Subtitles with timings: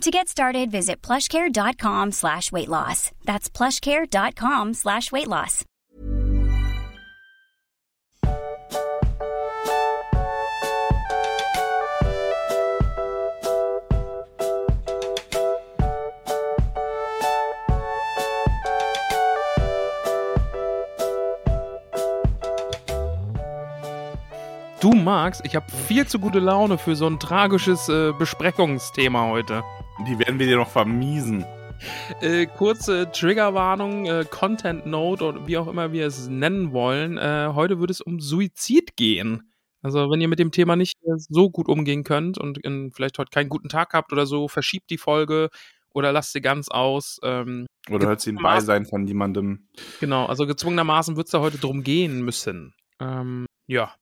[0.00, 3.10] To get started, visit plushcare.com slash weight loss.
[3.24, 5.64] That's plushcare.com slash weight loss.
[24.80, 29.62] Du magst, ich habe viel zu gute Laune für so ein tragisches äh, Besprechungsthema heute.
[30.00, 31.44] Die werden wir dir noch vermiesen.
[32.20, 37.16] Äh, kurze Triggerwarnung, äh, Content Note oder wie auch immer wir es nennen wollen.
[37.16, 39.50] Äh, heute wird es um Suizid gehen.
[39.82, 43.18] Also, wenn ihr mit dem Thema nicht äh, so gut umgehen könnt und in, vielleicht
[43.18, 45.50] heute keinen guten Tag habt oder so, verschiebt die Folge
[45.94, 47.20] oder lasst sie ganz aus.
[47.22, 49.68] Ähm, Oder hört sie ein Beisein von jemandem.
[50.00, 52.74] Genau, also gezwungenermaßen wird es da heute drum gehen müssen.
[52.98, 53.94] Ähm, ja.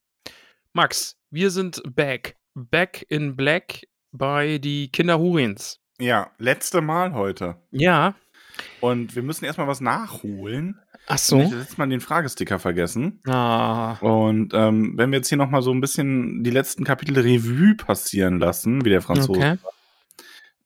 [0.72, 2.36] Max, wir sind back.
[2.54, 5.81] Back in Black bei die Kinder Hurins.
[6.03, 7.56] Ja, letzte Mal heute.
[7.70, 8.14] Ja.
[8.81, 10.81] Und wir müssen erstmal was nachholen.
[11.06, 13.20] Ach Ich habe letztes Mal den Fragesticker vergessen.
[13.27, 13.95] Ah.
[14.00, 18.41] Und ähm, wenn wir jetzt hier nochmal so ein bisschen die letzten Kapitel Revue passieren
[18.41, 19.56] lassen, wie der Franzose, Okay.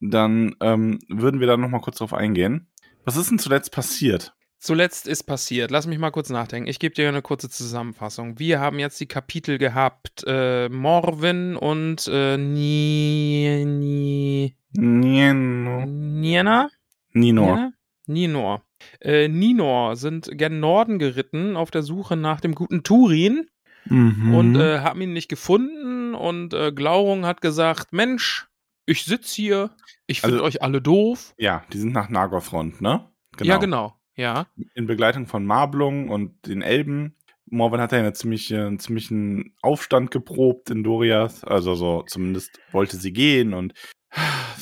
[0.00, 2.68] dann ähm, würden wir da nochmal kurz drauf eingehen.
[3.04, 4.34] Was ist denn zuletzt passiert?
[4.58, 5.70] Zuletzt ist passiert.
[5.70, 6.68] Lass mich mal kurz nachdenken.
[6.68, 8.38] Ich gebe dir eine kurze Zusammenfassung.
[8.38, 10.24] Wir haben jetzt die Kapitel gehabt.
[10.26, 15.84] Äh, Morwin und äh, Ni, Ni, Nino.
[15.86, 16.70] Niena?
[17.12, 17.42] Nino.
[17.46, 17.72] Niena?
[18.08, 18.62] Ninor.
[19.00, 23.48] Äh, Ninor sind gen Norden geritten auf der Suche nach dem guten Turin
[23.88, 24.34] Mhm.
[24.34, 26.14] und äh, haben ihn nicht gefunden.
[26.14, 28.46] Und äh, Glaurung hat gesagt: Mensch,
[28.84, 29.70] ich sitz hier,
[30.06, 31.34] ich finde Also- euch alle doof.
[31.38, 33.08] ja, die sind nach Nagorfront, ne?
[33.42, 33.94] Ja, genau.
[34.16, 34.46] Ja.
[34.74, 37.14] in Begleitung von Marblung und den Elben.
[37.48, 41.46] Morven hat ja eine ziemliche, einen ziemlichen Aufstand geprobt in Doriath.
[41.46, 43.72] Also so, zumindest wollte sie gehen und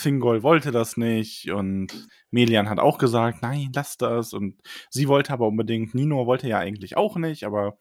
[0.00, 4.32] Thingol wollte das nicht und Melian hat auch gesagt, nein, lass das.
[4.32, 4.60] Und
[4.90, 7.78] sie wollte aber unbedingt, Nino wollte ja eigentlich auch nicht, aber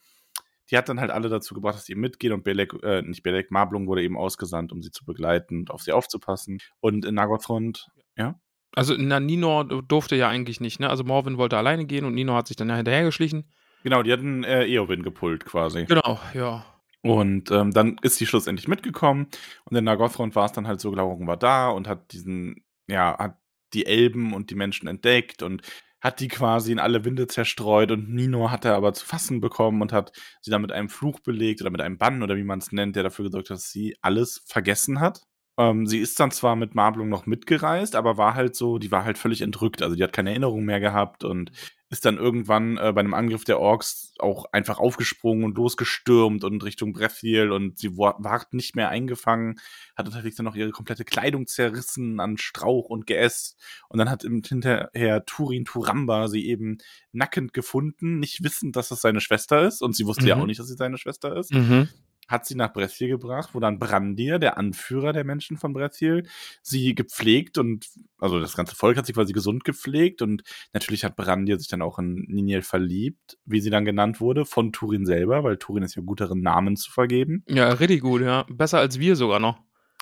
[0.71, 3.51] die hat dann halt alle dazu gebracht, dass sie mitgeht und Belek, äh, nicht Belek,
[3.51, 6.59] Marblung wurde eben ausgesandt, um sie zu begleiten und auf sie aufzupassen.
[6.79, 8.39] Und in Nagothrond, ja,
[8.75, 10.89] Also, na, Ninor durfte ja eigentlich nicht, ne?
[10.89, 13.51] Also, Morwin wollte alleine gehen und Ninor hat sich dann ja hinterhergeschlichen.
[13.83, 15.85] genau, die hatten äh, Eowyn gepult quasi.
[15.85, 16.65] Genau, ja.
[17.03, 19.27] Und ähm, dann ist sie schlussendlich mitgekommen
[19.65, 23.17] und in Nagothrond war es dann halt so, Glaurung war da und hat diesen, ja,
[23.19, 23.37] hat
[23.73, 25.61] die Elben und die Menschen entdeckt und
[25.99, 29.81] hat die quasi in alle Winde zerstreut und Nino hat er aber zu fassen bekommen
[29.81, 32.59] und hat sie dann mit einem Fluch belegt oder mit einem Bann oder wie man
[32.59, 35.21] es nennt, der dafür gesorgt hat, dass sie alles vergessen hat.
[35.57, 39.05] Ähm, sie ist dann zwar mit Marblung noch mitgereist, aber war halt so, die war
[39.05, 39.81] halt völlig entrückt.
[39.81, 41.51] Also die hat keine Erinnerung mehr gehabt und
[41.93, 46.63] ist dann irgendwann äh, bei einem Angriff der Orks auch einfach aufgesprungen und losgestürmt und
[46.63, 49.59] Richtung Breffiel und sie war, war nicht mehr eingefangen,
[49.95, 54.23] hat unterwegs dann noch ihre komplette Kleidung zerrissen an Strauch und Geäst und dann hat
[54.25, 56.79] im- hinterher Turin Turamba sie eben
[57.13, 60.41] nackend gefunden, nicht wissend, dass es seine Schwester ist und sie wusste ja Mhm.
[60.41, 61.87] auch nicht, dass sie seine Schwester ist Mhm.
[62.27, 66.27] Hat sie nach Brethiel gebracht, wo dann Brandir, der Anführer der Menschen von Brethiel,
[66.61, 71.15] sie gepflegt und, also das ganze Volk hat sie quasi gesund gepflegt und natürlich hat
[71.15, 75.43] Brandir sich dann auch in Niniel verliebt, wie sie dann genannt wurde, von Turin selber,
[75.43, 77.43] weil Turin ist ja gut darin, Namen zu vergeben.
[77.47, 78.45] Ja, richtig gut, ja.
[78.49, 79.59] Besser als wir sogar noch.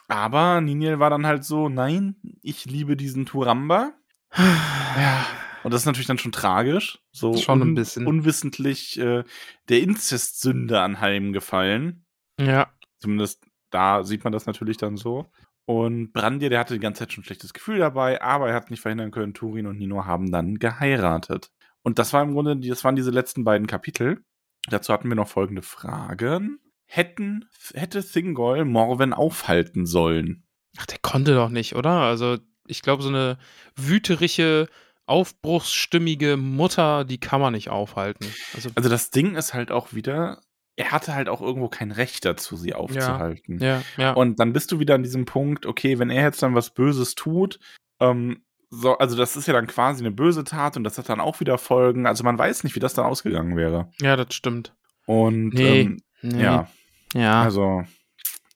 [0.08, 3.94] Aber Niniel war dann halt so, nein, ich liebe diesen Turamba.
[4.38, 5.26] Ja.
[5.64, 7.00] Und das ist natürlich dann schon tragisch.
[7.12, 8.08] So Schon ein bisschen.
[8.08, 9.24] unwissentlich äh,
[9.70, 12.06] der Inzestsünde anheimgefallen.
[12.40, 12.72] Ja.
[13.00, 15.32] Zumindest da sieht man das natürlich dann so.
[15.66, 18.70] Und Brandir, der hatte die ganze Zeit schon ein schlechtes Gefühl dabei, aber er hat
[18.70, 21.52] nicht verhindern können, Turin und Nino haben dann geheiratet.
[21.82, 24.24] Und das war im Grunde, das waren diese letzten beiden Kapitel.
[24.70, 26.60] Dazu hatten wir noch folgende Fragen.
[26.86, 30.44] Hätten, hätte Thingol Morwen aufhalten sollen?
[30.78, 32.02] Ach, der konnte doch nicht, oder?
[32.02, 32.38] Also,
[32.68, 33.38] ich glaube, so eine
[33.76, 34.68] wüterige,
[35.06, 38.28] aufbruchsstimmige Mutter, die kann man nicht aufhalten.
[38.54, 40.42] Also, Also das Ding ist halt auch wieder,
[40.82, 43.60] er hatte halt auch irgendwo kein Recht dazu, sie aufzuhalten.
[43.60, 44.14] ja, ja.
[44.14, 47.16] Und dann bist du wieder an diesem Punkt, okay, wenn er jetzt dann was Böses
[47.16, 47.60] tut,
[48.00, 51.20] ähm, so, also das ist ja dann quasi eine böse Tat und das hat dann
[51.20, 52.06] auch wieder Folgen.
[52.08, 53.92] Also man weiß nicht, wie das dann ausgegangen wäre.
[54.02, 54.74] ja, das stimmt.
[55.06, 55.82] Und Nee.
[55.82, 56.44] ähm, Nee.
[56.44, 56.68] ja,
[57.14, 57.42] Ja.
[57.42, 57.84] also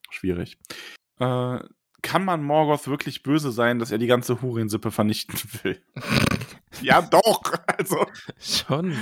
[0.09, 0.57] schwierig.
[1.19, 1.59] Äh,
[2.01, 5.81] kann man Morgoth wirklich böse sein, dass er die ganze Hurinsippe vernichten will?
[6.81, 7.41] Ja, doch.
[7.77, 8.05] Also,
[8.39, 8.95] Schon.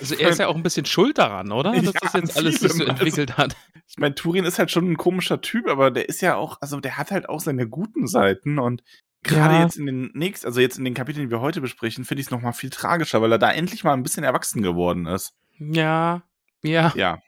[0.00, 1.72] Also er ist ja auch ein bisschen schuld daran, oder?
[1.72, 2.78] Dass Ja, das jetzt alles sich so.
[2.80, 3.56] Also entwickelt hat.
[3.86, 6.80] ich meine, Turin ist halt schon ein komischer Typ, aber der ist ja auch, also
[6.80, 8.82] der hat halt auch seine guten Seiten und
[9.22, 9.62] gerade Ja.
[9.62, 12.26] jetzt in den nächsten, also jetzt in den Kapiteln, die wir heute besprechen, finde ich
[12.26, 15.34] es noch mal viel tragischer, weil er da endlich mal ein bisschen erwachsen geworden ist.
[15.58, 16.22] Ja,
[16.62, 16.92] ja.
[16.96, 17.18] Ja.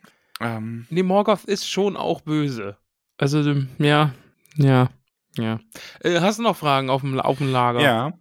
[0.41, 2.77] Ähm, Nee, Morgoth ist schon auch böse.
[3.19, 3.43] Also,
[3.79, 4.13] ja,
[4.57, 4.89] ja,
[5.37, 5.61] ja.
[6.01, 7.81] Äh, hast du noch Fragen auf dem, auf dem Lager?
[7.81, 8.13] ja.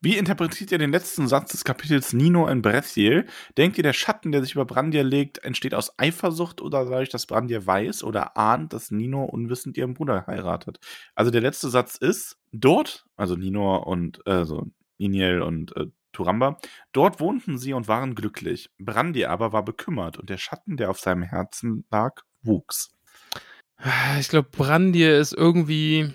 [0.00, 3.26] Wie interpretiert ihr den letzten Satz des Kapitels Nino in Brethiel?
[3.56, 7.26] Denkt ihr, der Schatten, der sich über Brandir legt, entsteht aus Eifersucht oder dadurch, dass
[7.26, 10.78] Brandir weiß oder ahnt, dass Nino unwissend ihren Bruder heiratet?
[11.14, 14.66] Also der letzte Satz ist, dort, also Nino und, also
[14.98, 16.58] Niniel und äh, Turamba,
[16.92, 18.70] dort wohnten sie und waren glücklich.
[18.78, 22.94] Brandir aber war bekümmert und der Schatten, der auf seinem Herzen lag, wuchs.
[24.18, 26.12] Ich glaube, Brandir ist irgendwie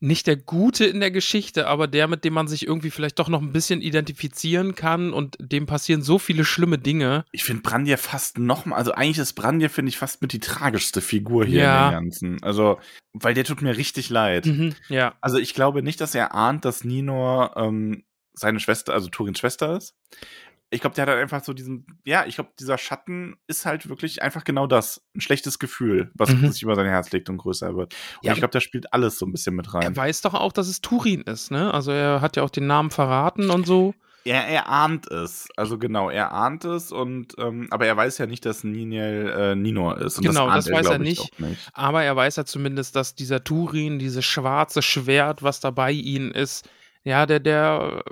[0.00, 3.28] nicht der Gute in der Geschichte, aber der, mit dem man sich irgendwie vielleicht doch
[3.28, 7.24] noch ein bisschen identifizieren kann und dem passieren so viele schlimme Dinge.
[7.32, 10.40] Ich finde Brandir fast noch mal, also eigentlich ist Brandir, finde ich, fast mit die
[10.40, 11.86] tragischste Figur hier Ja.
[11.88, 12.42] in Ganzen.
[12.42, 12.78] Also,
[13.12, 14.46] weil der tut mir richtig leid.
[14.46, 15.14] Mhm, ja.
[15.20, 19.76] Also ich glaube nicht, dass er ahnt, dass Nino ähm, seine Schwester, also Turins Schwester
[19.76, 19.94] ist.
[20.72, 23.88] Ich glaube, der hat halt einfach so diesen, ja, ich glaube, dieser Schatten ist halt
[23.88, 25.02] wirklich einfach genau das.
[25.16, 26.50] Ein schlechtes Gefühl, was Mhm.
[26.52, 27.92] sich über sein Herz legt und größer wird.
[27.92, 28.32] Und Ja.
[28.32, 29.82] ich glaube, da spielt alles so ein bisschen mit rein.
[29.82, 31.74] Er weiß doch auch, dass es Turin ist, ne?
[31.74, 33.94] Also er hat ja auch den Namen verraten und so.
[34.24, 35.48] Er, er ahnt es.
[35.56, 39.54] Also genau, er ahnt es und ähm, aber er weiß ja nicht, dass Niniel äh,
[39.56, 40.18] Nino ist.
[40.18, 41.40] Und Genau, das, das weiß er nicht.
[41.40, 41.70] nicht.
[41.72, 46.30] Aber er weiß ja zumindest, dass dieser Turin, dieses schwarze Schwert, was da bei ihnen
[46.32, 46.68] ist,
[47.02, 48.04] ja, der, der,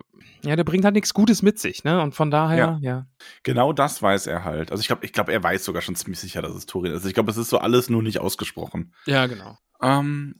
[0.43, 2.01] ja, der bringt halt nichts Gutes mit sich, ne?
[2.01, 3.07] Und von daher, ja.
[3.43, 4.71] Genau das weiß er halt.
[4.71, 7.05] Also ich glaube, ich glaube, er weiß sogar schon ziemlich sicher, dass es Turin ist.
[7.05, 8.95] Ich glaube, es ist so alles nur nicht ausgesprochen.
[9.07, 9.59] Ja, genau.
[9.83, 10.37] Ähm,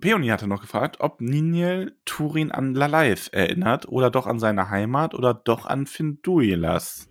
[0.00, 5.14] Peony hatte noch gefragt, ob Niniel Turin an Lalaith erinnert oder doch an seine Heimat
[5.14, 7.08] oder doch an Finduilas.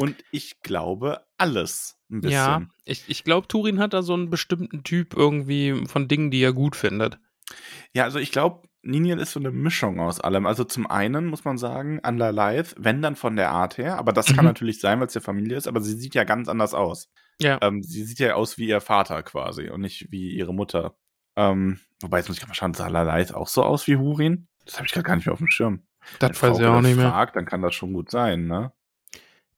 [0.00, 2.34] Und ich glaube alles ein bisschen.
[2.34, 6.42] Ja, ich, ich glaube, Turin hat da so einen bestimmten Typ irgendwie von Dingen, die
[6.42, 7.18] er gut findet.
[7.92, 10.44] Ja, also ich glaube, Niniel ist so eine Mischung aus allem.
[10.46, 14.12] Also zum einen muss man sagen, an Lalaith, wenn dann von der Art her, aber
[14.12, 14.44] das kann Mhm.
[14.46, 17.08] natürlich sein, weil es ja Familie ist, aber sie sieht ja ganz anders aus.
[17.40, 17.58] Ja.
[17.62, 20.96] Ähm, sie sieht ja aus wie ihr Vater quasi und nicht wie ihre Mutter.
[21.36, 24.48] Ähm, wobei, jetzt muss ich mal schauen, sah Lalaith auch so aus wie Hurin?
[24.64, 25.82] Das habe ich gerade gar nicht mehr auf dem Schirm.
[26.18, 27.10] Das Wenn weiß ich auch nicht mehr.
[27.10, 28.72] Fragt, dann kann das schon gut sein, ne?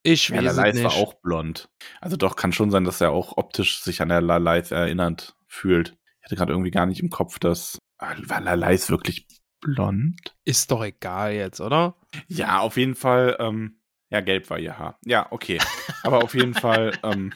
[0.02, 0.84] Ich Ja, weiß es Lalaith nicht.
[0.84, 1.70] war auch blond.
[2.02, 5.96] Also doch, kann schon sein, dass er auch optisch sich an der Lalaith erinnert fühlt.
[6.20, 7.78] Ich hatte gerade irgendwie gar nicht im Kopf, dass.
[8.26, 9.26] War Lalaith wirklich
[9.60, 10.34] blond?
[10.44, 11.96] Ist doch egal jetzt, oder?
[12.28, 13.36] Ja, auf jeden Fall.
[13.38, 13.78] Ähm,
[14.10, 14.98] ja, gelb war ihr Haar.
[15.04, 15.58] Ja, okay.
[16.02, 17.32] Aber auf jeden Fall ähm,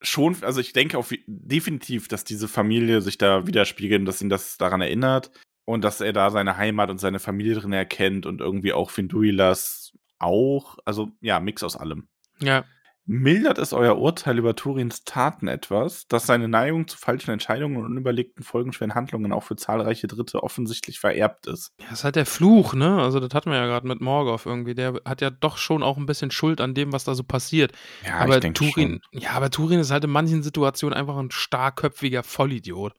[0.00, 4.56] schon, also ich denke auf, definitiv, dass diese Familie sich da widerspiegelt, dass ihn das
[4.56, 5.30] daran erinnert
[5.64, 9.92] und dass er da seine Heimat und seine Familie drin erkennt und irgendwie auch Finduilas
[10.18, 10.78] auch.
[10.84, 12.08] Also ja, Mix aus allem.
[12.40, 12.64] Ja.
[13.04, 17.86] Mildert es euer Urteil über Turins Taten etwas, dass seine Neigung zu falschen Entscheidungen und
[17.86, 21.72] unüberlegten folgenschweren Handlungen auch für zahlreiche Dritte offensichtlich vererbt ist?
[21.80, 23.02] Ja, Das ist halt der Fluch, ne?
[23.02, 24.74] Also, das hatten wir ja gerade mit Morgoth irgendwie.
[24.74, 27.72] Der hat ja doch schon auch ein bisschen Schuld an dem, was da so passiert.
[28.06, 29.20] Ja, aber ich denke Turin, schon.
[29.20, 32.94] ja, aber Turin ist halt in manchen Situationen einfach ein starkköpfiger Vollidiot.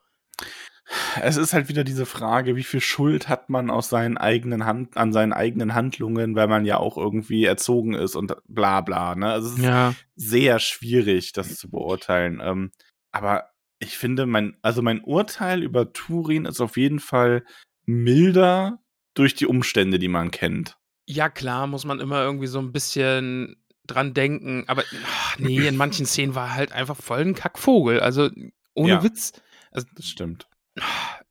[1.22, 4.98] Es ist halt wieder diese Frage, wie viel Schuld hat man aus seinen eigenen Hand,
[4.98, 9.16] an seinen eigenen Handlungen, weil man ja auch irgendwie erzogen ist und bla bla.
[9.16, 9.32] Ne?
[9.32, 9.96] Also es ist Ja.
[10.16, 12.42] sehr schwierig, das zu beurteilen.
[12.44, 12.72] Ähm,
[13.12, 17.44] aber ich finde, mein, also mein Urteil über Turin ist auf jeden Fall
[17.86, 18.80] milder
[19.14, 20.78] durch die Umstände, die man kennt.
[21.06, 24.64] Ja, klar, muss man immer irgendwie so ein bisschen dran denken.
[24.68, 28.00] Aber ach, nee, in manchen Szenen war er halt einfach voll ein Kackvogel.
[28.00, 28.30] Also,
[28.74, 29.04] ohne Ja.
[29.04, 29.34] Witz.
[29.72, 30.48] Also, Das stimmt.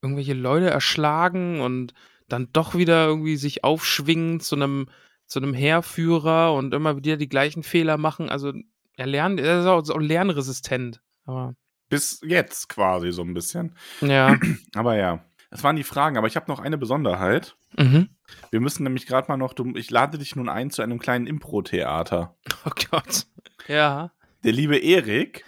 [0.02, 1.94] Irgendwelche Leute erschlagen und
[2.28, 4.88] dann doch wieder irgendwie sich aufschwingen zu einem
[5.26, 8.28] zu einem Heerführer und immer wieder die gleichen Fehler machen.
[8.28, 8.52] Also
[8.96, 11.00] er lernt, er ist auch, auch lernresistent.
[11.24, 11.54] Aber
[11.88, 13.74] Bis jetzt quasi so ein bisschen.
[14.02, 14.36] ja.
[14.74, 16.18] Aber ja, das waren die Fragen.
[16.18, 17.56] Aber ich habe noch eine Besonderheit.
[17.78, 18.10] mhm.
[18.50, 22.36] Wir müssen nämlich gerade mal noch, ich lade dich nun ein zu einem kleinen Impro-Theater.
[22.66, 23.26] Oh Gott.
[23.68, 24.12] Ja.
[24.44, 25.44] Der liebe Erik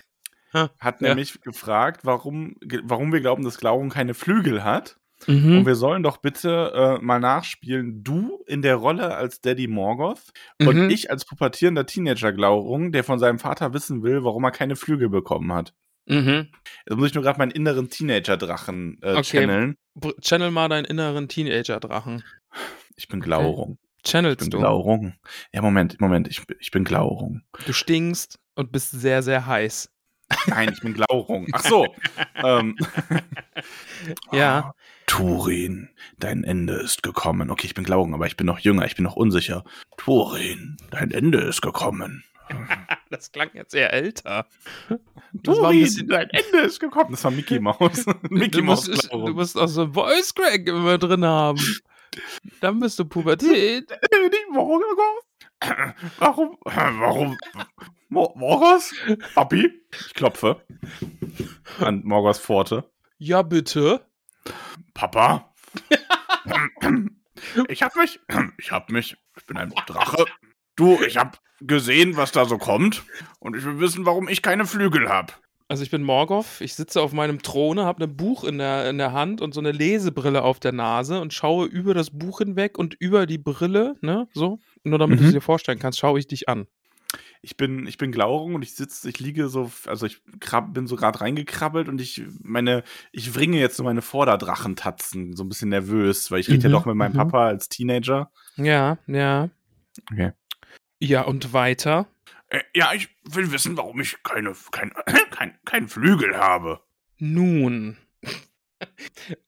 [0.79, 1.09] hat ja.
[1.09, 4.97] nämlich gefragt, warum, warum wir glauben, dass Glauben keine Flügel hat.
[5.27, 5.59] Mhm.
[5.59, 10.33] Und wir sollen doch bitte äh, mal nachspielen, du in der Rolle als Daddy Morgoth
[10.61, 10.91] und Mhm.
[10.91, 15.09] ich als pubertierender Teenager Glaurung, der von seinem Vater wissen will, warum er keine Flügel
[15.09, 15.73] bekommen hat.
[16.07, 16.49] Mhm.
[16.87, 19.23] Jetzt muss ich nur gerade meinen inneren Teenager-Drachen äh, Okay.
[19.23, 19.77] channeln.
[20.21, 22.23] Channel mal deinen inneren Teenager-Drachen.
[22.97, 23.79] Ich bin Glaurung.
[24.05, 24.59] Ich Channelst bin du.
[24.59, 25.15] Glaurung.
[25.55, 27.41] Ja, Moment, Moment, ich, bin- ich bin Glaurung.
[27.67, 29.89] Du stinkst und bist sehr, sehr heiß.
[30.47, 31.47] Nein, ich bin Glaurung.
[31.53, 31.95] Ach so.
[32.37, 32.77] ähm,
[34.33, 34.75] Ja.
[35.07, 37.51] Turin, dein Ende ist gekommen.
[37.51, 39.65] Okay, ich bin Glauben, aber ich bin noch jünger, ich bin noch unsicher.
[39.97, 42.25] Turin, dein Ende ist gekommen.
[43.11, 44.47] das klang jetzt sehr älter.
[45.33, 47.11] Das Turin, bisschen, dein Ende ist gekommen.
[47.11, 48.07] Das war Mickey Mouse.
[48.31, 51.61] Mickey du, musst, musst, du musst auch so ein Voice Crack immer drin haben.
[52.61, 53.91] Dann bist du Pubertät.
[54.51, 55.25] Morgos.
[56.19, 56.57] Warum?
[56.65, 57.37] Warum?
[58.15, 58.95] Morgos?
[59.35, 59.71] Papi?
[59.91, 60.65] Ich klopfe.
[61.81, 62.91] An Morgos Pforte.
[63.19, 64.07] Ja, bitte.
[64.95, 65.53] Papa?
[67.69, 68.21] ich hab mich,
[68.59, 70.25] ich hab mich, ich bin ein Drache.
[70.77, 73.03] Du, ich hab gesehen, was da so kommt
[73.41, 75.41] und ich will wissen, warum ich keine Flügel hab.
[75.67, 78.99] Also ich bin Morgoth, ich sitze auf meinem Throne, habe ein Buch in der, in
[78.99, 82.79] der Hand und so eine Lesebrille auf der Nase und schaue über das Buch hinweg
[82.79, 85.23] und über die Brille, ne, so, nur damit mhm.
[85.23, 86.69] du es dir vorstellen kannst, schaue ich dich an
[87.45, 90.87] ich bin, ich bin Glaurung und ich sitze, ich liege so, also ich krab, bin
[90.87, 92.83] so gerade reingekrabbelt und ich meine,
[93.13, 96.79] ich wringe jetzt so meine Vorderdrachentatzen, so ein bisschen nervös, weil ich rede mhm, ja
[96.79, 97.19] doch mit meinem mhm.
[97.19, 98.33] Papa als Teenager.
[98.57, 99.51] Ja, ja.
[100.11, 100.33] Okay.
[100.99, 102.07] Ja, und weiter?
[102.49, 104.93] Äh, ja, ich will wissen, warum ich keine, kein,
[105.31, 106.81] kein, kein Flügel habe.
[107.19, 107.97] Nun.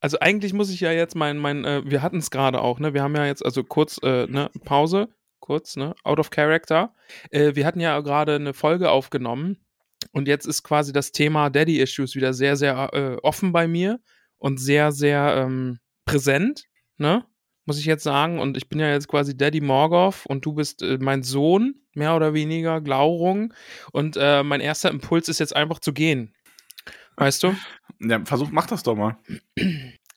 [0.01, 2.95] Also eigentlich muss ich ja jetzt mein, mein, äh, wir hatten es gerade auch, ne?
[2.95, 5.11] Wir haben ja jetzt also kurz äh, ne Pause
[5.47, 5.95] kurz, ne?
[6.03, 6.95] Out of Character.
[7.31, 9.59] Äh, wir hatten ja gerade eine Folge aufgenommen
[10.13, 14.01] und jetzt ist quasi das Thema Daddy Issues wieder sehr, sehr äh, offen bei mir
[14.39, 16.65] und sehr, sehr ähm, präsent,
[16.99, 17.25] ne?
[17.65, 18.39] Muss ich jetzt sagen.
[18.39, 22.15] Und ich bin ja jetzt quasi Daddy Morgoth und du bist äh, mein Sohn, mehr
[22.15, 23.53] oder weniger, Glaurung.
[23.91, 26.33] Und äh, mein erster Impuls ist jetzt einfach zu gehen.
[27.17, 27.57] Weißt du?
[28.01, 29.17] Ja, versuch, mach das doch mal.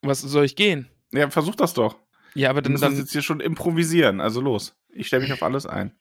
[0.01, 0.89] Was soll ich gehen?
[1.12, 1.98] Ja, versuch das doch.
[2.36, 2.71] Ja, aber dann.
[2.71, 4.78] Du musst dann jetzt hier schon improvisieren, also los.
[4.91, 5.91] Ich stelle mich auf alles ein.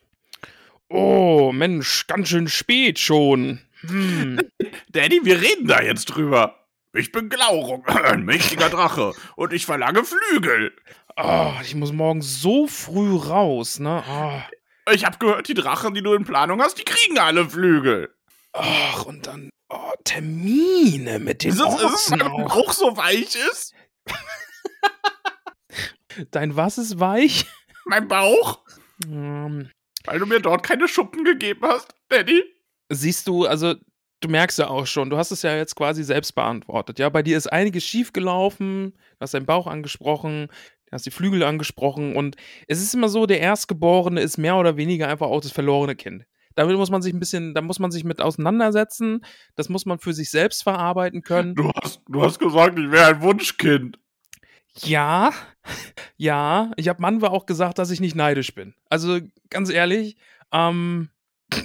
[0.88, 3.60] Oh, Mensch, ganz schön spät schon.
[3.82, 4.40] Hm.
[4.88, 6.66] Daddy, wir reden da jetzt drüber.
[6.94, 10.74] Ich bin Glaurung, ein mächtiger Drache, und ich verlange Flügel.
[11.16, 14.02] Oh, ich muss morgen so früh raus, ne?
[14.08, 14.92] Oh.
[14.92, 18.14] Ich habe gehört, die Drachen, die du in Planung hast, die kriegen alle Flügel.
[18.52, 22.96] Ach, und dann oh, Termine mit den Ist es, ist es, weil mein Bauch so
[22.96, 23.74] weich ist?
[26.30, 27.46] Dein was ist weich?
[27.84, 28.60] Mein Bauch?
[29.06, 29.70] Ähm,
[30.04, 32.42] Weil du mir dort keine Schuppen gegeben hast, Daddy?
[32.90, 33.74] Siehst du, also
[34.20, 36.98] du merkst ja auch schon, du hast es ja jetzt quasi selbst beantwortet.
[36.98, 40.48] Ja, bei dir ist einiges schief gelaufen, du hast deinen Bauch angesprochen,
[40.86, 42.36] du hast die Flügel angesprochen und
[42.66, 46.24] es ist immer so, der Erstgeborene ist mehr oder weniger einfach auch das verlorene Kind.
[46.54, 49.24] Damit muss man sich ein bisschen, da muss man sich mit auseinandersetzen,
[49.54, 51.54] das muss man für sich selbst verarbeiten können.
[51.54, 53.98] Du hast, du hast gesagt, ich wäre ein Wunschkind.
[54.84, 55.32] Ja,
[56.16, 58.74] ja, ich habe Manwe auch gesagt, dass ich nicht neidisch bin.
[58.88, 59.20] Also
[59.50, 60.16] ganz ehrlich,
[60.52, 61.10] ähm,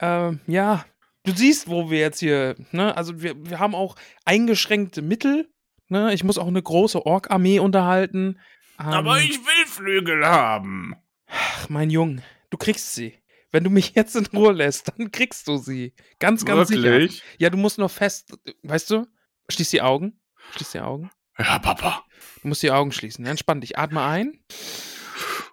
[0.00, 0.84] ähm, ja,
[1.24, 5.48] du siehst, wo wir jetzt hier, ne, also wir, wir haben auch eingeschränkte Mittel,
[5.88, 8.38] ne, ich muss auch eine große Ork-Armee unterhalten.
[8.78, 10.96] Ähm, Aber ich will Flügel haben.
[11.26, 13.14] Ach, mein Junge, du kriegst sie.
[13.50, 15.94] Wenn du mich jetzt in Ruhe lässt, dann kriegst du sie.
[16.18, 17.12] Ganz, ganz Wirklich?
[17.12, 17.24] sicher.
[17.38, 19.06] Ja, du musst nur fest, weißt du,
[19.48, 20.20] schließ die Augen.
[20.56, 21.10] Schließ die Augen.
[21.38, 22.04] Ja, Papa.
[22.42, 23.26] Du musst die Augen schließen.
[23.26, 23.78] Entspann dich.
[23.78, 24.38] Atme ein.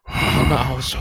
[0.06, 0.98] Atme aus.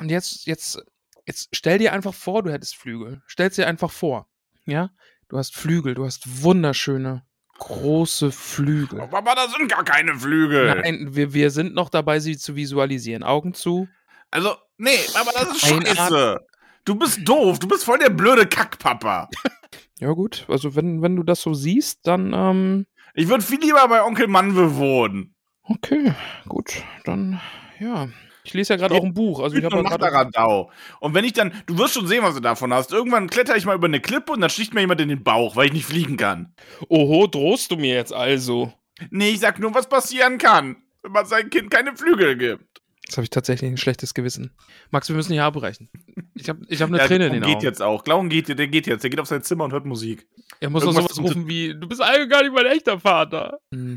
[0.00, 0.82] Und jetzt, jetzt,
[1.26, 3.22] jetzt stell dir einfach vor, du hättest Flügel.
[3.26, 4.28] Stell dir einfach vor.
[4.64, 4.90] Ja?
[5.28, 5.94] Du hast Flügel.
[5.94, 7.24] Du hast wunderschöne,
[7.58, 9.00] große Flügel.
[9.00, 10.74] Oh, Papa, da sind gar keine Flügel.
[10.74, 13.22] Nein, wir, wir sind noch dabei, sie zu visualisieren.
[13.22, 13.88] Augen zu.
[14.30, 16.40] Also, nee, aber das ist scheiße.
[16.84, 17.58] Du bist doof.
[17.58, 19.28] Du bist voll der blöde Kackpapa.
[20.00, 20.46] ja, gut.
[20.48, 22.86] Also, wenn, wenn du das so siehst, dann, ähm,
[23.18, 25.34] ich würde viel lieber bei Onkel Manwe wohnen.
[25.64, 26.12] Okay,
[26.46, 26.82] gut.
[27.04, 27.40] Dann,
[27.80, 28.08] ja.
[28.44, 29.40] Ich lese ja gerade auch ein Buch.
[29.40, 30.68] Also ich habe gerade.
[31.00, 32.92] Und wenn ich dann, du wirst schon sehen, was du davon hast.
[32.92, 35.56] Irgendwann kletter ich mal über eine Klippe und dann sticht mir jemand in den Bauch,
[35.56, 36.54] weil ich nicht fliegen kann.
[36.88, 38.72] Oho, drohst du mir jetzt also?
[39.10, 42.67] Nee, ich sag nur, was passieren kann, wenn man seinem Kind keine Flügel gibt.
[43.08, 44.50] Jetzt habe ich tatsächlich ein schlechtes Gewissen.
[44.90, 45.88] Max, wir müssen hier abbrechen.
[46.34, 47.64] Ich habe ich hab eine ja, Träne in den geht Augen.
[47.64, 48.04] jetzt auch.
[48.04, 49.02] Glauben geht, der geht jetzt.
[49.02, 50.26] Der geht auf sein Zimmer und hört Musik.
[50.60, 53.60] Er muss Irgendwas noch sowas rufen wie, du bist eigentlich gar nicht mein echter Vater.
[53.72, 53.96] Hm.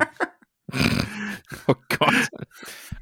[1.67, 2.29] oh Gott.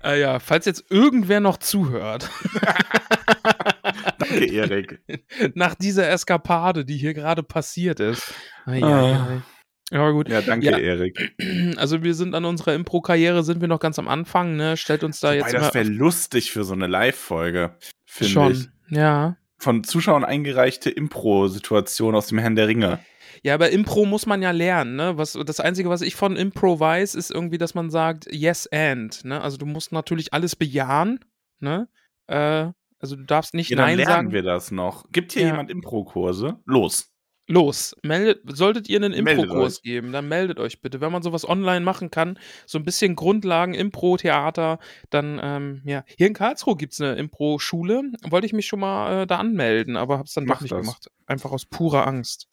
[0.04, 2.28] Äh, ja, falls jetzt irgendwer noch zuhört.
[4.18, 5.02] Danke, Erik.
[5.54, 8.34] Nach dieser Eskapade, die hier gerade passiert ist.
[8.66, 9.44] Ai, ah.
[9.92, 10.30] Ja, gut.
[10.30, 10.78] Ja, danke, ja.
[10.78, 11.36] Erik.
[11.78, 14.78] Also wir sind an unserer Impro-Karriere, sind wir noch ganz am Anfang, ne?
[14.78, 15.54] Stellt uns da Wobei, jetzt.
[15.54, 17.76] Das wäre lustig für so eine Live-Folge.
[18.06, 18.70] Schon, ich.
[18.90, 19.38] ja.
[19.58, 23.00] Von Zuschauern eingereichte Impro-Situation aus dem Herrn der Ringe.
[23.44, 25.18] Ja, aber Impro muss man ja lernen, ne?
[25.18, 29.24] Was, das Einzige, was ich von Impro weiß, ist irgendwie, dass man sagt, yes and,
[29.24, 29.42] ne?
[29.42, 31.20] Also du musst natürlich alles bejahen,
[31.60, 31.88] ne?
[32.28, 34.32] Äh, also du darfst nicht ja, dann Nein lernen sagen.
[34.34, 35.06] wir das noch.
[35.12, 35.48] Gibt hier ja.
[35.50, 36.60] jemand Impro-Kurse?
[36.66, 37.12] Los.
[37.50, 37.96] Los.
[38.04, 41.02] Meldet, solltet ihr einen Impro-Kurs geben, dann meldet euch bitte.
[41.02, 44.80] Wenn man sowas online machen kann, so ein bisschen Grundlagen, Impro-Theater,
[45.10, 46.04] dann, ähm, ja.
[46.18, 48.04] Hier in Karlsruhe gibt es eine Impro-Schule.
[48.30, 50.82] Wollte ich mich schon mal äh, da anmelden, aber hab's dann Mach doch nicht das.
[50.82, 51.08] gemacht.
[51.26, 52.48] Einfach aus purer Angst.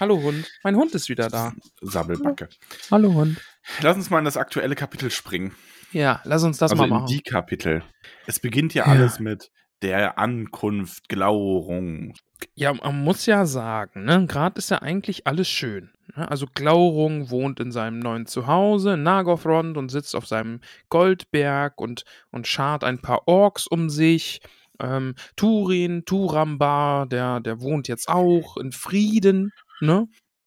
[0.00, 0.44] Hallo Hund.
[0.64, 1.52] Mein Hund ist wieder da.
[1.80, 2.48] Sabbelbacke.
[2.90, 3.40] Hallo Hund.
[3.82, 5.54] Lass uns mal in das aktuelle Kapitel springen.
[5.92, 7.06] Ja, lass uns das also mal in machen.
[7.06, 7.82] die Kapitel.
[8.26, 8.92] Es beginnt ja Ja.
[8.92, 9.50] alles mit
[9.82, 12.14] der Ankunft, Glaurung.
[12.54, 15.90] Ja, man muss ja sagen, ne, gerade ist ja eigentlich alles schön.
[16.14, 16.28] Ne?
[16.30, 22.04] Also Glaurung wohnt in seinem neuen Zuhause in Nagothrond und sitzt auf seinem Goldberg und,
[22.30, 24.40] und schart ein paar Orks um sich.
[24.80, 30.06] Ähm, Turin, Turamba, der, der wohnt jetzt auch in Frieden, ne?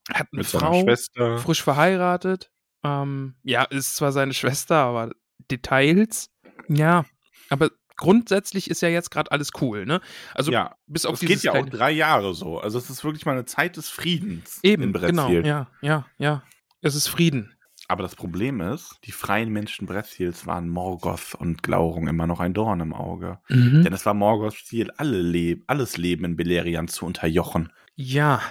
[0.10, 1.38] Hat eine Mit Frau, Schwester.
[1.40, 2.50] frisch verheiratet.
[2.84, 5.12] Ähm, ja, ist zwar seine Schwester, aber
[5.52, 6.30] Details.
[6.70, 7.06] Ja,
[7.50, 7.70] aber
[8.02, 10.02] grundsätzlich ist ja jetzt gerade alles cool, ne?
[10.34, 12.60] Also ja, bis auf es dieses geht ja auch drei Jahre so.
[12.60, 16.44] Also es ist wirklich mal eine Zeit des Friedens Eben, in genau, ja, ja, ja.
[16.82, 17.54] Es ist Frieden.
[17.88, 22.54] Aber das Problem ist, die freien Menschen Brethiels waren Morgoth und Glaurung immer noch ein
[22.54, 23.40] Dorn im Auge.
[23.50, 23.84] Mhm.
[23.84, 27.72] Denn es war Morgoths Ziel, alle Leb alles Leben in Beleriand zu unterjochen.
[27.96, 28.42] Ja.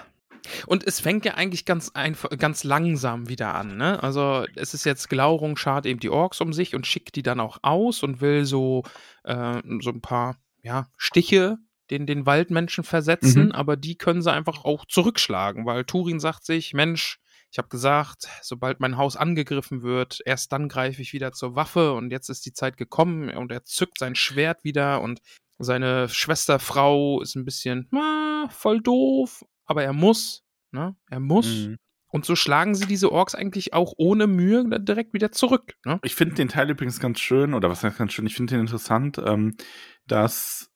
[0.66, 4.02] Und es fängt ja eigentlich ganz einfach, ganz langsam wieder an, ne?
[4.02, 7.40] Also es ist jetzt Glaurung schart eben die Orks um sich und schickt die dann
[7.40, 8.82] auch aus und will so,
[9.24, 11.58] äh, so ein paar, ja, Stiche
[11.90, 13.52] den, den Waldmenschen versetzen, Mhm.
[13.52, 17.18] aber die können sie einfach auch zurückschlagen, weil Turin sagt sich, Mensch,
[17.50, 21.92] ich habe gesagt, sobald mein Haus angegriffen wird, erst dann greife ich wieder zur Waffe
[21.94, 25.20] und jetzt ist die Zeit gekommen und er zückt sein Schwert wieder und
[25.58, 30.96] seine Schwesterfrau ist ein bisschen ah, voll doof, aber er muss, ne?
[31.08, 31.46] Er muss.
[31.46, 31.78] Mhm.
[32.08, 36.00] Und so schlagen sie diese Orks eigentlich auch ohne Mühe direkt wieder zurück, ne?
[36.02, 38.62] Ich finde den Teil übrigens ganz schön, oder was heißt ganz schön, ich finde den
[38.62, 39.54] interessant, ähm,
[40.08, 40.72] dass,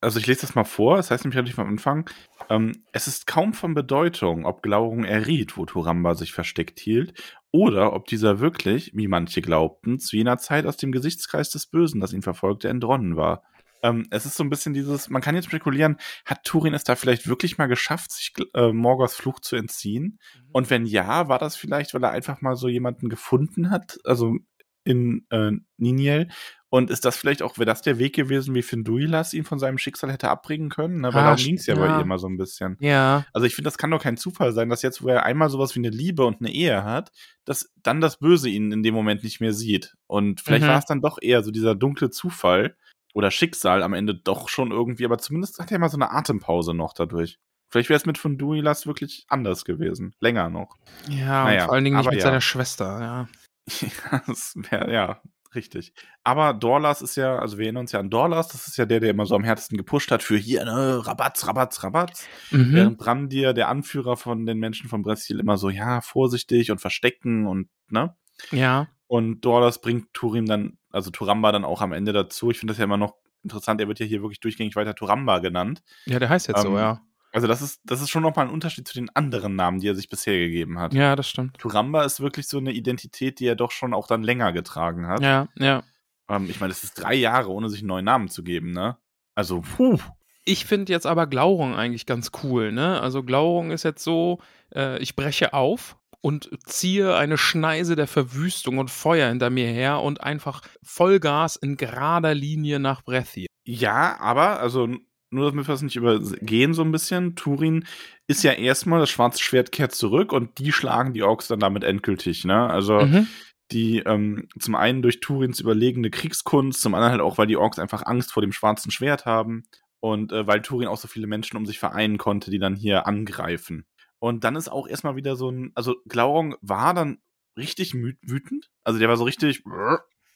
[0.00, 2.10] also ich lese das mal vor, das heißt nämlich relativ am Anfang,
[2.50, 7.14] ähm, es ist kaum von Bedeutung, ob Glaurung erriet, wo Turamba sich versteckt hielt,
[7.52, 12.00] oder ob dieser wirklich, wie manche glaubten, zu jener Zeit aus dem Gesichtskreis des Bösen,
[12.00, 13.44] das ihn verfolgte, entronnen war.
[13.82, 16.94] Ähm, es ist so ein bisschen dieses, man kann jetzt spekulieren, hat Turin es da
[16.96, 20.18] vielleicht wirklich mal geschafft, sich äh, Morgoths Fluch zu entziehen?
[20.52, 24.36] Und wenn ja, war das vielleicht, weil er einfach mal so jemanden gefunden hat, also
[24.84, 26.28] in äh, Niniel?
[26.68, 29.76] Und ist das vielleicht auch, wäre das der Weg gewesen, wie Finduilas ihn von seinem
[29.76, 31.02] Schicksal hätte abbringen können?
[31.02, 31.12] Ne?
[31.12, 31.96] Weil Ah, darum ging es ja, bei ja.
[31.98, 32.78] ihr immer so ein bisschen.
[32.80, 33.26] Ja.
[33.34, 35.74] Also ich finde, das kann doch kein Zufall sein, dass jetzt, wo er einmal sowas
[35.74, 37.12] wie eine Liebe und eine Ehe hat,
[37.44, 39.92] dass dann das Böse ihn in dem Moment nicht mehr sieht.
[40.06, 40.68] Und vielleicht Mhm.
[40.68, 42.74] war es dann doch eher so dieser dunkle Zufall
[43.12, 46.74] oder Schicksal am Ende doch schon irgendwie, aber zumindest hat er mal so eine Atempause
[46.74, 47.38] noch dadurch.
[47.68, 50.14] Vielleicht wäre es mit Funduilas wirklich anders gewesen.
[50.20, 50.76] Länger noch.
[51.08, 52.24] Ja, Naja, und vor allen Dingen nicht mit ja.
[52.24, 53.28] seiner Schwester, ja.
[54.10, 55.22] Ja, das wär, ja,
[55.54, 55.94] richtig.
[56.24, 59.00] Aber Dorlas ist ja, also wir erinnern uns ja an Dorlas, das ist ja der,
[59.00, 62.26] der immer so am härtesten gepusht hat für hier, ne, Rabatz, Rabatz, Rabatz.
[62.50, 62.74] Mhm.
[62.74, 67.46] Während Brandir, der Anführer von den Menschen von Brestil, immer so, ja, vorsichtig und verstecken
[67.46, 68.14] und, ne?
[68.50, 68.88] Ja.
[69.12, 72.50] Und Dorlas bringt Turim dann, also Turamba dann auch am Ende dazu.
[72.50, 75.40] Ich finde das ja immer noch interessant, er wird ja hier wirklich durchgängig weiter Turamba
[75.40, 75.82] genannt.
[76.06, 77.02] Ja, der heißt jetzt so, Ähm, ja.
[77.30, 79.94] Also das ist, das ist schon nochmal ein Unterschied zu den anderen Namen, die er
[79.94, 80.94] sich bisher gegeben hat.
[80.94, 81.58] Ja, das stimmt.
[81.58, 85.20] Turamba ist wirklich so eine Identität, die er doch schon auch dann länger getragen hat.
[85.20, 85.82] Ja, ja.
[86.30, 88.96] Ähm, ich meine, es ist drei Jahre, ohne sich einen neuen Namen zu geben, ne?
[89.34, 89.98] Also, puh.
[90.46, 92.98] Ich finde jetzt aber Glaurung eigentlich ganz cool, ne?
[93.02, 94.38] Also Glaurung ist jetzt so,
[94.74, 100.00] äh, ich breche auf und ziehe eine Schneise der Verwüstung und Feuer hinter mir her
[100.00, 103.46] und einfach Vollgas in gerader Linie nach Brethi.
[103.64, 104.88] Ja, aber, also,
[105.30, 107.34] nur damit wir es nicht übergehen, so ein bisschen.
[107.36, 107.84] Turin
[108.28, 111.84] ist ja erstmal, das schwarze Schwert kehrt zurück und die schlagen die Orks dann damit
[111.84, 112.68] endgültig, ne?
[112.70, 113.26] Also, Mhm.
[113.72, 117.78] die ähm, zum einen durch Turins überlegene Kriegskunst, zum anderen halt auch, weil die Orks
[117.78, 119.64] einfach Angst vor dem schwarzen Schwert haben
[120.00, 123.06] und äh, weil Turin auch so viele Menschen um sich vereinen konnte, die dann hier
[123.06, 123.86] angreifen.
[124.22, 127.18] Und dann ist auch erstmal wieder so ein, also Glaurung war dann
[127.58, 129.64] richtig wütend, also der war so richtig,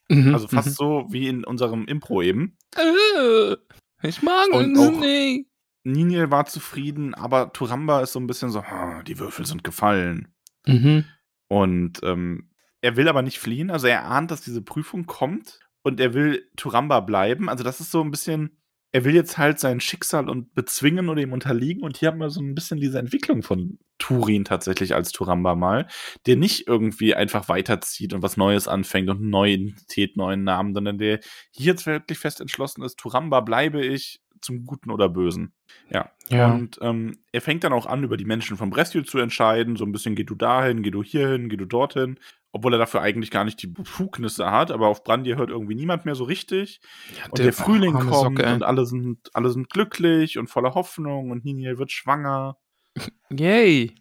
[0.08, 0.34] Mhm.
[0.34, 2.56] also fast so wie in unserem Impro eben.
[2.76, 3.54] Äh,
[4.02, 4.60] ich mag auch-
[5.00, 5.46] nicht.
[5.84, 10.34] Niniel war zufrieden, aber Turamba ist so ein bisschen so, "Ah, die Würfel sind gefallen.
[10.66, 11.04] Mhm.
[11.48, 16.00] Und ähm, er will aber nicht fliehen, also er ahnt, dass diese Prüfung kommt und
[16.00, 17.48] er will Turamba bleiben.
[17.48, 18.60] Also das ist so ein bisschen,
[18.92, 21.82] er will jetzt halt sein Schicksal und bezwingen oder ihm unterliegen.
[21.82, 25.86] Und hier haben wir so ein bisschen diese Entwicklung von Turin tatsächlich als Turamba mal,
[26.26, 30.74] der nicht irgendwie einfach weiterzieht und was Neues anfängt und eine neue Identität, neuen Namen,
[30.74, 31.20] sondern der
[31.50, 35.52] hier jetzt wirklich fest entschlossen ist, Turamba bleibe ich zum Guten oder Bösen.
[35.90, 36.10] Ja.
[36.28, 36.52] Ja.
[36.52, 39.76] Und ähm, er fängt dann auch an, über die Menschen von Brestil zu entscheiden.
[39.76, 42.18] So ein bisschen, geh du dahin, geh du hierhin, geh du dorthin.
[42.56, 44.70] Obwohl er dafür eigentlich gar nicht die Befugnisse hat.
[44.70, 46.80] Aber auf Brandir hört irgendwie niemand mehr so richtig.
[47.14, 50.74] Ja, Und der, Frühling arme kommt Socke, und alle sind, alle sind glücklich und voller
[50.74, 52.56] Hoffnung und Niniel wird schwanger.
[53.30, 53.94] Yay.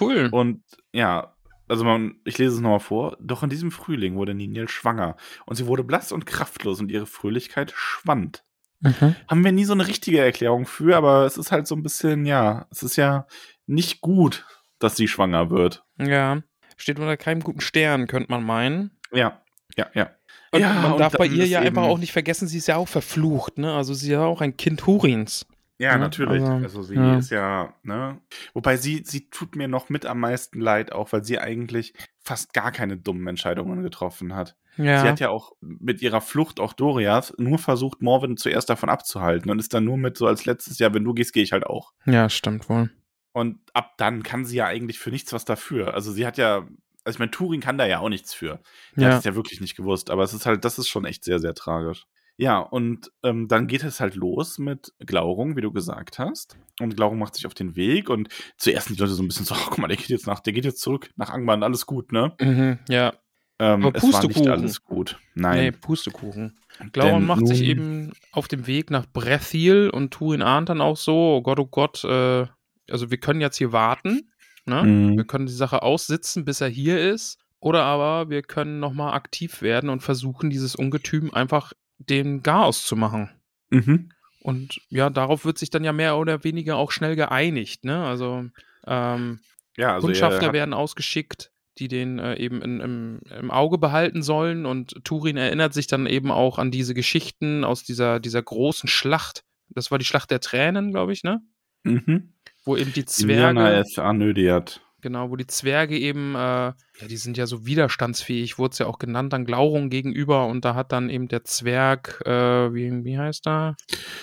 [0.00, 0.28] Cool.
[0.32, 1.36] Und ja,
[1.68, 3.16] also man, ich lese es nochmal vor.
[3.20, 7.06] Doch in diesem Frühling wurde Niniel schwanger und sie wurde blass und kraftlos und ihre
[7.06, 8.42] Fröhlichkeit schwand.
[8.80, 9.14] Mhm.
[9.28, 12.26] Haben wir nie so eine richtige Erklärung für, aber es ist halt so ein bisschen,
[12.26, 13.28] ja, es ist ja
[13.68, 14.46] nicht gut,
[14.80, 15.84] dass sie schwanger wird.
[15.96, 16.42] Ja.
[16.80, 18.90] Steht unter keinem guten Stern, könnte man meinen.
[19.12, 19.42] Ja,
[19.76, 20.10] ja, ja.
[20.50, 22.88] Und ja, man darf bei ihr ja einfach auch nicht vergessen, sie ist ja auch
[22.88, 23.74] verflucht, ne?
[23.74, 25.46] Also sie ist ja auch ein Kind Hurins.
[25.78, 26.42] Ja, Ja, natürlich.
[26.42, 27.18] also, Also, sie ja.
[27.18, 28.18] ist ja, ne?
[28.54, 32.52] Wobei sie, sie tut mir noch mit am meisten leid, auch weil sie eigentlich fast
[32.54, 34.56] gar keine dummen Entscheidungen getroffen hat.
[34.76, 35.02] Ja.
[35.02, 39.50] Sie hat ja auch mit ihrer Flucht auch Dorias nur versucht, Morwen zuerst davon abzuhalten
[39.50, 41.66] und ist dann nur mit so als letztes, ja, wenn du gehst, gehe ich halt
[41.66, 41.92] auch.
[42.06, 42.90] ja, stimmt wohl.
[43.32, 45.94] Und ab dann kann sie ja eigentlich für nichts was dafür.
[45.94, 46.66] Also sie hat ja,
[47.04, 48.60] also ich meine, Turing kann da ja auch nichts für.
[48.96, 49.18] Die hat Ja.
[49.18, 51.54] es ja wirklich nicht gewusst, aber es ist halt, das ist schon echt sehr, sehr
[51.54, 52.06] tragisch.
[52.36, 56.56] Ja, und ähm, dann geht es halt los mit Glaurung, wie du gesagt hast.
[56.80, 59.44] Und Glaurung macht sich auf den Weg und zuerst sind die Leute so ein bisschen
[59.44, 61.84] so, ach, guck mal, der geht jetzt nach, der geht jetzt zurück nach Angban, alles
[61.86, 62.32] gut, ne?
[62.40, 63.12] Mhm, ja.
[63.58, 64.48] Ähm, Aber es war nicht Pustekuchen.
[64.50, 65.18] alles gut.
[65.34, 65.80] Nee, Nein.
[65.82, 66.58] Pustekuchen.
[66.92, 70.96] Glauben Denn macht sich eben auf dem Weg nach Brethil und Turin ahnt dann auch
[70.96, 72.46] so, oh Gott, oh Gott, äh,
[72.90, 74.32] also wir können jetzt hier warten,
[74.66, 74.82] ne?
[74.82, 75.16] Mhm.
[75.16, 77.38] Wir können die Sache aussitzen, bis er hier ist.
[77.60, 82.96] Oder aber wir können nochmal aktiv werden und versuchen, dieses Ungetüm einfach den Garaus zu
[82.96, 83.30] machen.
[83.68, 84.10] Mhm.
[84.42, 88.02] Und ja, darauf wird sich dann ja mehr oder weniger auch schnell geeinigt, ne?
[88.04, 88.46] Also,
[88.86, 89.40] ähm,
[89.76, 94.22] Ja, also er Kundschafter werden ausgeschickt, die den äh, eben in, im, im Auge behalten
[94.22, 94.64] sollen.
[94.64, 99.44] Und Turin erinnert sich dann eben auch an diese Geschichten aus dieser, dieser großen Schlacht.
[99.68, 101.42] Das war die Schlacht der Tränen, glaube ich, ne?
[101.84, 102.32] mhm.
[102.64, 104.80] Wo eben die Zwerge, es Anödiat.
[105.00, 106.74] genau, wo die Zwerge eben, äh, ja,
[107.08, 110.46] die sind ja so widerstandsfähig, wurde es ja auch genannt, an Glaurung gegenüber.
[110.46, 113.76] Und da hat dann eben der Zwerg, äh, wie, wie heißt er?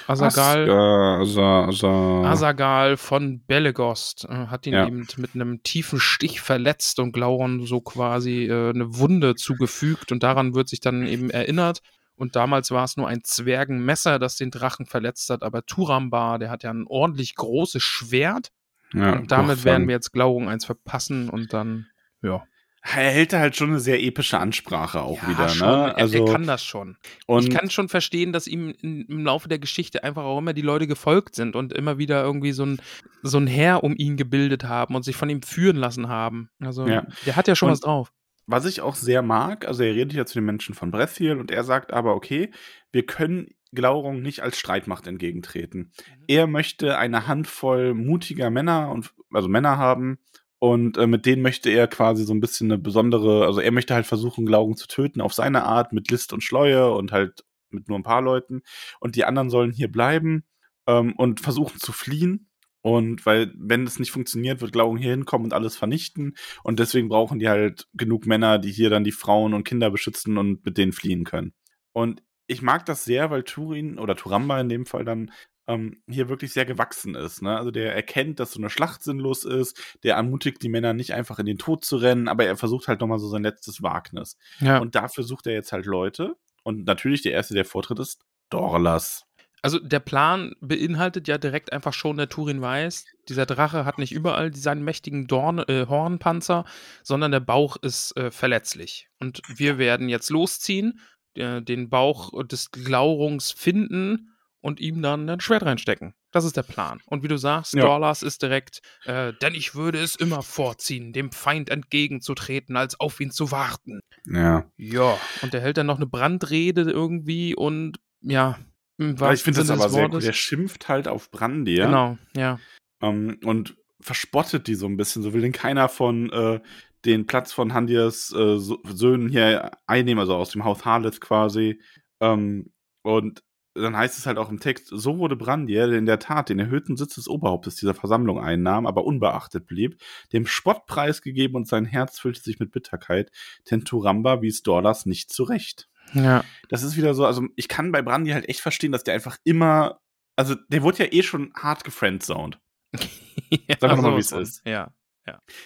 [0.05, 0.69] Asagal.
[0.69, 4.85] Asa, Asa, Asagal von Belegost äh, hat ihn Ja.
[4.87, 10.21] eben mit einem tiefen Stich verletzt und Glauron so quasi äh, eine Wunde zugefügt und
[10.21, 11.79] daran wird sich dann eben erinnert.
[12.17, 16.49] Und damals war es nur ein Zwergenmesser, das den Drachen verletzt hat, aber Turambar, der
[16.49, 18.51] hat ja ein ordentlich großes Schwert
[18.93, 21.87] ja, und damit werden wir jetzt Glaurung eins verpassen und dann,
[22.21, 22.43] ja.
[22.83, 25.87] Er hält da halt schon eine sehr epische Ansprache auch ja, wieder, schon, ne?
[25.89, 26.95] er, Also, er kann das schon.
[27.39, 30.87] ich kann schon verstehen, dass ihm im Laufe der Geschichte einfach auch immer die Leute
[30.87, 32.81] gefolgt sind und immer wieder irgendwie so ein,
[33.23, 36.49] so ein Heer um ihn gebildet haben und sich von ihm führen lassen haben.
[36.61, 37.05] Also Ja.
[37.25, 38.13] der hat ja schon Und- was drauf.
[38.47, 41.51] Was ich auch sehr mag, also er redet ja zu den Menschen von Brethil und
[41.51, 42.51] er sagt aber, okay,
[42.91, 45.91] wir können Glaurung nicht als Streitmacht entgegentreten.
[46.27, 50.19] Er möchte eine Handvoll mutiger Männer und also Männer haben
[50.59, 53.93] und äh, mit denen möchte er quasi so ein bisschen eine besondere, also er möchte
[53.93, 57.89] halt versuchen, Glaurung zu töten auf seine Art mit List und Schleue und halt mit
[57.89, 58.61] nur ein paar Leuten
[58.99, 60.45] und die anderen sollen hier bleiben
[60.87, 62.49] ähm, und versuchen zu fliehen.
[62.81, 66.35] Und weil, wenn es nicht funktioniert, wird Glaurung hier hinkommen und alles vernichten.
[66.63, 70.37] Und deswegen brauchen die halt genug Männer, die hier dann die Frauen und Kinder beschützen
[70.37, 71.53] und mit denen fliehen können.
[71.93, 75.31] Und ich mag das sehr, weil Turin oder Turamba in dem Fall dann
[75.67, 77.41] ähm, hier wirklich sehr gewachsen ist.
[77.41, 77.57] Ne?
[77.57, 81.39] Also der erkennt, dass so eine Schlacht sinnlos ist, der ermutigt die Männer nicht einfach
[81.39, 84.37] in den Tod zu rennen, aber er versucht halt nochmal so sein letztes Wagnis.
[84.59, 84.79] Ja.
[84.79, 86.35] Und dafür sucht er jetzt halt Leute.
[86.63, 89.26] Und natürlich der erste, der vortritt, ist Dorlas.
[89.61, 94.11] Also der Plan beinhaltet ja direkt einfach schon, der Turin weiß, dieser Drache hat nicht
[94.11, 96.65] überall seinen mächtigen Dorn, äh, Hornpanzer,
[97.03, 99.07] sondern der Bauch ist äh, verletzlich.
[99.19, 100.99] Und wir werden jetzt losziehen,
[101.33, 106.13] äh, den Bauch des Glaurungs finden und ihm dann ein Schwert reinstecken.
[106.31, 107.01] Das ist der Plan.
[107.05, 107.83] Und wie du sagst, Ja.
[107.83, 113.19] Dorlas ist direkt, äh, denn ich würde es immer vorziehen, dem Feind entgegenzutreten, als auf
[113.19, 114.01] ihn zu warten.
[114.25, 114.69] Ja.
[114.77, 115.17] Ja.
[115.41, 118.59] Und er hält dann noch eine Brandrede irgendwie und ja.
[118.97, 120.23] Im Ja, ich finde das aber sehr gut.
[120.23, 121.85] Der schimpft halt auf Brandir.
[121.85, 122.59] Genau, ja.
[123.01, 125.23] Ähm, und verspottet die so ein bisschen.
[125.23, 126.59] So will den keiner von äh,
[127.05, 131.81] den Platz von Handias äh, Söhnen hier einnehmen, also aus dem Haus Harleth quasi.
[132.19, 132.71] Ähm,
[133.03, 133.43] und
[133.83, 136.59] dann heißt es halt auch im Text, so wurde Brandir, der in der Tat den
[136.59, 140.01] erhöhten Sitz des Oberhauptes dieser Versammlung einnahm, aber unbeachtet blieb,
[140.33, 143.31] dem Spott preisgegeben und sein Herz füllte sich mit Bitterkeit,
[143.69, 145.89] denn Turamba wies Dorlas nicht zurecht.
[146.13, 146.43] Ja.
[146.69, 149.37] Das ist wieder so, also ich kann bei Brandy halt echt verstehen, dass der einfach
[149.43, 149.99] immer,
[150.35, 152.59] also der wurde ja eh schon hart gefriendzoned.
[153.49, 154.67] ja Sag doch mal, sowas wie es ist.
[154.67, 154.93] Ja.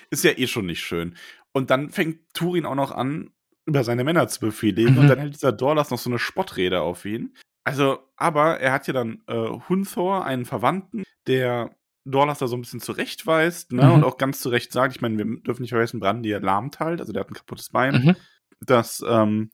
[0.09, 1.15] Ist ja eh schon nicht schön.
[1.51, 3.31] Und dann fängt Turin auch noch an,
[3.65, 4.93] über seine Männer zu befehligen.
[4.93, 4.99] Mhm.
[4.99, 7.35] Und dann hält dieser Dorlas noch so eine Spottrede auf ihn.
[7.63, 11.75] Also, aber er hat ja dann äh, Hunthor, einen Verwandten, der
[12.05, 13.85] Dorlas da so ein bisschen zurechtweist, ne?
[13.85, 13.91] Mhm.
[13.91, 17.13] Und auch ganz zurecht sagt, ich meine, wir dürfen nicht vergessen, Brandy lahmt halt, also
[17.13, 18.03] der hat ein kaputtes Bein.
[18.03, 18.15] Mhm.
[18.61, 19.51] dass, ähm,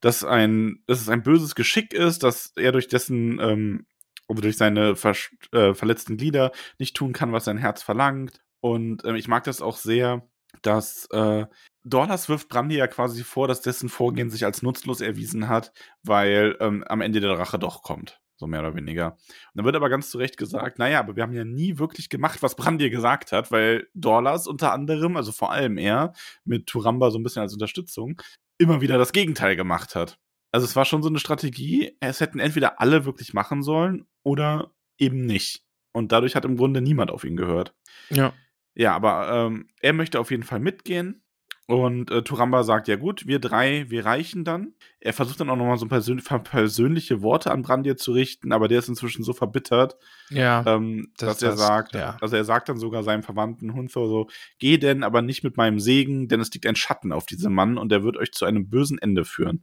[0.00, 3.86] dass, ein, dass es ein böses Geschick ist, dass er durch dessen ähm,
[4.28, 5.14] wodurch seine ver
[5.52, 8.40] äh, verletzten Glieder nicht tun kann, was sein Herz verlangt.
[8.60, 10.28] Und ähm, ich mag das auch sehr,
[10.62, 11.46] dass äh,
[11.84, 16.56] Dorlas wirft Brandy ja quasi vor, dass dessen Vorgehen sich als nutzlos erwiesen hat, weil
[16.60, 18.20] ähm, am Ende der Rache doch kommt.
[18.36, 19.12] So mehr oder weniger.
[19.12, 19.18] Und
[19.54, 22.42] dann wird aber ganz zu Recht gesagt, naja, aber wir haben ja nie wirklich gemacht,
[22.42, 27.18] was Brandir gesagt hat, weil Dorlas unter anderem, also vor allem er, mit Turamba so
[27.18, 28.20] ein bisschen als Unterstützung,
[28.60, 30.18] immer wieder das Gegenteil gemacht hat.
[30.52, 34.72] Also es war schon so eine Strategie, es hätten entweder alle wirklich machen sollen oder
[34.98, 35.64] eben nicht.
[35.92, 37.74] Und dadurch hat im Grunde niemand auf ihn gehört.
[38.10, 38.32] Ja.
[38.74, 41.22] Ja, aber ähm, er möchte auf jeden Fall mitgehen.
[41.70, 44.74] Und äh, Turamba sagt, ja gut, wir drei, wir reichen dann.
[44.98, 48.80] Er versucht dann auch nochmal so persön persönliche Worte an Brandir zu richten, aber der
[48.80, 49.96] ist inzwischen so verbittert,
[50.30, 52.16] ja, ähm, das, dass er das, sagt, ja.
[52.20, 54.26] also er sagt dann sogar seinem Verwandten Hunther so,
[54.58, 57.78] geh denn, aber nicht mit meinem Segen, denn es liegt ein Schatten auf diesem Mann
[57.78, 59.62] und er wird euch zu einem bösen Ende führen.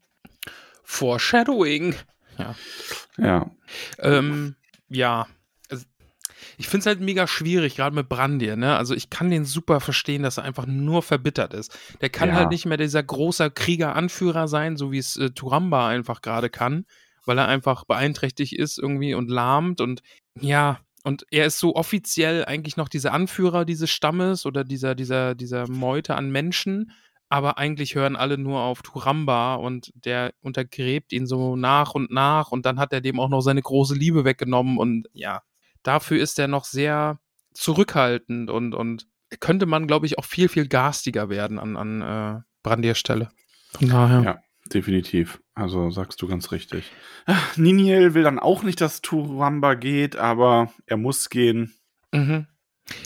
[0.83, 1.93] Foreshadowing.
[2.37, 2.55] Ja.
[3.17, 3.51] Ja.
[3.99, 4.55] Ähm,
[4.87, 5.27] ja,
[6.57, 8.75] ich finde es halt mega schwierig, gerade mit Brandir, ne?
[8.75, 11.77] Also ich kann den super verstehen, dass er einfach nur verbittert ist.
[12.01, 12.35] Der kann ja.
[12.35, 16.85] halt nicht mehr dieser große Krieger-Anführer sein, so wie es äh, Turamba einfach gerade kann,
[17.25, 20.01] weil er einfach beeinträchtigt ist irgendwie und lahmt und
[20.39, 25.35] ja, und er ist so offiziell eigentlich noch dieser Anführer dieses Stammes oder dieser, dieser,
[25.35, 26.91] dieser Meute an Menschen,
[27.29, 32.51] aber eigentlich hören alle nur auf Turamba und der untergräbt ihn so nach und nach
[32.51, 35.43] und dann hat er dem auch noch seine große Liebe weggenommen und ja,
[35.87, 37.19] dafür ist er noch sehr
[37.53, 39.07] zurückhaltend und, und
[39.39, 43.29] könnte man, glaube ich, auch viel, viel garstiger werden an, an äh, Brandiers Stelle.
[43.71, 44.21] Von daher.
[44.21, 44.39] Ja,
[44.73, 45.41] definitiv.
[45.53, 46.91] Also sagst du ganz richtig.
[47.55, 51.73] Niniel will dann auch nicht, dass Turamba geht, aber er muss gehen.
[52.13, 52.47] Mhm.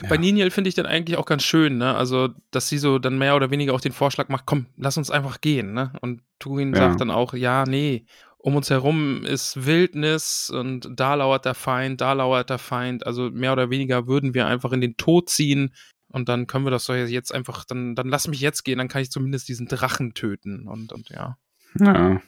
[0.02, 0.10] Ja.
[0.10, 1.96] Bei Niniel finde ich dann eigentlich auch ganz schön, ne?
[1.96, 5.10] Also, dass sie so dann mehr oder weniger auch den Vorschlag macht, komm, lass uns
[5.10, 5.94] einfach gehen, ne?
[6.02, 6.82] Und Turin ja.
[6.82, 8.06] sagt dann auch, ja, nee
[8.44, 13.06] um uns herum ist Wildnis und da lauert der Feind, da lauert der Feind.
[13.06, 15.74] Also mehr oder weniger würden wir einfach in den Tod ziehen
[16.08, 18.88] und dann können wir das doch jetzt einfach, dann, dann lass mich jetzt gehen, dann
[18.88, 21.38] kann ich zumindest diesen Drachen töten und, und ja.
[21.80, 22.22] Ja.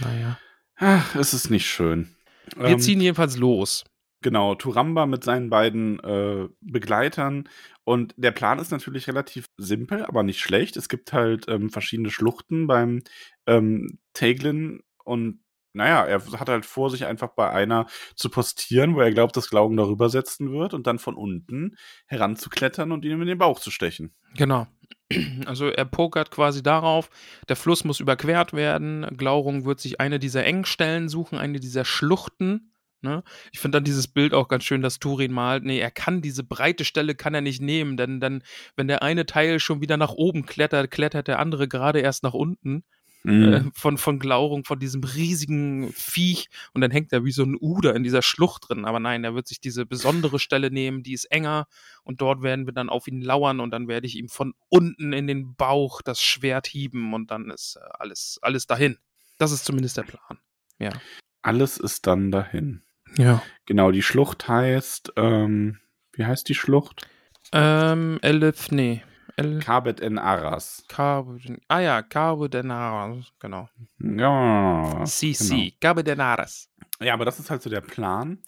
[0.00, 0.38] Naja.
[0.76, 2.14] Ach, es ist nicht schön.
[2.56, 3.84] Wir ähm, ziehen jedenfalls los.
[4.22, 7.48] Genau, Turamba mit seinen beiden äh, Begleitern.
[7.84, 10.76] Und der Plan ist natürlich relativ simpel, aber nicht schlecht.
[10.76, 13.02] Es gibt halt ähm, verschiedene Schluchten beim
[13.46, 17.86] ähm, Taglin und naja, er hat halt vor, sich einfach bei einer
[18.16, 22.90] zu postieren, wo er glaubt, dass Glauben darüber setzen wird und dann von unten heranzuklettern
[22.90, 24.14] und ihm in den Bauch zu stechen.
[24.36, 24.66] Genau.
[25.46, 27.10] Also er pokert quasi darauf,
[27.48, 32.74] der Fluss muss überquert werden, Glaurung wird sich eine dieser Engstellen suchen, eine dieser Schluchten.
[33.02, 33.24] Ne?
[33.50, 35.64] Ich finde dann dieses Bild auch ganz schön, dass Turin malt.
[35.64, 38.44] Nee, er kann diese breite Stelle kann er nicht nehmen, denn dann,
[38.76, 42.34] wenn der eine Teil schon wieder nach oben klettert, klettert der andere gerade erst nach
[42.34, 42.84] unten
[43.22, 43.52] mhm.
[43.52, 47.56] äh, von, von Glaurung, von diesem riesigen Viech und dann hängt er wie so ein
[47.60, 48.84] Uder in dieser Schlucht drin.
[48.84, 51.66] Aber nein, er wird sich diese besondere Stelle nehmen, die ist enger
[52.04, 55.12] und dort werden wir dann auf ihn lauern und dann werde ich ihm von unten
[55.12, 58.98] in den Bauch das Schwert hieben und dann ist äh, alles, alles dahin.
[59.38, 60.38] Das ist zumindest der Plan.
[60.78, 60.90] Ja.
[61.42, 62.82] Alles ist dann dahin.
[63.16, 63.42] Ja.
[63.66, 65.78] Genau, die Schlucht heißt, ähm,
[66.12, 67.08] wie heißt die Schlucht?
[67.52, 69.02] Ähm, Elif, nee.
[69.40, 70.84] El Cabet en Arras.
[70.88, 73.68] Cabet, ah ja, Cabet en Arras, genau.
[73.98, 75.06] Ja.
[75.06, 75.70] Si, genau.
[75.80, 76.68] Cabet en Arras.
[77.00, 78.38] Ja, aber das ist halt so der Plan.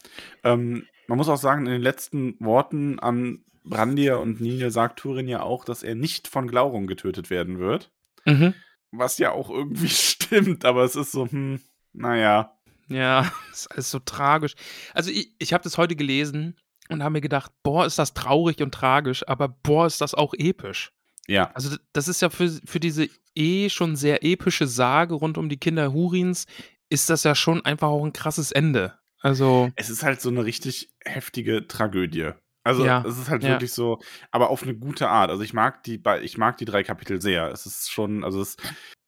[0.44, 5.28] Ähm, man muss auch sagen, in den letzten Worten an Brandir und Nile sagt Turin
[5.28, 7.90] ja auch, dass er nicht von Glaurung getötet werden wird.
[8.26, 8.54] Mhm.
[8.90, 11.60] Was ja auch irgendwie stimmt, aber es ist so, hm,
[11.92, 12.56] naja.
[12.88, 14.54] Ja, ist alles so tragisch.
[14.92, 16.56] Also ich, ich habe das heute gelesen
[16.92, 20.34] und habe mir gedacht, boah, ist das traurig und tragisch, aber boah, ist das auch
[20.34, 20.92] episch.
[21.26, 21.50] Ja.
[21.54, 25.56] Also das ist ja für, für diese eh schon sehr epische Sage rund um die
[25.56, 26.46] Kinder Hurins,
[26.90, 28.98] ist das ja schon einfach auch ein krasses Ende.
[29.20, 29.70] Also.
[29.76, 32.32] Es ist halt so eine richtig heftige Tragödie.
[32.64, 33.50] Also ja, es ist halt ja.
[33.50, 34.00] wirklich so,
[34.30, 35.30] aber auf eine gute Art.
[35.30, 37.50] Also ich mag die, ich mag die drei Kapitel sehr.
[37.50, 38.56] Es ist schon, also es,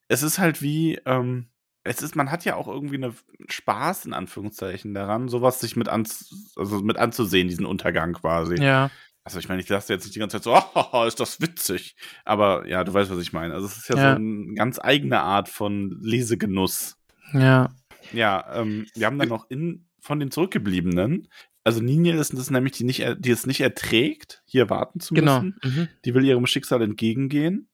[0.08, 1.46] es ist halt wie, ähm,
[1.84, 3.14] es ist, man hat ja auch irgendwie eine
[3.48, 6.08] Spaß in Anführungszeichen daran, sowas sich mit, an,
[6.56, 8.60] also mit anzusehen, diesen Untergang quasi.
[8.60, 8.90] Ja.
[9.22, 10.58] Also ich meine, ich lasse jetzt nicht die ganze Zeit so,
[10.92, 11.96] oh, ist das witzig.
[12.24, 13.54] Aber ja, du weißt, was ich meine.
[13.54, 14.10] Also es ist ja, ja.
[14.12, 16.96] so eine ganz eigene Art von Lesegenuss.
[17.32, 17.70] Ja.
[18.12, 21.28] Ja, ähm, wir haben dann noch in von den Zurückgebliebenen.
[21.64, 25.40] Also Ninja ist das nämlich, die, nicht, die es nicht erträgt, hier warten zu genau.
[25.40, 25.56] müssen.
[25.62, 25.74] Genau.
[25.74, 25.88] Mhm.
[26.04, 27.68] Die will ihrem Schicksal entgegengehen.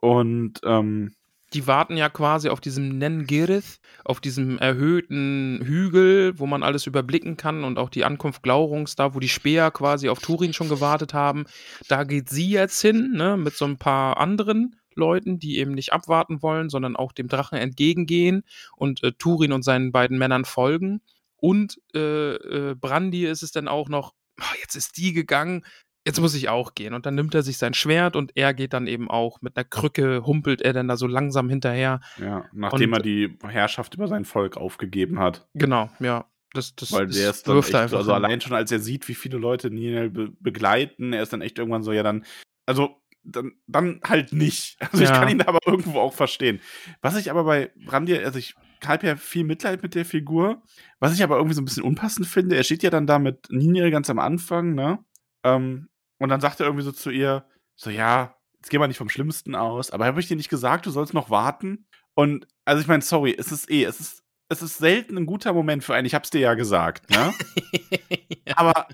[0.00, 1.14] Und ähm,
[1.52, 7.36] die warten ja quasi auf diesem Nengirith, auf diesem erhöhten Hügel, wo man alles überblicken
[7.36, 11.12] kann und auch die Ankunft Glaurungs, da wo die Speer quasi auf Turin schon gewartet
[11.12, 11.46] haben.
[11.88, 15.92] Da geht sie jetzt hin, ne, mit so ein paar anderen Leuten, die eben nicht
[15.92, 18.44] abwarten wollen, sondern auch dem Drachen entgegengehen
[18.76, 21.00] und äh, Turin und seinen beiden Männern folgen.
[21.36, 25.64] Und äh, äh, Brandi ist es dann auch noch, oh, jetzt ist die gegangen,
[26.06, 26.94] jetzt muss ich auch gehen.
[26.94, 29.64] Und dann nimmt er sich sein Schwert und er geht dann eben auch mit einer
[29.64, 32.00] Krücke, humpelt er dann da so langsam hinterher.
[32.18, 35.48] Ja, nachdem Und- er die Herrschaft über sein Volk aufgegeben hat.
[35.54, 36.26] Genau, ja.
[36.52, 37.98] Das, das, Weil der ist dann echt, einfach.
[37.98, 38.24] also hin.
[38.24, 41.58] allein schon, als er sieht, wie viele Leute Ninel be begleiten, er ist dann echt
[41.60, 42.24] irgendwann so, ja dann,
[42.66, 44.76] also dann, dann halt nicht.
[44.90, 45.18] Also ich Ja.
[45.20, 46.58] kann ihn da aber irgendwo auch verstehen.
[47.02, 50.60] Was ich aber bei Brandir, also ich habe ja viel Mitleid mit der Figur,
[50.98, 53.46] was ich aber irgendwie so ein bisschen unpassend finde, er steht ja dann da mit
[53.50, 54.98] Ninel ganz am Anfang, ne?
[55.44, 55.88] Ähm,
[56.20, 59.08] und dann sagt er irgendwie so zu ihr, so ja, jetzt geh mal nicht vom
[59.08, 61.86] Schlimmsten aus, aber habe ich dir nicht gesagt, du sollst noch warten?
[62.14, 65.52] Und also ich meine, sorry, es ist eh, es ist, es ist selten ein guter
[65.52, 67.32] Moment für einen, ich hab's dir ja gesagt, ne?
[68.54, 68.86] Aber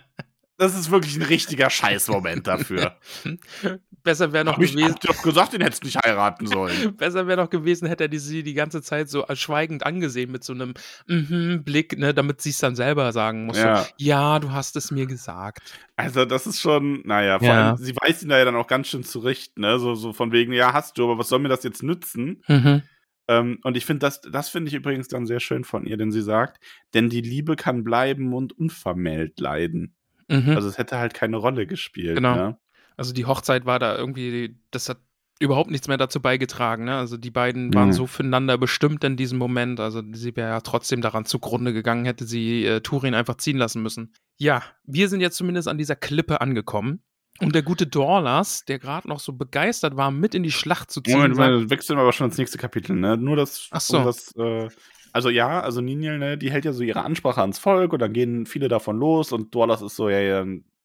[0.59, 2.97] das ist wirklich ein richtiger Scheißmoment dafür.
[4.03, 4.95] Besser wäre noch Hab ich gewesen.
[5.03, 6.95] dir doch gesagt, den hättest du nicht heiraten sollen.
[6.97, 10.45] Besser wäre noch gewesen, hätte er die, sie die ganze Zeit so schweigend angesehen mit
[10.45, 10.75] so einem
[11.09, 13.59] mhm Blick, ne, damit sie es dann selber sagen muss.
[13.59, 13.79] Ja.
[13.83, 15.73] So, ja, du hast es mir gesagt.
[15.97, 17.69] Also, das ist schon, naja, vor Ja.
[17.71, 19.79] allem, sie weist ihn da ja dann auch ganz schön zurecht, ne?
[19.81, 22.43] So, so von wegen, ja, hast du, aber was soll mir das jetzt nützen?
[22.47, 22.83] Mhm.
[23.29, 26.13] Ähm, und ich finde, das, das finde ich übrigens dann sehr schön von ihr, denn
[26.13, 26.63] sie sagt,
[26.95, 29.97] denn die Liebe kann bleiben und unvermählt leiden.
[30.29, 30.51] Mhm.
[30.51, 32.35] Also, es hätte halt keine Rolle gespielt, Genau.
[32.35, 32.59] ne?
[32.97, 34.99] Also die Hochzeit war da irgendwie, das hat
[35.39, 36.85] überhaupt nichts mehr dazu beigetragen.
[36.87, 36.97] Ne?
[36.97, 37.93] Also die beiden waren Mhm.
[37.93, 39.81] so füreinander bestimmt in diesem Moment.
[39.81, 43.83] Also sie wäre ja trotzdem daran zugrunde gegangen, hätte sie äh, Turin einfach ziehen lassen
[43.83, 44.15] müssen.
[44.39, 47.03] Ja, wir sind jetzt zumindest an dieser Klippe angekommen.
[47.39, 51.03] Und der gute Dorlas, der gerade noch so begeistert war, mit in die Schlacht zu
[51.03, 53.19] ziehen, Moment, Moment, wechseln wir aber schon ins nächste Kapitel, ne?
[53.19, 53.99] Nur das, Ach so.
[53.99, 54.69] um das äh,
[55.17, 58.13] also ja, also Ninjal, ne, die hält ja so ihre Ansprache ans Volk und dann
[58.13, 60.45] gehen viele davon los und Dorlas ist so, ja, ja,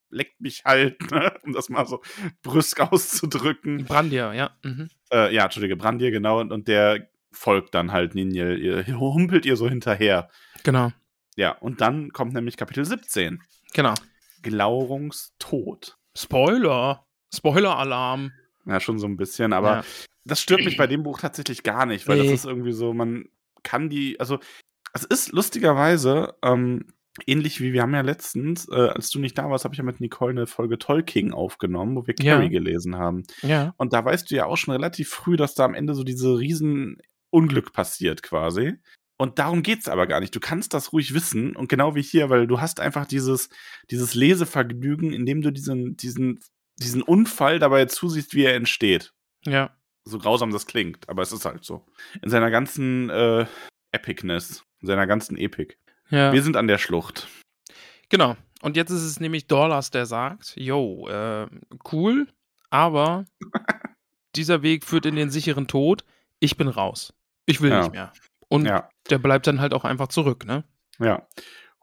[0.10, 1.34] leckt mich halt, ne?
[1.44, 2.02] um das mal so
[2.42, 3.86] brüsk auszudrücken.
[3.86, 4.52] Brandir, ja.
[4.64, 4.88] Mhm.
[5.12, 9.56] Äh, ja, Entschuldige, Brandir, genau, und, und der folgt dann halt Ninjal, ihr, humpelt ihr
[9.58, 10.30] so hinterher.
[10.64, 10.92] Genau,
[11.36, 13.42] Ja, und dann kommt nämlich Kapitel 17.
[13.74, 13.94] genau.
[14.42, 15.98] Glaurungs Tod.
[16.18, 17.06] Spoiler.
[17.34, 18.32] Spoiler-Alarm.
[18.66, 19.84] Ja, schon so ein bisschen, aber Ja.
[20.26, 22.24] das stört mich bei dem Buch tatsächlich gar nicht, weil Nee.
[22.26, 23.26] das ist irgendwie so, man
[23.64, 24.40] kann die, also
[24.94, 26.86] es ist lustigerweise ähm,
[27.26, 29.84] ähnlich wie wir haben ja letztens, äh, als du nicht da warst, habe ich ja
[29.84, 32.36] mit Nicole eine Folge Tolkien aufgenommen, wo wir Ja.
[32.36, 33.24] Carrie gelesen haben.
[33.42, 33.74] Ja.
[33.78, 36.38] Und da weißt du ja auch schon relativ früh, dass da am Ende so diese
[36.38, 36.98] riesen
[37.30, 38.76] Unglück passiert quasi.
[39.18, 40.36] Und darum geht's aber gar nicht.
[40.36, 43.50] Du kannst das ruhig wissen und genau wie hier, weil du hast einfach dieses,
[43.92, 46.40] dieses Lesevergnügen, indem du diesen, diesen,
[46.80, 49.14] diesen Unfall dabei zusiehst, wie er entsteht
[49.46, 49.76] Ja.
[50.04, 51.86] So grausam das klingt, aber es ist halt so.
[52.22, 53.46] In seiner ganzen äh,
[53.92, 55.78] Epicness, in seiner ganzen Epik.
[56.10, 56.34] Ja.
[56.34, 57.28] Wir sind an der Schlucht.
[58.10, 58.36] Genau.
[58.62, 61.48] Und jetzt ist es nämlich Dorlas, der sagt, yo, äh,
[61.92, 62.28] cool,
[62.70, 63.26] aber
[64.36, 66.04] dieser Weg führt in den sicheren Tod.
[66.40, 67.14] Ich bin raus.
[67.46, 67.80] Ich will Ja.
[67.82, 68.14] nicht mehr.
[68.50, 70.64] Und Ja, der bleibt dann halt auch einfach zurück, ne?
[71.00, 71.26] ja.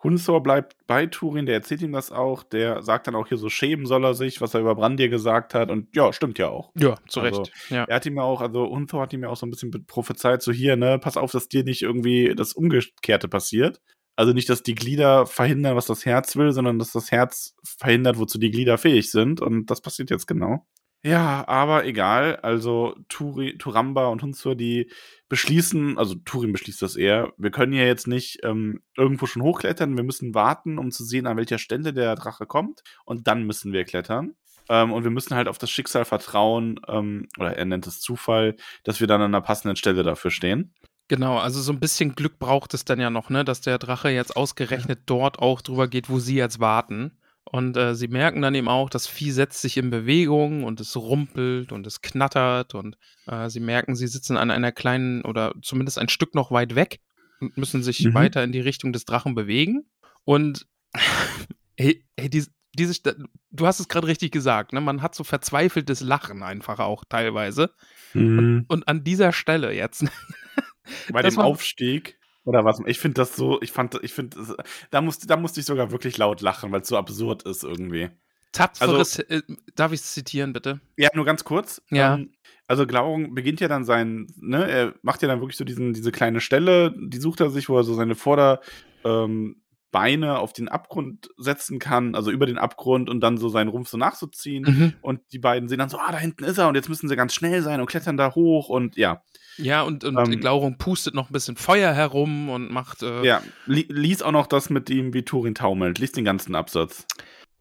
[0.02, 3.48] Hunsor bleibt bei Turin, der erzählt ihm das auch, der sagt dann auch hier so,
[3.48, 6.70] schämen soll er sich, was er über Brandir gesagt hat und ja, stimmt ja auch.
[6.78, 7.52] Ja, zu Also, Recht.
[7.70, 7.84] ja.
[7.84, 10.42] Er hat ihm ja auch, also Hunsor hat ihm ja auch so ein bisschen prophezeit,
[10.42, 13.80] so hier, ne, pass auf, dass dir nicht irgendwie das Umgekehrte passiert.
[14.14, 18.18] Also nicht, dass die Glieder verhindern, was das Herz will, sondern dass das Herz verhindert,
[18.18, 19.40] wozu die Glieder fähig sind.
[19.40, 20.66] Und das passiert jetzt genau.
[21.04, 22.36] Ja, aber egal.
[22.36, 24.90] Also Turi, Turamba und Hunsur, die
[25.28, 29.96] beschließen, also Turin beschließt das eher, wir können ja jetzt nicht ähm, irgendwo schon hochklettern,
[29.96, 32.82] wir müssen warten, um zu sehen, an welcher Stelle der Drache kommt.
[33.04, 34.34] Und dann müssen wir klettern.
[34.68, 38.56] Ähm, und wir müssen halt auf das Schicksal vertrauen, ähm, oder er nennt es Zufall,
[38.84, 40.74] dass wir dann an einer passenden Stelle dafür stehen.
[41.08, 44.10] Genau, also so ein bisschen Glück braucht es dann ja noch, ne, dass der Drache
[44.10, 47.17] jetzt ausgerechnet dort auch drüber geht, wo sie jetzt warten.
[47.50, 50.94] Und äh, sie merken dann eben auch, das Vieh setzt sich in Bewegung und es
[50.96, 55.98] rumpelt und es knattert und äh, sie merken, sie sitzen an einer kleinen oder zumindest
[55.98, 57.00] ein Stück noch weit weg
[57.40, 58.14] und müssen sich Mhm.
[58.14, 59.86] weiter in die Richtung des Drachen bewegen.
[60.24, 60.66] Und
[61.78, 63.14] hey, hey dies, diese, Sta-
[63.50, 64.80] du hast es gerade richtig gesagt, ne?
[64.80, 67.72] Man hat so verzweifeltes Lachen einfach auch teilweise.
[68.14, 70.04] Und an dieser Stelle jetzt,
[71.12, 72.17] Bei dem war- Aufstieg.
[72.48, 72.80] Oder was?
[72.86, 74.56] Ich finde das so, ich fand, ich finde,
[74.90, 78.08] da musste, da musste ich sogar wirklich laut lachen, weil es so absurd ist irgendwie.
[78.52, 79.42] tapferes, äh,
[79.76, 80.80] darf ich es zitieren, bitte?
[80.96, 81.82] Ja, nur ganz kurz.
[81.90, 82.14] Ja.
[82.14, 82.32] Ähm,
[82.66, 86.10] also Glaurung beginnt ja dann sein, ne, er macht ja dann wirklich so diesen, diese
[86.10, 88.60] kleine Stelle, die sucht er sich, wo er so seine Vorder,
[89.04, 89.60] ähm,
[89.92, 93.98] auf den Abgrund setzen kann, also über den Abgrund und dann so seinen Rumpf so
[93.98, 94.64] nachzuziehen.
[94.64, 94.92] Mhm.
[95.00, 97.16] Und die beiden sehen dann so, ah, da hinten ist er und jetzt müssen sie
[97.16, 99.22] ganz schnell sein und klettern da hoch und ja.
[99.58, 103.02] Ja, und, und Ähm, Glaurung pustet noch ein bisschen Feuer herum und macht.
[103.02, 105.98] Äh, Ja, li lies auch noch das mit ihm, wie Turin taumelt.
[105.98, 107.06] Lies den ganzen Absatz.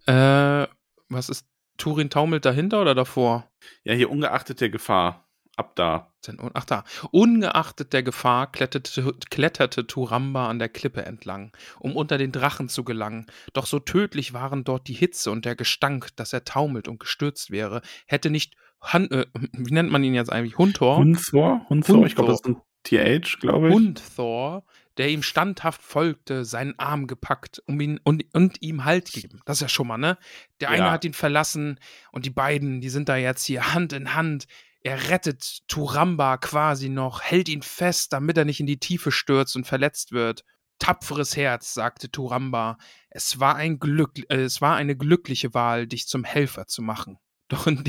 [0.06, 0.68] Äh,
[1.10, 1.46] was ist
[1.78, 3.50] Turin taumelt dahinter oder davor?
[3.84, 5.24] Ja, hier ungeachtet der Gefahr.
[5.58, 6.14] ab da.
[6.54, 6.84] Ach da.
[7.12, 12.84] Ungeachtet der Gefahr kletterte, kletterte Turamba an der Klippe entlang, um unter den Drachen zu
[12.84, 13.26] gelangen.
[13.54, 17.50] Doch so tödlich waren dort die Hitze und der Gestank, dass er taumelt und gestürzt
[17.50, 20.58] wäre, hätte nicht Han äh, wie nennt man ihn jetzt eigentlich?
[20.58, 20.98] Hundor?
[20.98, 21.66] Hundthor?
[21.70, 22.06] Hundthor?
[22.06, 23.74] Ich glaube, das ist ein TH, glaube ich.
[23.74, 24.64] Hundthor,
[24.98, 29.42] der ihm standhaft folgte, seinen Arm gepackt um ihn, und, und ihm Halt gegeben.
[29.46, 30.18] Das ist ja schon mal, ne?
[30.62, 30.92] Der eine Ja.
[30.92, 31.80] hat ihn verlassen
[32.12, 34.46] und die beiden, die sind da jetzt hier Hand in Hand.
[34.82, 39.56] Er rettet Turamba quasi noch, hält ihn fest, damit er nicht in die Tiefe stürzt
[39.56, 40.44] und verletzt wird.
[40.80, 42.78] Tapferes Herz, sagte Turamba.
[43.10, 47.18] Es war ein Glück, äh, es war eine glückliche Wahl, dich zum Helfer zu machen.
[47.50, 47.84] Doch in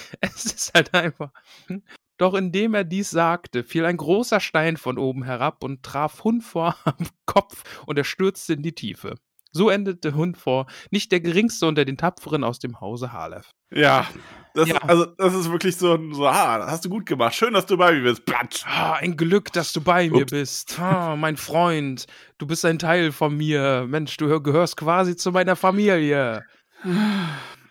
[0.20, 1.30] es ist halt einfach.
[2.16, 6.74] Doch indem er dies sagte, fiel ein großer Stein von oben herab und traf Hunfor
[6.84, 6.96] am
[7.26, 9.14] Kopf und er stürzte in die Tiefe.
[9.50, 13.50] So endete Hunfor, nicht der geringste unter den Tapferen aus dem Hause Halef.
[13.70, 14.06] Ja,
[14.54, 14.76] das, Ja.
[14.82, 17.34] Also, das ist wirklich so, ein- so, ah, das hast du gut gemacht.
[17.34, 18.26] Schön, dass du bei mir bist.
[18.26, 18.64] Platsch.
[18.66, 20.30] Ah, ein Glück, dass du bei mir Ups.
[20.32, 20.78] bist.
[20.78, 23.86] Ah, mein Freund, du bist ein Teil von mir.
[23.88, 26.44] Mensch, du hör- gehörst quasi zu meiner Familie.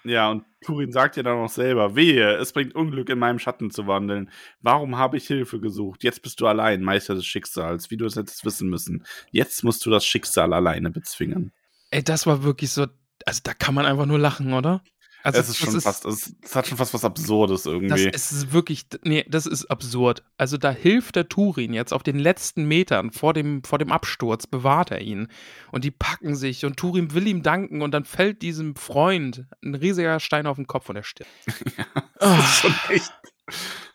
[0.03, 3.71] Ja, und Turin sagt ja dann auch selber, wehe, es bringt Unglück, in meinem Schatten
[3.71, 4.29] zu wandeln.
[4.59, 6.03] Warum habe ich Hilfe gesucht?
[6.03, 9.05] Jetzt bist du allein, Meister des Schicksals, wie du es hättest wissen müssen.
[9.31, 11.53] Jetzt musst du das Schicksal alleine bezwingen.
[11.89, 12.85] Ey, das war wirklich so,
[13.25, 14.83] also da kann man einfach nur lachen, oder?
[15.23, 18.07] Also es ist schon fast, es, es hat schon fast was Absurdes Das irgendwie.
[18.09, 20.23] ist wirklich, nee, das ist absurd.
[20.37, 24.47] Also da hilft der Turin jetzt auf den letzten Metern vor dem, vor dem Absturz,
[24.47, 25.27] bewahrt er ihn.
[25.71, 29.75] Und die packen sich und Turin will ihm danken und dann fällt diesem Freund ein
[29.75, 31.29] riesiger Stein auf den Kopf und er stirbt.
[32.19, 33.11] das ist schon echt.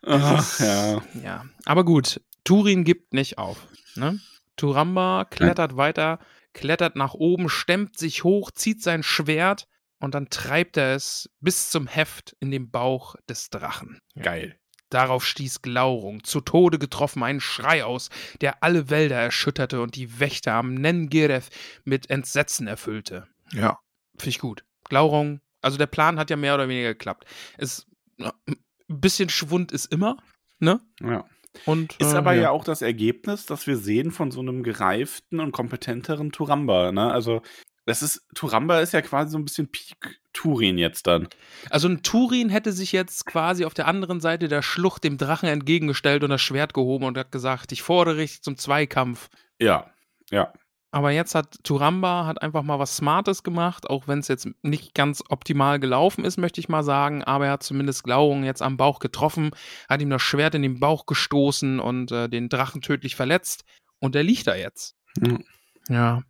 [0.02, 1.02] Das Ach, ist- ja.
[1.22, 1.44] ja.
[1.64, 3.56] Aber gut, Turin gibt nicht auf.
[3.94, 4.20] Ne?
[4.56, 6.18] Turamba klettert weiter,
[6.52, 9.66] klettert nach oben, stemmt sich hoch, zieht sein Schwert
[10.02, 14.00] und dann treibt er es bis zum Heft in den Bauch des Drachen.
[14.20, 14.58] Geil.
[14.90, 20.18] Darauf stieß Glaurung, zu Tode getroffen, einen Schrei aus, der alle Wälder erschütterte und die
[20.18, 21.48] Wächter am Nengireth
[21.84, 23.28] mit Entsetzen erfüllte.
[23.52, 23.78] Ja,
[24.18, 24.64] finde ich gut.
[24.88, 27.24] Glaurung, also der Plan hat ja mehr oder weniger geklappt.
[27.56, 27.86] Es,
[28.18, 28.56] ja, ein
[28.88, 30.16] bisschen Schwund ist immer,
[30.58, 30.80] ne?
[31.00, 31.24] Ja.
[31.66, 32.50] Und, Ist äh, aber ja.
[32.50, 36.92] auch das Ergebnis, das wir sehen von so einem gereiften und kompetenteren Turamba.
[36.92, 37.12] Ne?
[37.12, 37.42] Also,
[37.84, 41.28] das ist, Turamba ist ja quasi so ein bisschen Peak Turin jetzt dann.
[41.70, 45.48] Also ein Turin hätte sich jetzt quasi auf der anderen Seite der Schlucht dem Drachen
[45.48, 49.28] entgegengestellt und das Schwert gehoben und hat gesagt, ich fordere dich zum Zweikampf.
[49.58, 49.90] Ja,
[50.30, 50.52] ja.
[50.94, 54.94] Aber jetzt hat Turamba hat einfach mal was Smartes gemacht, auch wenn es jetzt nicht
[54.94, 57.24] ganz optimal gelaufen ist, möchte ich mal sagen.
[57.24, 59.52] Aber er hat zumindest Glaurung jetzt am Bauch getroffen,
[59.88, 63.64] hat ihm das Schwert in den Bauch gestoßen und äh, den Drachen tödlich verletzt.
[64.00, 64.94] Und er liegt da jetzt.
[65.18, 65.44] Mhm.
[65.88, 66.22] Ja.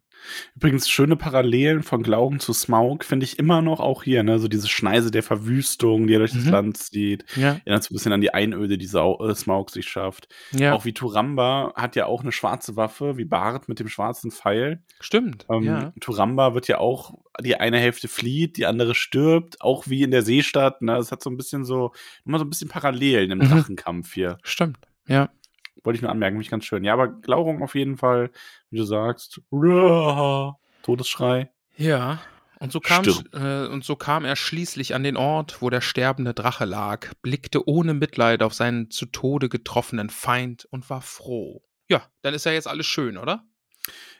[0.57, 4.39] Übrigens, schöne Parallelen von Glauben zu Smaug finde ich immer noch auch hier, ne?
[4.39, 6.51] So diese Schneise der Verwüstung, die er durch das Mhm.
[6.51, 7.25] Land zieht.
[7.37, 7.61] Ja.
[7.65, 10.29] Erinnert so ein bisschen an die Einöde, die Sau äh, Smaug sich schafft.
[10.53, 10.75] Ja.
[10.75, 14.83] Auch wie Turamba hat ja auch eine schwarze Waffe, wie Bart mit dem schwarzen Pfeil.
[15.01, 15.47] Stimmt.
[15.51, 15.93] Ähm, ja.
[16.01, 20.23] Turamba wird ja auch, die eine Hälfte flieht, die andere stirbt, auch wie in der
[20.23, 20.83] Seestadt.
[20.83, 20.97] Ne?
[20.97, 21.93] Es hat so ein bisschen so,
[22.25, 23.49] immer so ein bisschen Parallelen im Mhm.
[23.49, 24.39] Drachenkampf hier.
[24.43, 24.79] Stimmt.
[25.09, 25.31] Ja.
[25.83, 26.85] Wollte ich nur anmerken, mich ganz schön.
[26.85, 28.31] Ja, aber Glaurung auf jeden Fall,
[28.71, 29.41] wie du sagst.
[29.51, 31.51] Ruah, Todesschrei.
[31.77, 32.21] Ja.
[32.61, 36.33] Und so, kam, äh, und so kam er schließlich an den Ort, wo der sterbende
[36.33, 41.65] Drache lag, blickte ohne Mitleid auf seinen zu Tode getroffenen Feind und war froh.
[41.89, 43.45] Ja, dann ist ja jetzt alles schön, oder?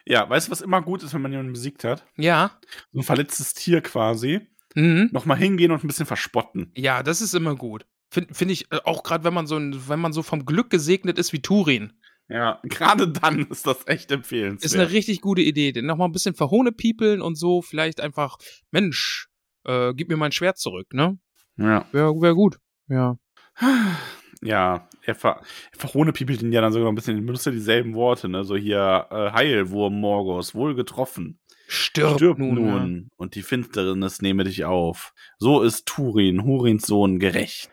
[0.05, 2.05] Ja, weißt du, was immer gut ist, wenn man jemanden besiegt hat?
[2.17, 2.59] Ja.
[2.91, 4.41] So ein verletztes Tier quasi.
[4.75, 5.09] Mhm.
[5.13, 6.71] Nochmal hingehen und ein bisschen verspotten.
[6.75, 7.85] Ja, das ist immer gut.
[8.13, 10.69] Finde find ich, äh, auch gerade wenn man so ein, wenn man so vom Glück
[10.69, 11.93] gesegnet ist wie Turin,
[12.29, 14.63] Ja, gerade dann ist das echt empfehlenswert.
[14.63, 15.71] ist eine richtig gute Idee.
[15.71, 18.37] Den nochmal ein bisschen verhohne piepeln und so, vielleicht einfach,
[18.69, 19.29] Mensch,
[19.65, 21.17] äh, gib mir mein Schwert zurück, ne?
[21.57, 21.85] ja.
[21.91, 22.59] Wäre wär gut.
[22.87, 23.17] Ja.
[24.45, 25.39] Ja, er, ver
[25.71, 28.43] er verhohne piepelt ihn ja dann sogar noch ein bisschen, benutzt ja dieselben Worte, ne?
[28.43, 31.39] So hier, äh, Heilwurm Morgos, wohl getroffen.
[31.67, 32.55] Stirb, Stirb nun.
[32.55, 35.13] nun, und die Finsternis nehme dich auf.
[35.39, 37.69] So ist Turin, Hurins Sohn, gerecht.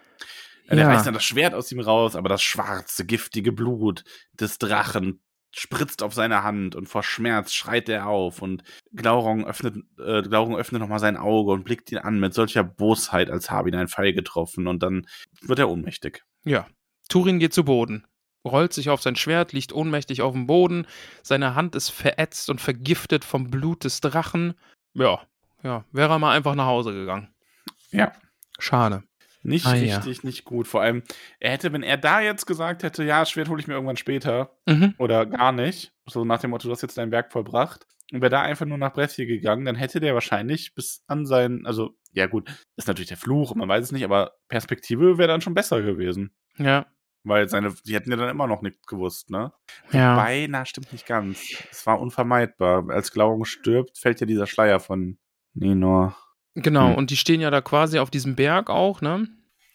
[0.71, 0.77] Ja.
[0.77, 5.21] Der reißt dann das Schwert aus ihm raus, aber das schwarze, giftige Blut des Drachen
[5.53, 8.62] spritzt auf seine Hand und vor Schmerz schreit er auf und
[8.93, 13.31] Glaurung öffnet, äh, Glaurung öffnet nochmal sein Auge und blickt ihn an mit solcher Bosheit,
[13.31, 15.07] als habe ihn ein Pfeil getroffen und dann
[15.41, 16.23] wird er ohnmächtig.
[16.45, 16.68] Ja.
[17.09, 18.07] Turin geht zu Boden,
[18.45, 20.87] rollt sich auf sein Schwert, liegt ohnmächtig auf dem Boden,
[21.25, 24.55] seine Hand ist verätzt und vergiftet vom Blut des Drachen.
[24.95, 25.21] Ja,
[25.64, 27.35] ja, wäre er mal einfach nach Hause gegangen.
[27.91, 28.12] Ja.
[28.61, 29.03] Schade.
[29.43, 29.97] Nicht Ah, ja.
[29.97, 30.68] richtig, nicht gut.
[30.68, 31.03] Vor allem,
[31.38, 34.57] er hätte, wenn er da jetzt gesagt hätte, ja, Schwert hole ich mir irgendwann später
[34.66, 34.95] Mhm.
[34.99, 38.30] oder gar nicht, so nach dem Motto, du hast jetzt dein Werk vollbracht, und wäre
[38.30, 42.26] da einfach nur nach Brescia gegangen, dann hätte der wahrscheinlich bis an sein, also, ja
[42.26, 45.80] gut, ist natürlich der Fluch, man weiß es nicht, aber Perspektive wäre dann schon besser
[45.80, 46.34] gewesen.
[46.59, 46.86] Ja.
[47.22, 49.53] Weil seine, die hätten ja dann immer noch nichts gewusst, ne?
[49.93, 50.26] Ja.
[50.49, 51.41] Na, stimmt nicht ganz.
[51.70, 52.88] Es war unvermeidbar.
[52.91, 55.18] Als Glaurung stirbt, fällt ja dieser Schleier von
[55.53, 56.16] Ninor.
[56.55, 56.94] Genau, Hm.
[56.96, 59.28] und die stehen ja da quasi auf diesem Berg auch, ne?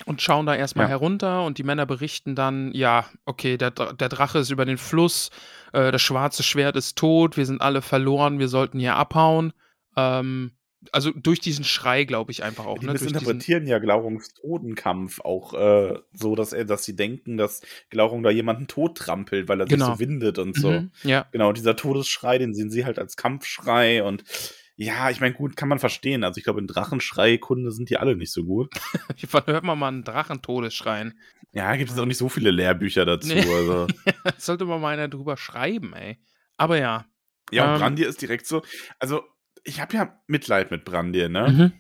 [0.06, 0.90] Und schauen da erstmal Ja.
[0.90, 5.30] herunter und die Männer berichten dann, ja, okay, der, der Drache ist über den Fluss,
[5.72, 9.54] äh, das schwarze Schwert ist tot, wir sind alle verloren, wir sollten hier abhauen.
[9.96, 10.52] Ähm,
[10.92, 12.78] also durch diesen Schrei, glaube ich, einfach auch.
[12.78, 12.92] Die ne?
[12.92, 18.30] Missinterpretieren ja Glaurungs Totenkampf auch äh, so, dass er, dass sie denken, dass Glaurung da
[18.30, 19.86] jemanden tot trampelt, weil er Genau.
[19.86, 20.72] sich so windet und so.
[20.72, 24.24] Mhm, ja, Genau, dieser Todesschrei, den sehen sie halt als Kampfschrei und
[24.78, 26.24] ja, ich meine, gut, kann man verstehen.
[26.24, 28.74] Also ich glaube, in Drachenschrei-Kunde sind die alle nicht so gut.
[29.32, 31.20] wann hört man mal einen Drachentodesschreien?
[31.54, 33.30] Ja, gibt es auch nicht so viele Lehrbücher dazu.
[33.30, 33.42] Nee.
[33.42, 33.88] Also.
[34.38, 36.20] Sollte mal mal einer drüber schreiben, ey.
[36.58, 37.06] Aber ja.
[37.52, 37.80] Ja, und Ähm.
[37.80, 38.64] Brandir ist direkt so.
[39.00, 39.24] Also,
[39.64, 41.50] ich habe ja Mitleid mit Brandir, ne?
[41.50, 41.74] Mhm.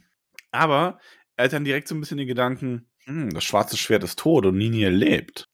[0.51, 0.99] Aber
[1.35, 4.45] er hat dann direkt so ein bisschen den Gedanken, hm, das schwarze Schwert ist tot
[4.45, 5.49] und Nini lebt.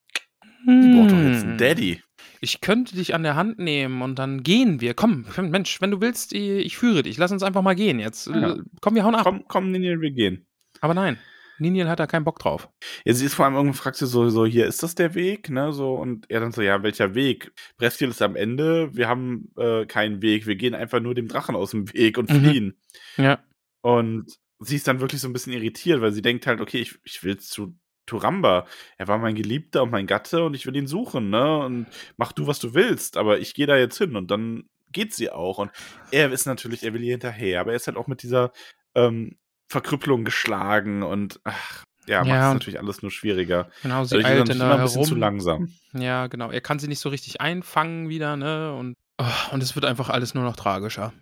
[0.67, 1.57] Die braucht doch jetzt einen Hm.
[1.57, 2.03] Daddy.
[2.43, 4.95] Ich könnte dich an der Hand nehmen und dann gehen wir.
[4.95, 7.17] Komm, Mensch, wenn du willst, ich, führe dich.
[7.17, 8.27] Lass uns einfach mal gehen jetzt.
[8.27, 8.57] Ja.
[8.81, 9.23] Komm, wir hauen ab.
[9.23, 10.47] Komm, komm, Nini, wir gehen.
[10.79, 11.19] Aber nein,
[11.59, 12.67] Niniel hat da keinen Bock drauf.
[13.05, 15.51] Ja, sie ist vor allem irgendwann fragt sie so, so, hier ist das der Weg,
[15.51, 17.51] ne, so, und er dann so, ja, welcher Weg?
[17.77, 21.55] Brestil ist am Ende, wir haben äh, keinen Weg, wir gehen einfach nur dem Drachen
[21.55, 22.35] aus dem Weg und Mhm.
[22.39, 22.77] fliehen.
[23.17, 23.39] Ja.
[23.81, 24.25] Und
[24.57, 27.23] sie ist dann wirklich so ein bisschen irritiert, weil sie denkt halt, okay, ich, ich
[27.23, 27.75] will zu
[28.12, 28.66] Turamba.
[28.97, 31.57] Er war mein Geliebter und mein Gatte und ich will ihn suchen, ne?
[31.59, 31.88] Und
[32.18, 35.30] mach du, was du willst, aber ich gehe da jetzt hin und dann geht sie
[35.32, 35.57] auch.
[35.57, 35.72] Und
[36.12, 38.51] er ist natürlich, er will ihr hinterher, aber er ist halt auch mit dieser
[38.95, 39.38] ähm,
[39.70, 42.47] Verkrüppelung geschlagen und ach, ja, macht Ja.
[42.49, 43.70] es natürlich alles nur schwieriger.
[43.84, 45.72] Genau, sie er eilt dann immer ein bisschen zu langsam.
[45.93, 46.51] Ja, genau.
[46.51, 48.74] Er kann sie nicht so richtig einfangen wieder, ne?
[48.74, 51.14] Und, oh, und es wird einfach alles nur noch tragischer.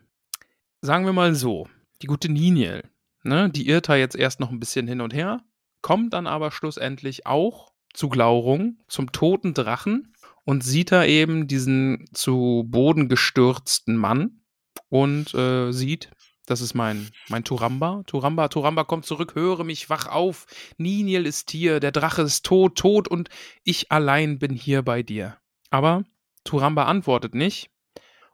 [0.82, 1.68] Sagen wir mal so,
[2.02, 2.84] die gute Niniel,
[3.24, 5.42] ne, die irrt da jetzt erst noch ein bisschen hin und her,
[5.82, 10.14] kommt dann aber schlussendlich auch zu Glaurung, zum toten Drachen
[10.46, 14.42] und sieht da eben diesen zu Boden gestürzten Mann
[14.90, 16.12] und äh, sieht,
[16.46, 18.02] das ist mein, mein Turamba.
[18.08, 20.48] Turamba, Turamba, komm zurück, höre mich, wach auf.
[20.78, 23.30] Niniel ist hier, der Drache ist tot, tot und
[23.64, 25.38] ich allein bin hier bei dir.
[25.70, 26.04] Aber
[26.44, 27.70] Turamba antwortet nicht.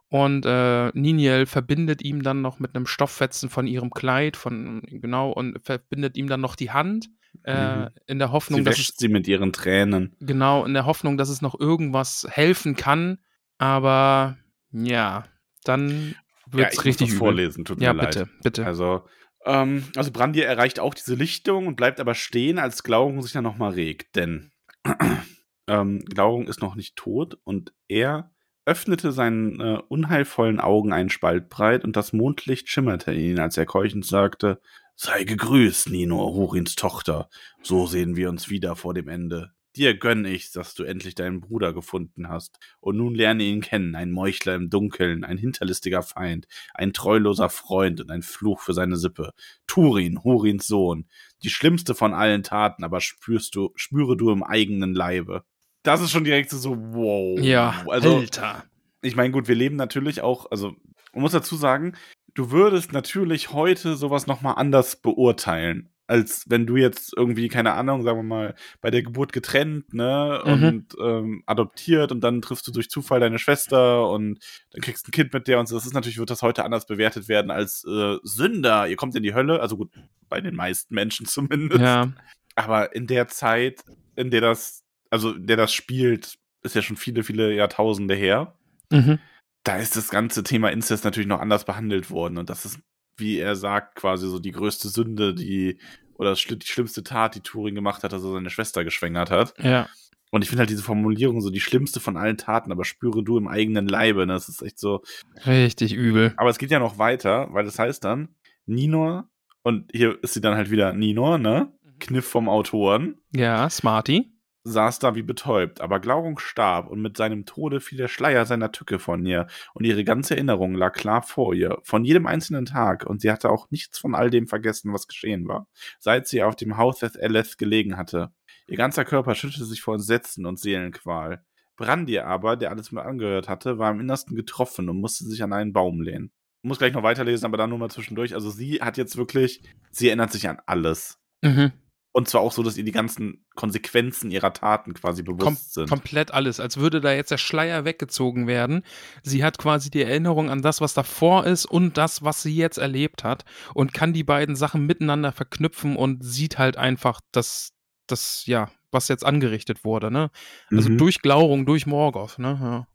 [0.08, 5.32] Und äh, Niniel verbindet ihm dann noch mit einem Stofffetzen von ihrem Kleid, von genau,
[5.32, 7.08] und verbindet ihm dann noch die Hand,
[7.44, 7.88] äh, Mhm.
[8.06, 10.16] in der Hoffnung, Sie dass es wäscht sie mit ihren Tränen.
[10.20, 13.18] genau, in der Hoffnung, dass es noch irgendwas helfen kann.
[13.58, 14.36] Aber
[14.72, 15.24] ja,
[15.64, 16.14] dann
[16.52, 17.18] Ja, wird's ich richtig übel.
[17.18, 18.14] vorlesen, tut Ja, mir leid.
[18.14, 18.66] bitte, bitte.
[18.66, 19.06] Also,
[19.44, 23.44] ähm, also Brandir erreicht auch diese Lichtung und bleibt aber stehen, als Glaurung sich dann
[23.44, 24.16] nochmal regt.
[24.16, 24.50] Denn
[25.68, 28.30] ähm, Glaurung ist noch nicht tot und er
[28.64, 33.56] öffnete seinen äh, unheilvollen Augen einen Spalt breit und das Mondlicht schimmerte in ihn, als
[33.56, 34.60] er keuchend sagte,
[34.98, 37.28] Sei gegrüßt, Nino, Hurins Tochter.
[37.62, 39.52] So sehen wir uns wieder vor dem Ende.
[39.76, 42.58] Dir gönn ich's, dass du endlich deinen Bruder gefunden hast.
[42.80, 48.00] Und nun lerne ihn kennen, ein Meuchler im Dunkeln, ein hinterlistiger Feind, ein treuloser Freund
[48.00, 49.34] und ein Fluch für seine Sippe.
[49.66, 51.06] Turin, Hurins Sohn,
[51.42, 55.44] die schlimmste von allen Taten, aber spürst du, spüre du im eigenen Leibe.
[55.82, 57.38] Das ist schon direkt so, wow.
[57.38, 58.64] ja, also Alter.
[59.02, 60.74] ich meine, gut, wir leben natürlich auch, also
[61.12, 61.94] man muss dazu sagen,
[62.36, 68.02] du würdest natürlich heute sowas nochmal anders beurteilen, als wenn du jetzt irgendwie, keine Ahnung,
[68.04, 70.50] sagen wir mal, bei der Geburt getrennt, ne, Mhm.
[70.52, 74.38] und ähm, adoptiert und dann triffst du durch Zufall deine Schwester und
[74.70, 75.74] dann kriegst du ein Kind mit der und so.
[75.74, 78.86] Das ist natürlich, wird das heute anders bewertet werden als äh, Sünder.
[78.86, 79.90] Ihr kommt in die Hölle, also gut,
[80.28, 81.80] bei den meisten Menschen zumindest.
[81.80, 82.12] Ja,
[82.54, 83.82] Aber in der Zeit,
[84.14, 88.54] in der das, also in der das spielt, ist ja schon viele, viele Jahrtausende her
[88.92, 89.18] mhm.
[89.66, 92.38] Da ist das ganze Thema Inzest natürlich noch anders behandelt worden.
[92.38, 92.78] Und das ist,
[93.16, 95.78] wie er sagt, quasi so die größte Sünde, die,
[96.14, 99.54] oder die schlimmste Tat, die Turing gemacht hat, dass er seine Schwester geschwängert hat.
[99.58, 99.88] ja.
[100.32, 103.38] Und ich finde halt diese Formulierung so die schlimmste von allen Taten, aber spüre du
[103.38, 104.26] im eigenen Leibe.
[104.26, 104.32] Ne?
[104.32, 105.02] Das ist echt so.
[105.46, 106.34] Richtig übel.
[106.36, 108.34] Aber es geht ja noch weiter, weil das heißt dann,
[108.66, 109.30] Ninor,
[109.62, 111.72] und hier ist sie dann halt wieder Ninor, ne?
[112.00, 113.16] Kniff vom Autoren.
[113.34, 114.35] Ja, Smarty.
[114.66, 118.72] Saß da wie betäubt, aber Glaurung starb und mit seinem Tode fiel der Schleier seiner
[118.72, 123.06] Tücke von ihr und ihre ganze Erinnerung lag klar vor ihr, von jedem einzelnen Tag
[123.06, 125.68] und sie hatte auch nichts von all dem vergessen, was geschehen war,
[126.00, 128.32] seit sie auf dem Haus des Eleth gelegen hatte.
[128.66, 131.44] Ihr ganzer Körper schüttelte sich vor Entsetzen und Seelenqual.
[131.76, 135.52] Brandir aber, der alles mit angehört hatte, war im Innersten getroffen und musste sich an
[135.52, 136.32] einen Baum lehnen.
[136.62, 138.34] Ich muss gleich noch weiterlesen, aber dann nur mal zwischendurch.
[138.34, 141.20] Also sie hat jetzt wirklich, sie erinnert sich an alles.
[141.42, 141.72] Mhm.
[142.16, 145.86] Und zwar auch so, dass ihr die ganzen Konsequenzen ihrer Taten quasi bewusst Kom sind.
[145.90, 148.84] komplett alles, als würde da jetzt der Schleier weggezogen werden.
[149.22, 152.78] Sie hat quasi die Erinnerung an das, was davor ist und das, was sie jetzt
[152.78, 153.44] erlebt hat
[153.74, 157.72] und kann die beiden Sachen miteinander verknüpfen und sieht halt einfach das,
[158.06, 160.30] das ja, was jetzt angerichtet wurde, ne?
[160.70, 160.96] Also Mhm.
[160.96, 162.58] durch Glaurung, durch Morgoth, ne?
[162.58, 162.86] Ja.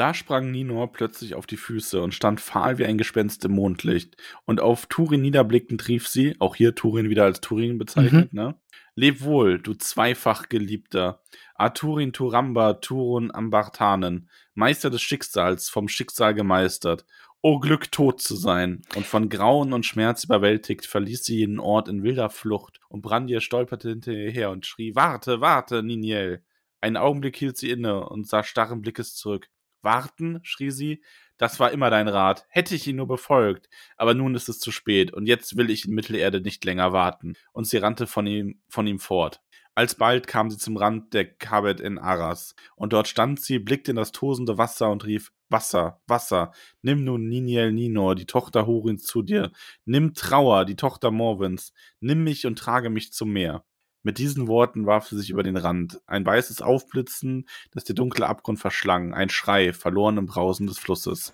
[0.00, 4.16] Da sprang Ninor plötzlich auf die Füße und stand fahl wie ein Gespenst im Mondlicht.
[4.46, 8.58] Und auf Turin niederblickend rief sie, auch hier Turin wieder als Turin bezeichnet, ne?
[8.94, 11.20] Leb wohl, du zweifach Geliebter.
[11.54, 17.04] Arturin Turamba Turun Ambartanen, Meister des Schicksals, vom Schicksal gemeistert.
[17.42, 18.80] O Glück, tot zu sein.
[18.96, 22.80] Und von Grauen und Schmerz überwältigt verließ sie jeden Ort in wilder Flucht.
[22.88, 26.42] Und Brandir stolperte hinter ihr her und schrie, Warte, warte, Niniel.
[26.80, 29.50] Einen Augenblick hielt sie inne und sah starren Blickes zurück.
[29.82, 31.02] Warten, schrie sie,
[31.38, 32.44] das war immer dein Rat.
[32.50, 33.68] Hätte ich ihn nur befolgt.
[33.96, 37.34] Aber nun ist es zu spät und jetzt will ich in Mittelerde nicht länger warten.
[37.52, 39.40] Und sie rannte von ihm, von ihm fort.
[39.74, 42.54] Alsbald kam sie zum Rand der Kabet in Arras.
[42.76, 46.52] Und dort stand sie, blickte in das tosende Wasser und rief, Wasser, Wasser,
[46.82, 49.50] nimm nun Niniel Ninor, die Tochter Hurins, zu dir.
[49.84, 51.72] Nimm Trauer, die Tochter Morvins.
[52.00, 53.64] Nimm mich und trage mich zum Meer.
[54.02, 56.00] Mit diesen Worten warf sie sich über den Rand.
[56.06, 59.12] Ein weißes Aufblitzen, das der dunkle Abgrund verschlang.
[59.12, 61.32] Ein Schrei, verloren im Brausen des Flusses.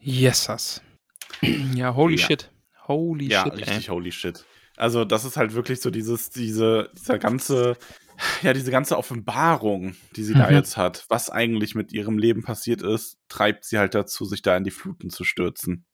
[0.00, 0.82] Yesas.
[1.42, 2.26] Ja, holy Ja.
[2.26, 2.50] shit.
[2.88, 3.94] Holy ja, shit, richtig ey.
[3.94, 4.44] holy shit.
[4.76, 7.76] Also, das ist halt wirklich so dieses, diese, dieser ganze,
[8.42, 10.56] ja, diese ganze Offenbarung, die sie da Mhm.
[10.56, 14.56] jetzt hat, was eigentlich mit ihrem Leben passiert ist, treibt sie halt dazu, sich da
[14.56, 15.84] in die Fluten zu stürzen.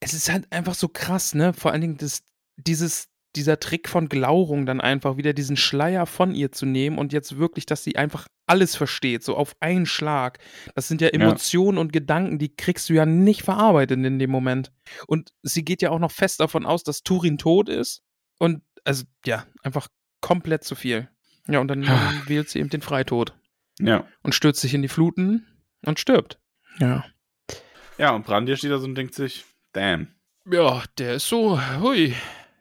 [0.00, 1.52] Es ist halt einfach so krass, ne?
[1.52, 2.22] Vor allen Dingen das,
[2.56, 7.12] dieses, dieser Trick von Glaurung dann einfach wieder diesen Schleier von ihr zu nehmen und
[7.12, 10.38] jetzt wirklich, dass sie einfach alles versteht, so auf einen Schlag.
[10.74, 14.72] Das sind ja Emotionen und Gedanken, die kriegst du ja nicht verarbeitet in dem Moment.
[15.06, 18.02] Und sie geht ja auch noch fest davon aus, dass Turin tot ist.
[18.38, 19.88] Und also, ja, einfach
[20.20, 21.08] komplett zu viel.
[21.46, 21.82] Ja, und dann
[22.26, 23.34] wählt sie eben den Freitod
[23.78, 24.06] Ja.
[24.22, 25.46] und stürzt sich in die Fluten
[25.84, 26.38] und stirbt.
[26.78, 27.04] Ja.
[27.98, 30.08] Ja, und Brandir steht da so und denkt sich, damn.
[30.50, 32.14] Ja, der ist so, hui,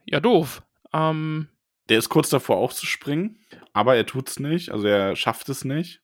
[0.08, 0.64] ja doof.
[0.94, 1.48] Ähm,
[1.90, 3.38] Der ist kurz davor auch zu springen,
[3.74, 6.02] aber er tut's nicht, also er schafft es nicht.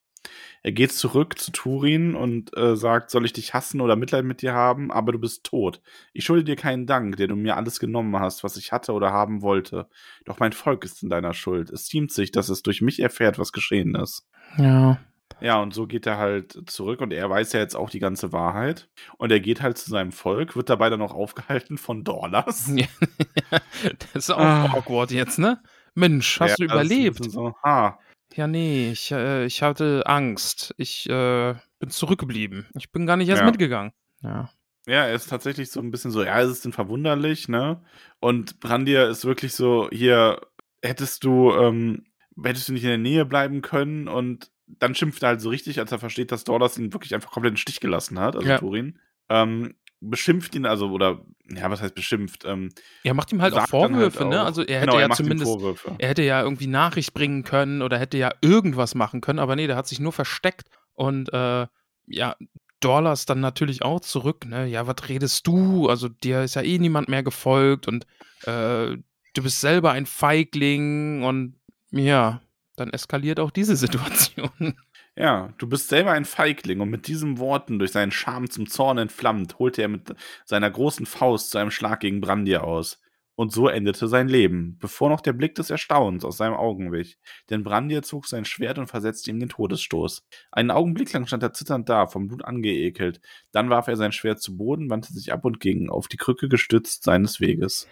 [0.61, 4.41] Er geht zurück zu Turin und äh, sagt, soll ich dich hassen oder Mitleid mit
[4.41, 5.81] dir haben, aber du bist tot.
[6.13, 9.11] Ich schulde dir keinen Dank, der du mir alles genommen hast, was ich hatte oder
[9.11, 9.89] haben wollte.
[10.23, 11.69] Doch mein Volk ist in deiner Schuld.
[11.69, 14.25] Es ziemt sich, dass es durch mich erfährt, was geschehen ist.
[14.57, 14.99] ja.
[15.43, 18.31] Ja, und so geht er halt zurück und er weiß ja jetzt auch die ganze
[18.31, 18.89] Wahrheit.
[19.17, 22.71] Und er geht halt zu seinem Volk, wird dabei dann auch aufgehalten von Dorlas.
[23.51, 23.59] Ja,
[24.13, 24.73] das ist auch Ah.
[24.73, 25.61] awkward jetzt, ne?
[25.95, 27.23] Mensch, hast du Ja, ein überlebt?
[27.23, 27.99] So, ha,
[28.35, 30.73] Ja, nee, ich, äh, ich hatte Angst.
[30.77, 32.67] Ich äh, bin zurückgeblieben.
[32.77, 33.45] Ich bin gar nicht erst Ja.
[33.45, 33.91] mitgegangen.
[34.21, 34.49] Ja.
[34.87, 37.83] Ja, er ist tatsächlich so ein bisschen so, ja, ist es denn verwunderlich, ne?
[38.21, 40.39] Und Brandir ist wirklich so, hier,
[40.81, 42.05] hättest du, ähm,
[42.41, 45.79] hättest du nicht in der Nähe bleiben können und dann schimpft er halt so richtig,
[45.79, 48.57] als er versteht, dass Dorlas ihn wirklich einfach komplett im Stich gelassen hat, also Ja.
[48.57, 48.99] Turin.
[49.29, 52.43] Ähm, beschimpft ihn, also, oder, ja, was heißt beschimpft?
[52.45, 52.69] Ähm,
[53.03, 54.41] Er macht ihm halt auch halt Vorwürfe, ne?
[54.41, 55.95] auch- Also er hätte genau, ja zumindest, Vorwürfe.
[55.97, 59.67] er hätte ja irgendwie Nachricht bringen können oder hätte ja irgendwas machen können, aber nee,
[59.67, 61.67] der hat sich nur versteckt und äh,
[62.07, 62.35] ja,
[62.81, 64.67] Dorlas dann natürlich auch zurück, ne?
[64.67, 65.87] Ja, was redest du?
[65.87, 68.05] Also dir ist ja eh niemand mehr gefolgt und
[68.41, 68.97] äh,
[69.35, 71.55] du bist selber ein Feigling und
[71.91, 72.41] ja,
[72.75, 74.75] dann eskaliert auch diese Situation.
[75.15, 78.97] Ja, du bist selber ein Feigling und mit diesen Worten durch seinen Charme zum Zorn
[78.97, 80.15] entflammt, holte er mit
[80.45, 82.99] seiner großen Faust zu einem Schlag gegen Brandir aus.
[83.35, 87.17] Und so endete sein Leben, bevor noch der Blick des Erstaunens aus seinen Augen wich.
[87.49, 90.23] Denn Brandir zog sein Schwert und versetzte ihm den Todesstoß.
[90.51, 93.21] Einen Augenblick lang stand er zitternd da, vom Blut angeekelt.
[93.51, 96.47] Dann warf er sein Schwert zu Boden, wandte sich ab und ging, auf die Krücke
[96.47, 97.87] gestützt, seines Weges.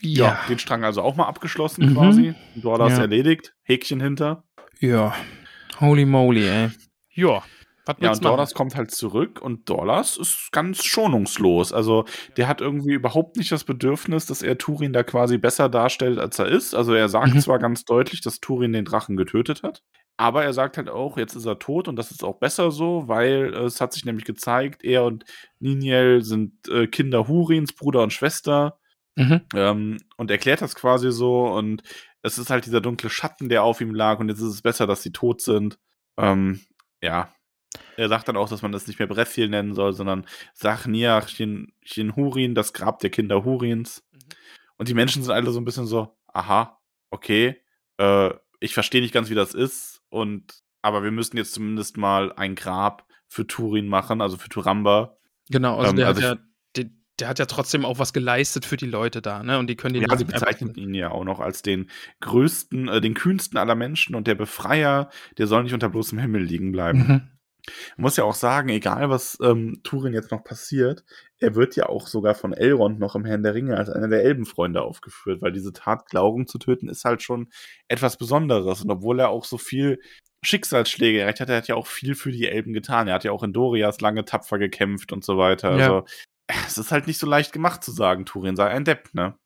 [0.00, 1.94] Ja, den Strang also auch mal abgeschlossen Mhm.
[1.94, 2.34] quasi.
[2.54, 3.00] Dorlas Ja.
[3.00, 4.44] erledigt, Häkchen hinter.
[4.80, 5.14] Ja.
[5.80, 6.70] Holy moly, ey.
[7.10, 7.42] Ja.
[7.86, 8.28] Was Ja, und du?
[8.28, 11.72] Dorlas kommt halt zurück und Dorlas ist ganz schonungslos.
[11.72, 12.04] Also,
[12.36, 16.38] der hat irgendwie überhaupt nicht das Bedürfnis, dass er Turin da quasi besser darstellt, als
[16.38, 16.74] er ist.
[16.74, 17.40] Also, er sagt Mhm.
[17.40, 19.82] zwar ganz deutlich, dass Turin den Drachen getötet hat,
[20.18, 23.04] aber er sagt halt auch, jetzt ist er tot und das ist auch besser so,
[23.08, 25.24] weil äh, es hat sich nämlich gezeigt, er und
[25.58, 28.78] Niniel sind äh, Kinder Hurins, Bruder und Schwester.
[29.18, 29.40] Mhm.
[29.54, 31.82] Ähm, und erklärt das quasi so und
[32.22, 34.86] es ist halt dieser dunkle Schatten, der auf ihm lag und jetzt ist es besser,
[34.86, 35.78] dass sie tot sind.
[36.16, 36.60] Ähm,
[37.02, 37.32] ja.
[37.96, 42.16] Er sagt dann auch, dass man das nicht mehr Brethil nennen soll, sondern Sachniach Chin
[42.16, 44.04] Hurin, das Grab der Kinder Hurins.
[44.12, 44.18] Mhm.
[44.76, 46.78] Und die Menschen sind alle so ein bisschen so, aha,
[47.10, 47.60] okay,
[47.96, 52.32] äh, ich verstehe nicht ganz, wie das ist, und aber wir müssen jetzt zumindest mal
[52.32, 55.16] ein Grab für Turin machen, also für Turamba.
[55.50, 56.44] Genau, also Ähm, der also hat ja,
[57.18, 59.58] der, hat ja trotzdem auch was geleistet für die Leute da, ne?
[59.58, 61.90] Und die können den Ja, sie bezeichnet ihn ja auch noch als den
[62.20, 66.42] größten, äh, den kühnsten aller Menschen und der Befreier, der soll nicht unter bloßem Himmel
[66.42, 66.98] liegen bleiben.
[66.98, 67.28] Mhm.
[67.96, 71.04] Man muss ja auch sagen, egal was ähm, Turin jetzt noch passiert,
[71.38, 74.24] er wird ja auch sogar von Elrond noch im Herrn der Ringe als einer der
[74.24, 77.48] Elbenfreunde aufgeführt, weil diese Tat, Glauben zu töten, ist halt schon
[77.88, 78.82] etwas Besonderes.
[78.82, 80.00] Und obwohl er auch so viel
[80.42, 83.08] Schicksalsschläge erreicht hat, er hat ja auch viel für die Elben getan.
[83.08, 85.76] Er hat ja auch in Dorias lange tapfer gekämpft und so weiter.
[85.76, 85.84] Ja.
[85.84, 86.06] Also,
[86.66, 89.38] es ist halt nicht so leicht gemacht zu sagen, Turin sei ein Depp, ne?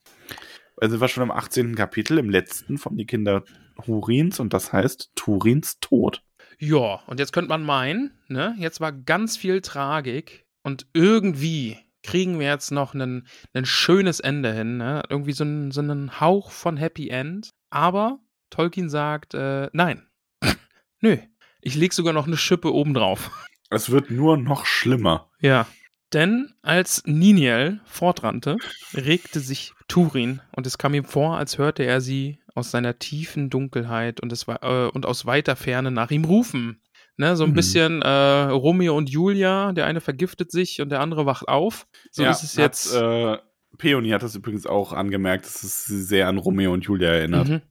[0.77, 1.75] Also wir schon im 18.
[1.75, 3.45] Kapitel, im letzten von die Kinder
[3.87, 6.23] Hurins und das heißt Turins Tod.
[6.59, 12.39] Ja, und jetzt könnte man meinen, ne, jetzt war ganz viel Tragik und irgendwie kriegen
[12.39, 13.27] wir jetzt noch ein
[13.63, 15.03] schönes Ende hin, ne?
[15.09, 17.51] Irgendwie so, ein, so einen Hauch von Happy End.
[17.71, 18.19] Aber
[18.51, 20.07] Tolkien sagt, äh, nein.
[21.01, 21.19] Nö.
[21.61, 23.31] Ich leg sogar noch eine Schippe obendrauf.
[23.71, 25.31] Es wird nur noch schlimmer.
[25.41, 25.67] Ja.
[26.13, 28.57] Denn als Niniel fortrannte,
[28.95, 33.51] regte sich Turin und es kam ihm vor, als hörte er sie aus seiner tiefen
[33.51, 36.81] Dunkelheit und, es war, äh, und aus weiter Ferne nach ihm rufen.
[37.19, 37.55] Ne, so ein mhm.
[37.55, 41.87] bisschen äh, Romeo und Julia, der eine vergiftet sich und der andere wacht auf.
[42.11, 42.95] So ja, ist es jetzt.
[42.95, 43.39] Hat, äh,
[43.77, 47.49] Peony hat das übrigens auch angemerkt, dass es sehr an Romeo und Julia erinnert.
[47.49, 47.63] Mhm.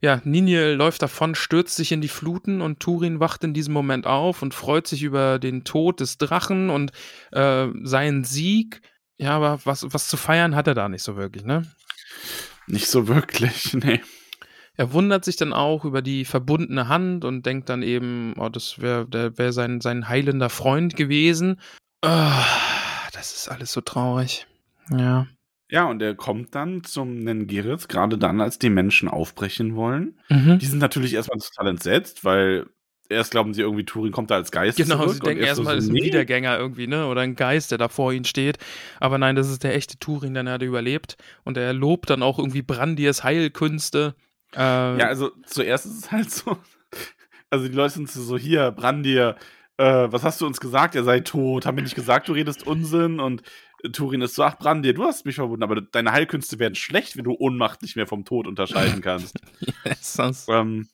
[0.00, 4.06] Ja, Ninje läuft davon, stürzt sich in die Fluten und Turin wacht in diesem Moment
[4.06, 6.92] auf und freut sich über den Tod des Drachen und
[7.32, 8.80] äh, seinen Sieg.
[9.16, 11.66] Ja, aber was, was zu feiern hat er da nicht so wirklich, ne?
[12.68, 14.00] Nicht so wirklich, nee.
[14.76, 18.80] Er wundert sich dann auch über die verbundene Hand und denkt dann eben, oh, das
[18.80, 21.60] wäre wär sein, sein heilender Freund gewesen.
[22.02, 22.30] Oh,
[23.12, 24.46] das ist alles so traurig.
[24.90, 25.26] Ja.
[25.70, 30.18] Ja, und er kommt dann zum Nengiris, gerade dann, als die Menschen aufbrechen wollen.
[30.30, 30.58] Mhm.
[30.58, 32.66] Die sind natürlich erstmal total entsetzt, weil
[33.10, 35.78] erst glauben sie irgendwie, Turin kommt da als Geist Genau, zurück sie denken erstmal, so,
[35.78, 36.04] ist ein nee.
[36.04, 37.06] Wiedergänger irgendwie, ne?
[37.06, 38.58] Oder ein Geist, der da vor ihnen steht.
[39.00, 41.16] Aber nein, das ist der echte Turin, der hat überlebt.
[41.44, 44.14] Und er lobt dann auch irgendwie Brandiers Heilkünste.
[44.54, 46.56] Äh, ja, also zuerst ist es halt so,
[47.50, 49.36] also die Leute sind so, hier, Brandir,
[49.76, 50.94] äh, was hast du uns gesagt?
[50.94, 51.66] Er sei tot.
[51.66, 53.20] Haben wir nicht gesagt, du redest Unsinn?
[53.20, 53.42] Und
[53.92, 57.24] Turin ist so, ach Brandir, du hast mich verbunden, aber deine Heilkünste werden schlecht, wenn
[57.24, 59.36] du Ohnmacht nicht mehr vom Tod unterscheiden kannst.
[59.84, 60.88] yes, ähm,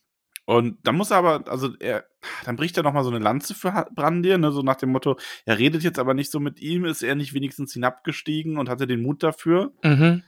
[0.46, 2.04] und dann muss er aber, also er,
[2.44, 5.16] dann bricht er nochmal so eine Lanze für Brandir, ne, so nach dem Motto,
[5.46, 8.86] er redet jetzt aber nicht so mit ihm, ist er nicht wenigstens hinabgestiegen und hatte
[8.86, 9.72] den Mut dafür.
[9.82, 10.22] Mhm.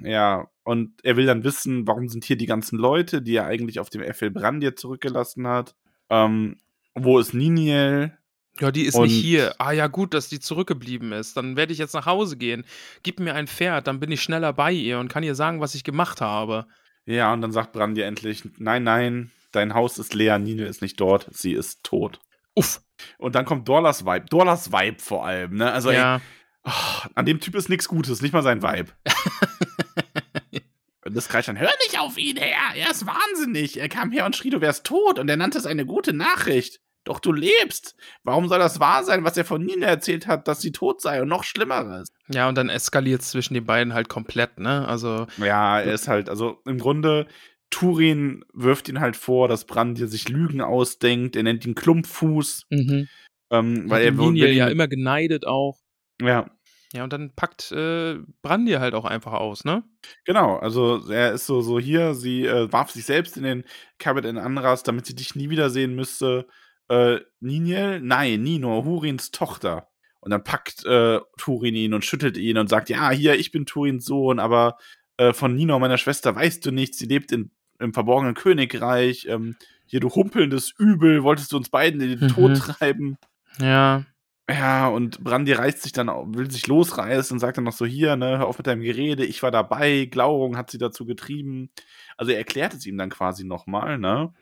[0.00, 3.80] Ja, und er will dann wissen, warum sind hier die ganzen Leute, die er eigentlich
[3.80, 5.74] auf dem FL Brandir zurückgelassen hat.
[6.10, 6.60] Ähm,
[6.94, 8.17] wo ist Niniel?
[8.60, 9.54] Ja, die ist und nicht hier.
[9.58, 11.36] Ah ja, gut, dass die zurückgeblieben ist.
[11.36, 12.64] Dann werde ich jetzt nach Hause gehen.
[13.02, 15.74] Gib mir ein Pferd, dann bin ich schneller bei ihr und kann ihr sagen, was
[15.74, 16.66] ich gemacht habe.
[17.04, 21.00] Ja, und dann sagt Brandy endlich: Nein, nein, dein Haus ist leer, Nine ist nicht
[21.00, 22.20] dort, sie ist tot.
[22.54, 22.82] Uff.
[23.16, 24.26] Und dann kommt Dorlas Vibe.
[24.28, 25.72] Dorlas Vibe vor allem, ne?
[25.72, 26.16] Also, ja.
[26.16, 26.22] ey,
[26.64, 28.90] oh, an dem Typ ist nichts Gutes, nicht mal sein Vibe.
[31.04, 33.78] und das kreischt dann: Hör nicht auf ihn her, er ist wahnsinnig.
[33.78, 36.80] Er kam her und schrie, du wärst tot und er nannte es eine gute Nachricht.
[37.08, 37.96] Doch du lebst.
[38.22, 41.22] Warum soll das wahr sein, was er von Nina erzählt hat, dass sie tot sei
[41.22, 42.08] und noch Schlimmeres?
[42.28, 44.86] Ja, und dann eskaliert es zwischen den beiden halt komplett, ne?
[44.86, 45.26] Also.
[45.38, 47.26] Ja, er ist halt, also im Grunde,
[47.70, 51.34] Turin wirft ihn halt vor, dass Brandir sich Lügen ausdenkt.
[51.34, 52.66] Er nennt ihn Klumpfuß.
[52.68, 53.08] Mhm.
[53.50, 55.78] Ähm, weil er Linie ja immer geneidet auch.
[56.20, 56.50] Ja.
[56.92, 59.82] Ja, und dann packt äh, Brandir halt auch einfach aus, ne?
[60.26, 63.64] Genau, also er ist so, so hier, sie äh, warf sich selbst in den
[63.98, 66.46] Cabot in Anras, damit sie dich nie wiedersehen müsste
[66.88, 69.88] äh, Niniel, nein, Nino, Hurins Tochter.
[70.20, 73.66] Und dann packt äh, Turin ihn und schüttelt ihn und sagt, ja, hier, ich bin
[73.66, 74.78] Turins Sohn, aber
[75.16, 76.98] äh, von Nino, meiner Schwester, weißt du nichts.
[76.98, 79.26] Sie lebt in, im verborgenen Königreich.
[79.28, 82.34] Ähm, hier, du humpelndes Übel, wolltest du uns beiden in den mhm.
[82.34, 83.16] Tod treiben.
[83.60, 84.04] Ja.
[84.50, 88.16] Ja, und Brandi reißt sich dann, will sich losreißen und sagt dann noch so, hier,
[88.16, 91.68] ne, hör auf mit deinem Gerede, ich war dabei, Glaurung hat sie dazu getrieben.
[92.16, 94.32] Also er erklärt es ihm dann quasi nochmal, ne?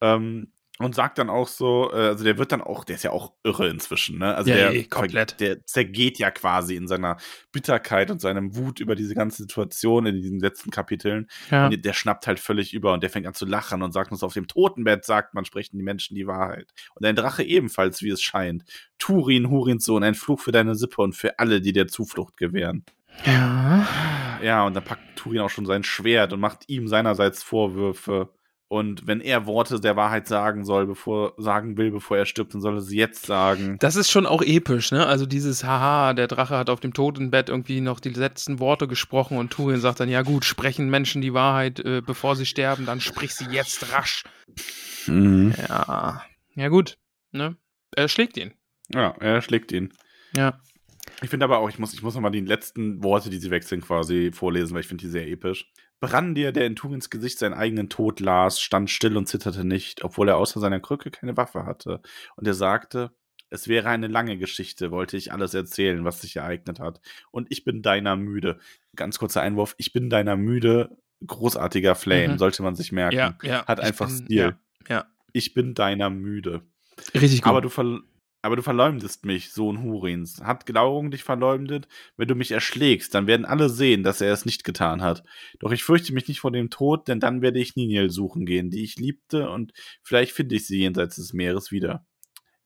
[0.00, 3.10] Ähm, und sagt dann auch so, äh, also der wird dann auch, der ist ja
[3.10, 4.34] auch irre inzwischen, ne?
[4.34, 5.40] Also ja, der, komplett.
[5.40, 7.16] der zergeht ja quasi in seiner
[7.52, 11.28] Bitterkeit und seinem Wut über diese ganze Situation in diesen letzten Kapiteln.
[11.50, 11.66] Ja.
[11.66, 14.22] Und der, schnappt halt völlig über und der fängt an zu lachen und sagt uns,
[14.22, 16.72] auf dem Totenbett sagt man, sprechen die Menschen die Wahrheit.
[16.94, 18.64] Und ein Drache ebenfalls, wie es scheint.
[18.98, 22.84] Turin, Hurins Sohn, ein Fluch für deine Sippe und für alle, die dir Zuflucht gewähren.
[23.24, 23.88] Ja.
[24.42, 28.35] Ja, und dann packt Turin auch schon sein Schwert und macht ihm seinerseits Vorwürfe
[28.68, 32.60] und wenn er Worte der Wahrheit sagen soll, bevor sagen will, bevor er stirbt, dann
[32.60, 33.76] soll er sie jetzt sagen.
[33.78, 35.06] Das ist schon auch episch, ne?
[35.06, 39.38] Also dieses Haha, der Drache hat auf dem Totenbett irgendwie noch die letzten Worte gesprochen
[39.38, 43.00] und Turin sagt dann, ja gut, sprechen Menschen die Wahrheit, äh, bevor sie sterben, dann
[43.00, 44.24] sprich sie jetzt rasch.
[45.06, 45.54] Mhm.
[45.68, 46.22] Ja.
[46.56, 46.98] Ja, gut,
[47.30, 47.56] ne?
[47.94, 48.52] Er schlägt ihn.
[48.92, 49.92] Ja, er schlägt ihn.
[50.36, 50.60] Ja.
[51.22, 53.80] Ich finde aber auch, ich muss, ich muss nochmal die letzten Worte, die sie wechseln,
[53.80, 55.70] quasi vorlesen, weil ich finde die sehr episch.
[56.00, 60.28] Brandir, der in Turins Gesicht seinen eigenen Tod las, stand still und zitterte nicht, obwohl
[60.28, 62.00] er außer seiner Krücke keine Waffe hatte.
[62.36, 63.12] Und er sagte,
[63.48, 67.00] es wäre eine lange Geschichte, wollte ich alles erzählen, was sich ereignet hat.
[67.30, 68.58] Und ich bin deiner müde.
[68.94, 70.96] Ganz kurzer Einwurf, ich bin deiner müde.
[71.26, 72.38] Großartiger Flame, Mhm.
[72.38, 73.16] sollte man sich merken.
[73.16, 73.66] Ja, ja.
[73.66, 74.36] Hat einfach bin, Stil.
[74.36, 75.06] Ja, ja.
[75.32, 76.62] Ich bin deiner müde.
[77.14, 77.50] Richtig gut.
[77.50, 78.00] Aber du, ver
[78.46, 80.40] aber du verleumdest mich, Sohn Hurins.
[80.40, 81.88] Hat Glaurung dich verleumdet?
[82.16, 85.24] Wenn du mich erschlägst, dann werden alle sehen, dass er es nicht getan hat.
[85.58, 88.70] Doch ich fürchte mich nicht vor dem Tod, denn dann werde ich Niniel suchen gehen,
[88.70, 92.06] die ich liebte, und vielleicht finde ich sie jenseits des Meeres wieder.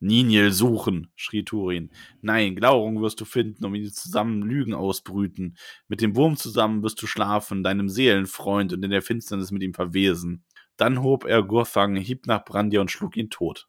[0.00, 1.90] Niniel suchen, schrie Turin.
[2.20, 5.56] Nein, Glaurung wirst du finden, um ihn zusammen Lügen ausbrüten.
[5.88, 9.72] Mit dem Wurm zusammen wirst du schlafen, deinem Seelenfreund, und in der Finsternis mit ihm
[9.72, 10.44] verwesen.
[10.76, 13.66] Dann hob er Gurthang, hieb nach Brandir und schlug ihn tot.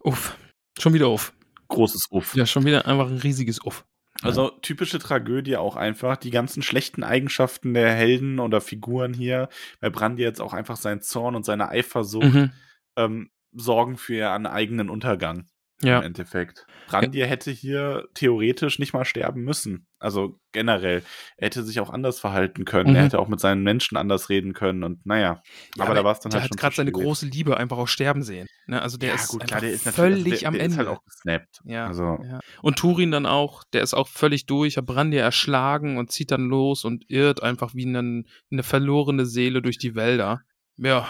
[0.00, 0.38] Uff.
[0.78, 1.32] Schon wieder Uff.
[1.68, 2.34] Großes Uff.
[2.34, 3.84] Ja, schon wieder einfach ein riesiges Uff.
[4.22, 6.16] Also typische Tragödie auch einfach.
[6.16, 9.48] Die ganzen schlechten Eigenschaften der Helden oder Figuren hier,
[9.80, 12.52] bei Brandir jetzt auch einfach sein Zorn und seine Eifersucht Mhm.
[12.96, 15.48] ähm, sorgen für ihren eigenen Untergang
[15.82, 15.98] Ja.
[15.98, 16.66] im Endeffekt.
[16.86, 19.86] Brandir hätte hier theoretisch nicht mal sterben müssen.
[19.98, 21.02] Also generell.
[21.36, 22.90] Er hätte sich auch anders verhalten können.
[22.90, 22.96] Mhm.
[22.96, 25.42] Er hätte auch mit seinen Menschen anders reden können und naja.
[25.76, 27.78] Ja, aber da war es dann der halt hat schon gerade seine große Liebe einfach
[27.78, 28.46] auch sterben sehen.
[28.66, 28.80] Ne?
[28.80, 30.74] Also der ja, ist, gut, klar, der ist natürlich völlig also der, am der Ende.
[30.74, 31.60] ist halt auch gesnappt.
[31.64, 32.40] Ja, Also, ja.
[32.62, 36.44] Und Turin dann auch, der ist auch völlig durch, hat Brandir erschlagen und zieht dann
[36.48, 40.42] los und irrt einfach wie einen, eine verlorene Seele durch die Wälder.
[40.76, 41.08] Ja.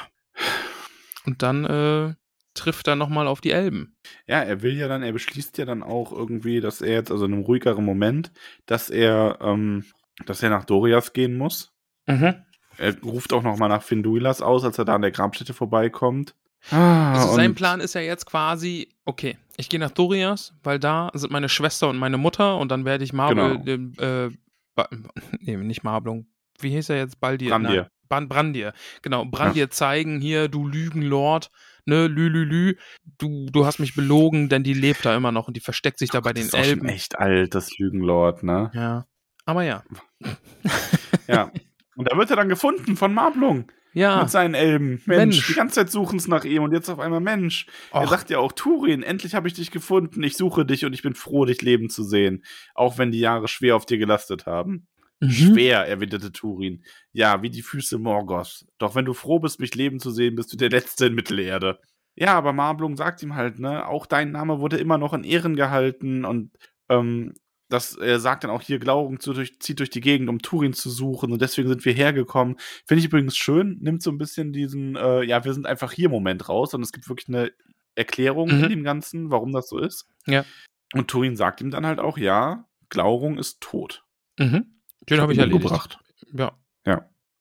[1.26, 2.14] Und dann äh,
[2.54, 3.96] trifft er nochmal auf die Elben.
[4.26, 7.24] Ja, er will ja dann, er beschließt ja dann auch irgendwie, dass er jetzt, also
[7.26, 8.32] in einem ruhigeren Moment,
[8.66, 9.84] dass er, ähm,
[10.26, 11.72] dass er nach Dorias gehen muss.
[12.06, 12.34] Mhm.
[12.76, 16.34] Er ruft auch nochmal nach Finduilas aus, als er da an der Grabstätte vorbeikommt.
[16.70, 21.10] Ah, Also sein Plan ist ja jetzt quasi, okay, ich gehe nach Dorias, weil da
[21.14, 23.60] sind meine Schwester und meine Mutter und dann werde ich Marble,
[23.98, 24.30] äh,
[24.74, 24.88] ba
[25.40, 26.26] nee, nicht Marblung,
[26.60, 27.20] wie hieß er jetzt?
[27.20, 27.50] Baldir?
[27.50, 27.90] Brandir.
[28.10, 31.50] Nein, Brandir, genau, Brandir zeigen hier, du Lügenlord,
[31.86, 32.76] ne, lü, lü, lü,
[33.18, 36.10] du, du hast mich belogen, denn die lebt da immer noch und die versteckt sich
[36.10, 36.88] da bei das den ist auch schon Elben.
[36.88, 38.70] echt alt, das Lügenlord, ne?
[38.74, 39.06] Ja,
[39.46, 39.82] aber ja,
[41.28, 41.50] Ja.
[41.96, 45.00] Und da wird er dann gefunden von Marblung ja, mit seinen Elben.
[45.06, 45.46] Mensch, Mensch.
[45.46, 47.66] die ganze Zeit suchen es nach ihm und jetzt auf einmal Mensch.
[47.92, 48.08] Er Och.
[48.10, 51.14] sagt ja auch, Turin, endlich habe ich dich gefunden, ich suche dich und ich bin
[51.14, 52.44] froh, dich leben zu sehen.
[52.74, 54.88] Auch wenn die Jahre schwer auf dir gelastet haben.
[55.26, 55.30] Mhm.
[55.30, 56.84] Schwer, erwiderte Turin.
[57.12, 58.66] Ja, wie die Füße Morgoths.
[58.78, 61.78] Doch wenn du froh bist, mich leben zu sehen, bist du der Letzte in Mittelerde.
[62.16, 65.56] Ja, aber Marblung sagt ihm halt, ne, auch dein Name wurde immer noch in Ehren
[65.56, 66.52] gehalten und
[66.88, 67.34] ähm,
[67.68, 70.90] das er sagt dann auch hier, Glaurung durch, zieht durch die Gegend, um Turin zu
[70.90, 72.56] suchen und deswegen sind wir hergekommen.
[72.86, 76.08] Finde ich übrigens schön, nimmt so ein bisschen diesen, äh, ja, wir sind einfach hier
[76.08, 77.50] Moment raus und es gibt wirklich eine
[77.96, 78.64] Erklärung Mhm.
[78.64, 80.06] in dem Ganzen, warum das so ist.
[80.26, 80.44] Ja.
[80.92, 84.04] Und Turin sagt ihm dann halt auch, ja, Glaurung ist tot.
[84.38, 84.73] Mhm.
[85.08, 85.64] Den habe ich erledigt.
[85.64, 85.98] umgebracht.
[86.32, 86.52] Ja.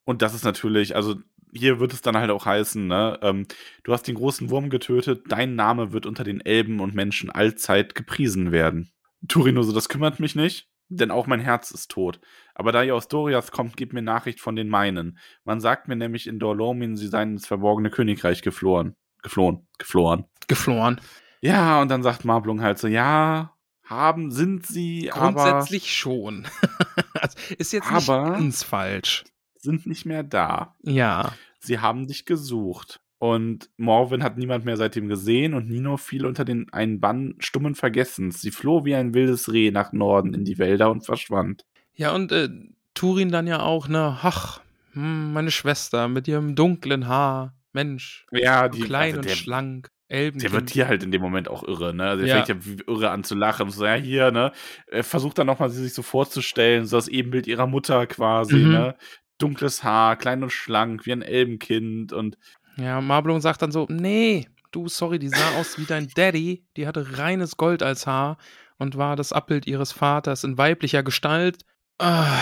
[0.04, 1.16] Und das ist natürlich, also
[1.52, 3.46] hier wird es dann halt auch heißen, ne, ähm,
[3.84, 7.94] du hast den großen Wurm getötet, dein Name wird unter den Elben und Menschen allzeit
[7.94, 8.90] gepriesen werden.
[9.28, 12.20] Turin nur so, das kümmert mich nicht, denn auch mein Herz ist tot.
[12.54, 15.18] Aber da ihr aus Doriath kommt, gebt mir Nachricht von den meinen.
[15.44, 18.96] Man sagt mir nämlich in Dorlomin, sie seien ins verborgene Königreich geflohen.
[19.22, 19.66] Geflohen.
[19.78, 20.24] Geflohen.
[20.48, 21.00] Geflohen.
[21.40, 23.53] Ja, und dann sagt Marblung halt so, ja,
[23.84, 26.46] haben, sind sie, aber Grundsätzlich schon.
[27.14, 29.24] also, ist jetzt nicht Aber- ganz falsch.
[29.58, 30.74] sind nicht mehr da.
[30.82, 31.32] Ja.
[31.60, 33.00] Sie haben dich gesucht.
[33.18, 37.74] Und Morwen hat niemand mehr seitdem gesehen und Nino fiel unter den einen Bann stummen
[37.74, 38.42] Vergessens.
[38.42, 41.64] Sie floh wie ein wildes Reh nach Norden in die Wälder und verschwand.
[41.94, 42.50] Ja, und äh,
[42.92, 44.60] Turin dann ja auch, ne, ach,
[44.92, 50.38] hm, meine Schwester mit ihrem dunklen Haar, Mensch, Ja, so klein und der, schlank, Elben.
[50.38, 52.04] der wird hier halt in dem Moment auch irre, ne?
[52.04, 52.34] Also er Ja.
[52.44, 53.68] fängt ja wie irre an zu lachen.
[53.70, 54.52] So, ja, hier, ne?
[54.86, 58.70] Er versucht dann nochmal, sie sich so vorzustellen, so das Ebenbild ihrer Mutter quasi, Mhm.
[58.70, 58.96] ne?
[59.38, 62.38] Dunkles Haar, klein und schlank, wie ein Elbenkind und
[62.76, 66.86] Ja, Marblung sagt dann so, nee, du, sorry, die sah aus wie dein Daddy, die
[66.86, 68.38] hatte reines Gold als Haar
[68.78, 71.64] und war das Abbild ihres Vaters in weiblicher Gestalt.
[71.98, 72.40] Ah,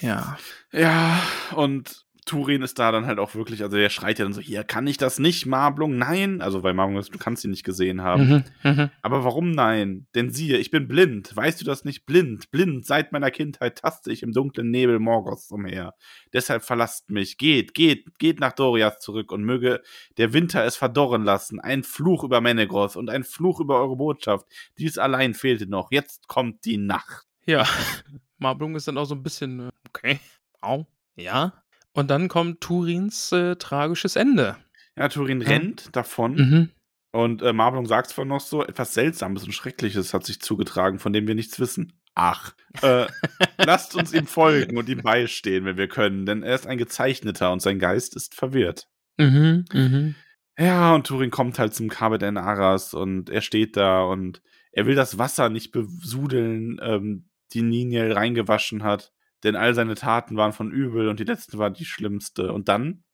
[0.00, 0.36] ja.
[0.72, 1.22] Ja,
[1.54, 4.62] und Turin ist da dann halt auch wirklich, also der schreit ja dann so, hier,
[4.62, 5.98] kann ich das nicht, Marblung?
[5.98, 6.40] Nein.
[6.40, 8.44] Also, weil Marblung ist, du kannst ihn nicht gesehen haben.
[8.62, 8.90] Mhm, mhm.
[9.02, 10.06] Aber warum nein?
[10.14, 11.34] Denn siehe, ich bin blind.
[11.34, 12.06] Weißt du das nicht?
[12.06, 12.50] Blind.
[12.52, 12.86] Blind.
[12.86, 15.94] Seit meiner Kindheit taste ich im dunklen Nebel Morgoths umher.
[16.32, 17.38] Deshalb verlasst mich.
[17.38, 19.82] Geht, geht, geht nach Doriath zurück und möge
[20.16, 21.58] der Winter es verdorren lassen.
[21.58, 24.46] Ein Fluch über Menegroth und ein Fluch über eure Botschaft.
[24.78, 25.90] Dies allein fehlte noch.
[25.90, 27.26] Jetzt kommt die Nacht.
[27.46, 27.66] Ja,
[28.38, 30.20] Marblung ist dann auch so ein bisschen, äh, okay,
[30.60, 31.61] au, ja.
[31.94, 34.56] Und dann kommt Turins äh, tragisches Ende.
[34.96, 35.48] Ja, Turin Ja.
[35.48, 36.34] rennt davon.
[36.34, 36.70] Mhm.
[37.12, 41.12] Und äh, Marblung sagt zwar noch so, etwas Seltsames und Schreckliches hat sich zugetragen, von
[41.12, 41.92] dem wir nichts wissen.
[42.14, 43.06] ach, äh,
[43.58, 47.52] lasst uns ihm folgen und ihm beistehen, wenn wir können, denn er ist ein Gezeichneter
[47.52, 48.86] und sein Geist ist verwirrt.
[49.18, 50.14] Mhm, mhm.
[50.58, 54.84] Ja, und Turin kommt halt zum Kabet en Arras und er steht da und er
[54.86, 59.12] will das Wasser nicht besudeln, ähm, die Niniel reingewaschen hat,
[59.44, 62.52] denn all seine Taten waren von übel und die letzte war die schlimmste.
[62.52, 63.04] Und dann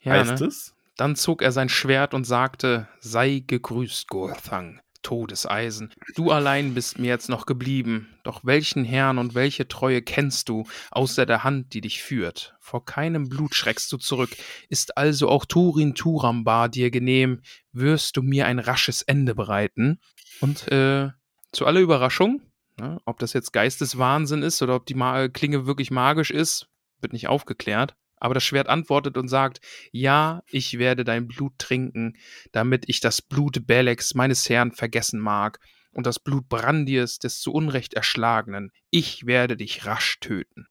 [0.00, 0.46] Ja, heißt ne?
[0.46, 5.92] es, Dann zog er sein Schwert und sagte: Sei gegrüßt, Gurthang, Todeseisen.
[6.14, 8.08] Du allein bist mir jetzt noch geblieben.
[8.24, 12.54] Doch welchen Herrn und welche Treue kennst du, außer der Hand, die dich führt?
[12.60, 14.30] Vor keinem Blut schreckst du zurück.
[14.68, 17.42] Ist also auch Turin Turambar dir genehm?
[17.72, 20.00] Wirst du mir ein rasches Ende bereiten?
[20.40, 21.10] Und äh,
[21.52, 22.40] zu aller Überraschung,
[22.78, 26.68] ne, ob das jetzt Geisteswahnsinn ist oder ob die Ma Klinge wirklich magisch ist,
[27.00, 27.94] wird nicht aufgeklärt.
[28.16, 29.60] Aber das Schwert antwortet und sagt,
[29.92, 32.16] ja, ich werde dein Blut trinken,
[32.52, 35.58] damit ich das Blut Beleks, meines Herrn, vergessen mag,
[35.92, 38.72] und das Blut Brandirs, des zu Unrecht Erschlagenen.
[38.90, 40.66] Ich werde dich rasch töten.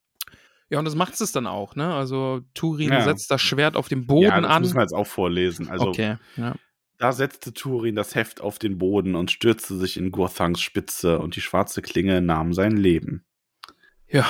[0.70, 1.94] Ja, und das macht es dann auch, ne?
[1.94, 3.02] Also Turin Ja.
[3.02, 4.62] setzt das Schwert auf dem Boden ja, das an.
[4.64, 5.70] müssen wir jetzt auch vorlesen.
[5.70, 6.56] Also okay, ja.
[6.98, 11.36] Da setzte Turin das Heft auf den Boden und stürzte sich in Gurthangs Spitze und
[11.36, 13.24] die schwarze Klinge nahm sein Leben.
[14.08, 14.26] Ja,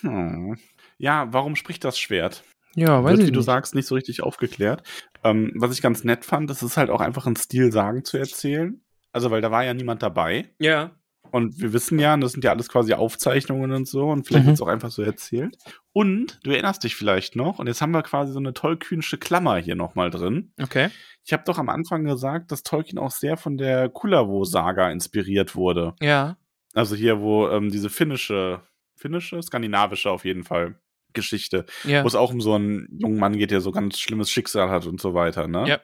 [0.00, 0.58] Hm.
[0.98, 2.44] Ja, warum spricht das Schwert?
[2.76, 3.46] ja, weiß Wird, ich wie du nicht.
[3.46, 4.82] sagst, nicht so richtig aufgeklärt.
[5.22, 8.16] Ähm, was ich ganz nett fand, das ist halt auch einfach ein Stil, Sagen zu
[8.18, 8.80] erzählen.
[9.12, 10.50] Also, weil da war ja niemand dabei.
[10.58, 10.90] Ja.
[11.34, 14.08] Und wir wissen ja, das sind ja alles quasi Aufzeichnungen und so.
[14.08, 14.48] Und vielleicht Mhm.
[14.50, 15.56] wird es auch einfach so erzählt.
[15.92, 19.56] Und du erinnerst dich vielleicht noch, und jetzt haben wir quasi so eine tollkühnische Klammer
[19.56, 20.52] hier nochmal drin.
[20.62, 20.90] Okay.
[21.24, 25.94] Ich habe doch am Anfang gesagt, dass Tolkien auch sehr von der Kullervo-Saga inspiriert wurde.
[26.00, 26.36] Ja.
[26.72, 28.60] Also hier, wo ähm, diese finnische,
[28.94, 30.78] finnische, skandinavische auf jeden Fall
[31.14, 32.04] Geschichte, Ja.
[32.04, 34.86] wo es auch um so einen jungen Mann geht, der so ganz schlimmes Schicksal hat
[34.86, 35.66] und so weiter, ne?
[35.68, 35.80] Ja.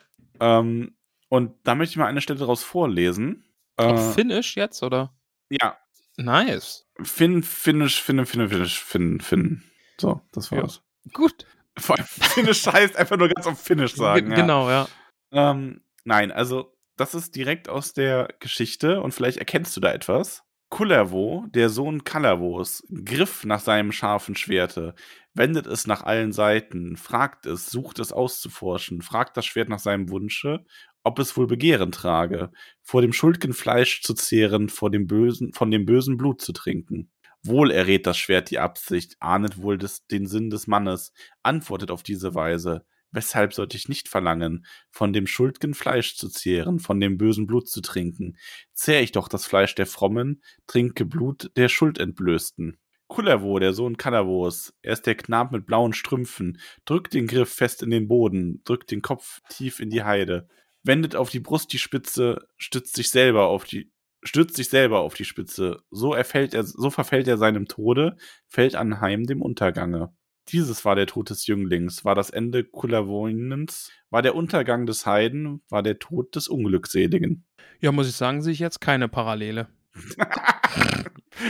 [0.60, 0.94] Ähm,
[1.28, 3.44] und da möchte ich mal eine Stelle daraus vorlesen.
[3.76, 5.12] Auf Äh, Finnisch jetzt, oder?
[5.50, 5.76] Ja,
[6.16, 6.86] Nice.
[7.02, 9.62] Finn, Finnisch, Finn, Finn, Finnisch, Finn, Finn.
[9.98, 10.58] So, das Ja.
[10.62, 10.82] war's.
[11.12, 11.46] Gut.
[11.78, 14.26] Vor allem Finnisch heißt einfach nur ganz auf Finnisch sagen.
[14.28, 14.40] Ge- ja.
[14.42, 14.88] Genau, ja.
[15.32, 20.42] Ähm, nein, also das ist direkt aus der Geschichte und vielleicht erkennst du da etwas.
[20.68, 24.94] Kullervo, der Sohn Kallervos, griff nach seinem scharfen Schwerte,
[25.34, 30.10] wendet es nach allen Seiten, fragt es, sucht es auszuforschen, fragt das Schwert nach seinem
[30.10, 30.64] Wunsche,
[31.02, 32.50] ob es wohl Begehren trage,
[32.82, 37.10] vor dem schuldgen Fleisch zu zehren, vor dem bösen, von dem bösen Blut zu trinken.
[37.42, 42.02] Wohl errät das Schwert die Absicht, ahnet wohl des, den Sinn des Mannes, antwortet auf
[42.02, 42.84] diese Weise.
[43.12, 47.68] Weshalb sollte ich nicht verlangen, von dem schuldgen Fleisch zu zehren, von dem bösen Blut
[47.68, 48.36] zu trinken?
[48.72, 52.78] Zehr ich doch das Fleisch der Frommen, trinke Blut der Schuldentblößten.
[53.08, 57.82] Kullervo, der Sohn Kallervos, er ist der Knab mit blauen Strümpfen, drückt den Griff fest
[57.82, 60.48] in den Boden, drückt den Kopf tief in die Heide,
[60.82, 63.90] wendet auf die Brust die Spitze, stützt sich selber auf die,
[64.22, 65.82] stützt sich selber auf die Spitze.
[65.90, 68.16] So erfällt er, so verfällt er seinem Tode,
[68.48, 70.12] fällt anheim dem Untergange.
[70.48, 75.62] Dieses war der Tod des Jünglings, war das Ende Kullervoinens, war der Untergang des Heiden,
[75.68, 77.44] war der Tod des Unglückseligen.
[77.80, 79.68] Ja, muss ich sagen, sehe ich jetzt keine Parallele.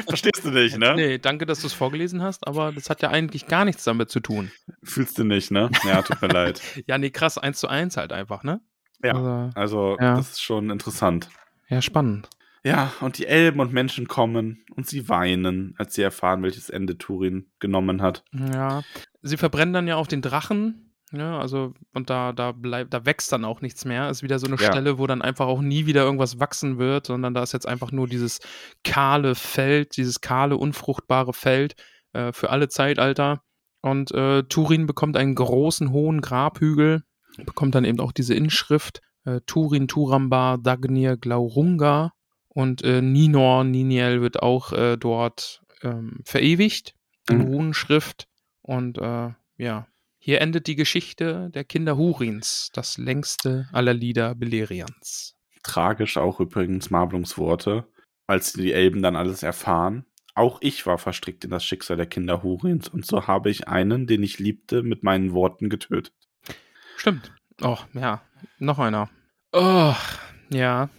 [0.07, 0.95] Verstehst du nicht, ne?
[0.95, 4.11] Nee, danke, dass du es vorgelesen hast, aber das hat ja eigentlich gar nichts damit
[4.11, 4.51] zu tun.
[4.83, 5.71] Fühlst du nicht, ne?
[5.85, 6.61] Ja, tut mir leid.
[6.87, 8.61] Ja, nee, krass, eins zu eins halt einfach, ne?
[9.03, 9.13] Ja.
[9.13, 10.17] Also, Also, Ja.
[10.17, 11.29] das ist schon interessant.
[11.69, 12.29] ja, spannend.
[12.63, 16.99] Ja, und die Elben und Menschen kommen und sie weinen, als sie erfahren, welches Ende
[16.99, 18.23] Turin genommen hat.
[18.33, 18.83] Ja.
[19.23, 20.93] Sie verbrennen dann ja auch den Drachen.
[21.13, 24.11] Ja, also, und da, da bleibt, da wächst dann auch nichts mehr.
[24.11, 24.71] Ist wieder so eine Ja.
[24.71, 27.93] Stelle, wo dann einfach auch nie wieder irgendwas wachsen wird, sondern da ist jetzt einfach
[27.93, 28.41] nur dieses
[28.85, 31.75] kahle Feld, dieses kahle, unfruchtbare Feld
[32.13, 33.43] äh, für alle Zeitalter.
[33.81, 37.03] Und äh, Turin bekommt einen großen, hohen Grabhügel,
[37.37, 42.13] bekommt dann eben auch diese Inschrift äh, Turin, Turambar, Dagnir, Glaurunga.
[42.49, 46.95] Und äh, Ninor, Niniel wird auch äh, dort ähm, verewigt
[47.29, 47.45] in Mhm.
[47.55, 48.27] Runenschrift.
[48.63, 49.87] Und äh, ja,
[50.19, 55.37] hier endet die Geschichte der Kinder Hurins, das längste aller Lieder Belerians.
[55.63, 57.87] Tragisch auch übrigens Marblungs Worte,
[58.27, 60.05] als die Elben dann alles erfahren.
[60.35, 64.07] Auch ich war verstrickt in das Schicksal der Kinder Hurins und so habe ich einen,
[64.07, 66.15] den ich liebte, mit meinen Worten getötet.
[67.01, 67.33] Stimmt.
[67.63, 68.21] Oh, ja,
[68.59, 69.09] noch einer.
[69.53, 69.95] Oh,
[70.51, 70.91] ja.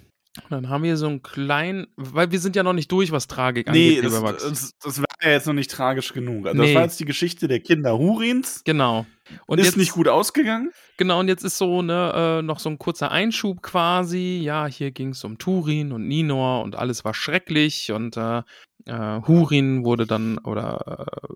[0.49, 3.67] Dann haben wir so einen kleinen, weil wir sind ja noch nicht durch, was Tragik
[3.69, 4.43] Nee, angeht, das, lieber Max.
[4.47, 6.47] das, das war ja jetzt noch nicht tragisch genug.
[6.47, 6.67] Also Nee.
[6.67, 8.63] Das war jetzt die Geschichte der Kinder Hurins.
[8.63, 9.05] genau.
[9.45, 10.71] Und ist jetzt, nicht gut ausgegangen.
[10.97, 14.39] Genau, und jetzt ist so ne, äh, noch so ein kurzer Einschub quasi.
[14.43, 18.41] Ja, hier ging es um Turin und Ninor und alles war schrecklich und äh,
[18.85, 21.33] äh, Hurin wurde dann, oder äh,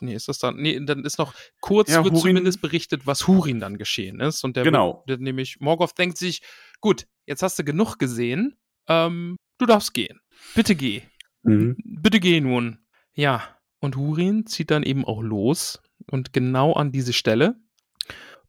[0.00, 3.26] nee, ist das dann, nee, dann ist noch kurz Ja, wird Hurin- zumindest berichtet, was
[3.26, 4.44] Hurin dann geschehen ist.
[4.44, 5.04] Und der, Genau.
[5.08, 6.42] der nämlich, Morgoth denkt sich,
[6.80, 8.56] gut, jetzt hast du genug gesehen,
[8.88, 10.20] ähm, du darfst gehen.
[10.54, 11.02] Bitte geh.
[11.42, 11.76] Mhm.
[11.84, 12.78] Bitte geh nun.
[13.14, 13.42] Ja,
[13.80, 15.80] und Hurin zieht dann eben auch los
[16.10, 17.56] und genau an diese Stelle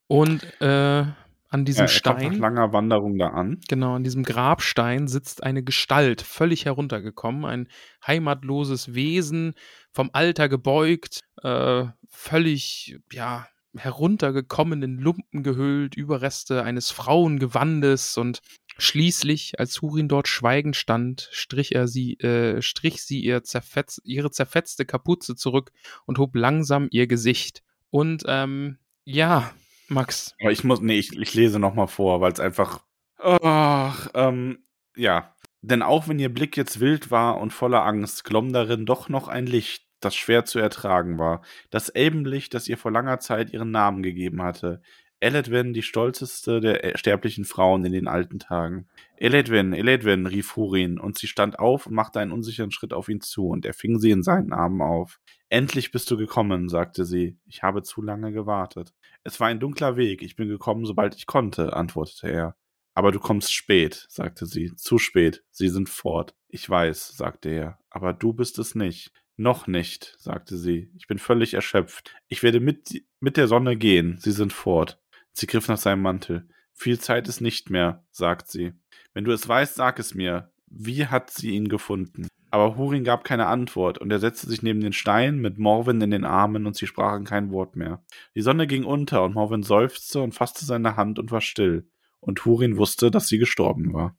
[0.07, 1.05] und äh,
[1.50, 3.60] an diesem Ja, kommt nach Stein, langer Wanderung da an.
[3.68, 7.68] genau, an diesem Grabstein sitzt eine Gestalt, völlig heruntergekommen, ein
[8.06, 9.54] heimatloses Wesen,
[9.91, 18.41] vom Alter gebeugt, äh, völlig, ja, heruntergekommen, in Lumpen gehüllt, Überreste eines Frauengewandes und
[18.78, 24.32] schließlich, als Hurin dort schweigend stand, strich er sie, äh, strich sie ihr zerfetz, ihre
[24.32, 25.72] zerfetzte Kapuze zurück
[26.06, 27.64] und hob langsam ihr Gesicht.
[27.89, 29.52] Und ähm, ja,
[29.89, 32.83] Max, Aber ich muss, nee, ich, ich lese nochmal vor, weil es einfach.
[33.17, 34.59] Ach, ähm,
[34.95, 35.33] ja.
[35.61, 39.27] Denn auch wenn ihr Blick jetzt wild war und voller Angst, glomm darin doch noch
[39.27, 41.41] ein Licht, das schwer zu ertragen war.
[41.71, 44.81] Das Elbenlicht, das ihr vor langer Zeit ihren Namen gegeben hatte.
[45.19, 48.88] Eledwen, die stolzeste der äh, sterblichen Frauen in den alten Tagen.
[49.17, 53.21] Eledwen, Eledwen, rief Hurin, und sie stand auf und machte einen unsicheren Schritt auf ihn
[53.21, 55.19] zu, und er fing sie in seinen Armen auf.
[55.49, 57.39] Endlich bist du gekommen, sagte sie.
[57.47, 58.93] Ich habe zu lange gewartet.
[59.28, 62.55] Es war ein dunkler Weg, ich bin gekommen, sobald ich konnte, antwortete er.
[62.93, 64.73] Aber du kommst spät, sagte sie.
[64.78, 65.43] Zu spät.
[65.51, 66.34] Sie sind fort.
[66.47, 67.78] Ich weiß, sagte er.
[67.89, 69.11] Aber du bist es nicht.
[69.36, 70.89] Noch nicht, sagte sie.
[70.95, 72.15] Ich bin völlig erschöpft.
[72.30, 74.17] Ich werde mit, mit der Sonne gehen.
[74.17, 74.97] Sie sind fort.
[75.34, 76.47] Sie griff nach seinem Mantel.
[76.71, 78.75] Viel Zeit ist nicht mehr, sagt sie.
[79.13, 80.53] Wenn du es weißt, sag es mir.
[80.67, 82.30] Wie hat sie ihn gefunden?
[82.50, 86.12] Aber Hurin gab keine Antwort, und er setzte sich neben den Stein mit Morwen in
[86.12, 88.04] den Armen, und sie sprachen kein Wort mehr.
[88.36, 91.89] Die Sonne ging unter, und Morwen seufzte und fasste seine Hand und war still.
[92.20, 94.16] Und Hurin wusste, dass sie gestorben war.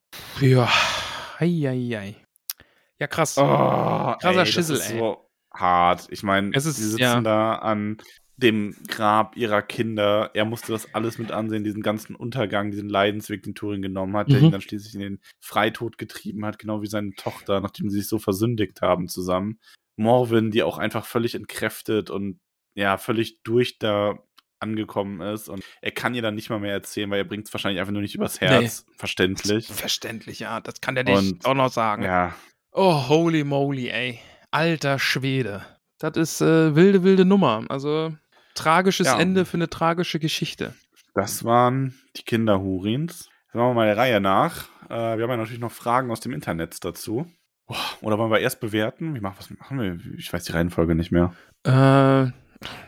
[1.46, 2.16] ja, ei.
[2.98, 3.38] Ja, krass.
[3.38, 4.98] Oh, Krasser ey, Schissel, das ist ey.
[4.98, 6.06] so hart.
[6.10, 7.20] Ich meine, sie sitzen ja.
[7.20, 7.98] da an
[8.38, 10.30] dem Grab ihrer Kinder.
[10.32, 14.30] Er musste das alles mit ansehen, diesen ganzen Untergang, diesen Leidensweg, den Turing genommen hat,
[14.30, 14.44] der Mhm.
[14.46, 18.08] ihn dann schließlich in den Freitod getrieben hat, genau wie seine Tochter, nachdem sie sich
[18.08, 19.58] so versündigt haben zusammen.
[19.96, 22.38] Morwin, die auch einfach völlig entkräftet und
[22.74, 24.18] ja, völlig durch da
[24.60, 27.52] angekommen ist und er kann ihr dann nicht mal mehr erzählen, weil er bringt es
[27.54, 29.66] wahrscheinlich einfach nur nicht übers Herz, verständlich.
[29.68, 30.60] Verständlich, ja.
[30.60, 32.02] Das kann der nicht Und- auch noch sagen.
[32.02, 32.34] Ja,
[32.72, 34.20] Oh, holy moly, ey.
[34.50, 35.64] Alter Schwede.
[35.98, 37.64] Das ist äh, wilde, wilde Nummer.
[37.68, 38.14] Also,
[38.58, 39.18] tragisches Ja.
[39.18, 40.74] Ende für eine tragische Geschichte.
[41.14, 43.28] Das waren die Kinder Hurins.
[43.46, 44.68] Jetzt machen wir mal der Reihe nach.
[44.88, 47.26] Äh, wir haben ja natürlich noch Fragen aus dem Internet dazu.
[47.66, 49.14] Boah, Oder wollen wir erst bewerten?
[49.14, 49.98] Wie machen, was machen wir?
[50.16, 51.34] Ich weiß die Reihenfolge nicht mehr.
[51.64, 52.30] Äh,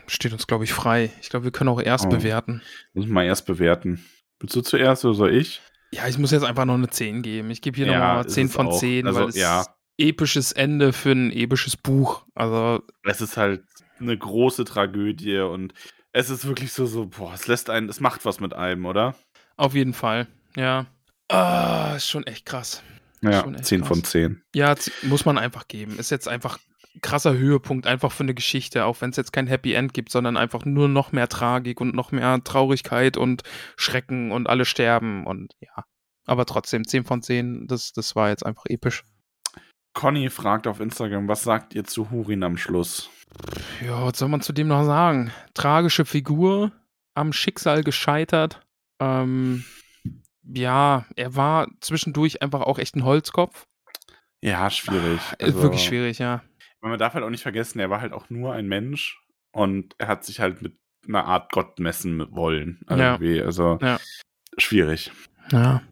[0.07, 1.11] steht uns, glaube ich, frei.
[1.21, 2.09] Ich glaube, wir können auch erst Oh.
[2.09, 2.61] bewerten.
[2.93, 4.03] Müssen wir mal erst bewerten.
[4.39, 5.61] Willst du zuerst oder soll ich?
[5.93, 7.51] Ja, ich muss jetzt einfach noch eine 10 geben.
[7.51, 8.79] Ich gebe hier Ja, nochmal ist 10 es von auch.
[8.79, 9.65] 10, Also, weil es ja.
[9.97, 12.25] episches Ende für ein episches Buch.
[12.33, 13.63] Also, Es ist halt
[14.01, 15.73] eine große Tragödie und
[16.13, 19.15] es ist wirklich so, so, boah, es lässt einen, es macht was mit einem, oder?
[19.61, 20.27] auf jeden Fall.
[20.55, 20.87] Ja.
[21.27, 22.83] Ah, ist schon echt krass.
[23.21, 24.11] Ja, echt 10 von krass.
[24.11, 24.41] 10.
[24.55, 25.99] Ja, muss man einfach geben.
[25.99, 26.57] Ist jetzt einfach
[26.95, 30.11] ein krasser Höhepunkt, einfach für eine Geschichte, auch wenn es jetzt kein Happy End gibt,
[30.11, 33.43] sondern einfach nur noch mehr Tragik und noch mehr Traurigkeit und
[33.77, 35.85] Schrecken und alle sterben und ja.
[36.25, 39.03] Aber trotzdem, 10 von 10, das, das war jetzt einfach episch.
[39.93, 43.09] Conny fragt auf Instagram, was sagt ihr zu Hurin am Schluss?
[43.85, 45.31] Ja, was soll man zu dem noch sagen?
[45.53, 46.71] Tragische Figur,
[47.13, 48.65] am Schicksal gescheitert.
[48.99, 49.63] Ähm,
[50.43, 53.67] ja, er war zwischendurch einfach auch echt ein Holzkopf.
[54.41, 55.19] Ja, schwierig.
[55.39, 56.41] Äh, Also- Wirklich schwierig, ja.
[56.81, 59.21] Man darf halt auch nicht vergessen, er war halt auch nur ein Mensch
[59.51, 60.77] und er hat sich halt mit
[61.07, 62.81] einer Art Gott messen wollen.
[62.89, 63.13] Ja.
[63.13, 63.41] Irgendwie.
[63.41, 63.99] Also Ja.
[64.57, 65.11] schwierig.
[65.51, 65.83] Ja.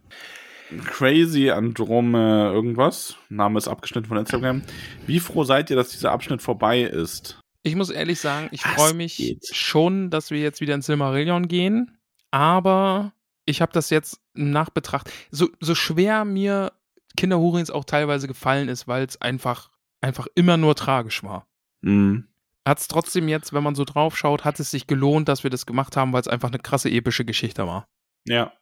[0.86, 3.16] Crazy Androme irgendwas.
[3.30, 4.62] Name ist abgeschnitten von Instagram.
[5.08, 7.40] Wie froh seid ihr, dass dieser Abschnitt vorbei ist?
[7.64, 9.50] Ich muss ehrlich sagen, ich freue mich geht?
[9.54, 11.98] schon, dass wir jetzt wieder ins Silmarillion gehen.
[12.32, 13.14] Aber
[13.46, 15.12] ich habe das jetzt im Nachbetracht.
[15.32, 16.72] So, so schwer mir
[17.18, 21.48] Kinder Hurins auch teilweise gefallen ist, weil es einfach, einfach immer nur tragisch war.
[21.82, 22.28] Mhm.
[22.68, 25.50] Hat es trotzdem jetzt, wenn man so drauf schaut, hat es sich gelohnt, dass wir
[25.50, 27.88] das gemacht haben, weil es einfach eine krasse epische Geschichte war.
[28.26, 28.54] Ja.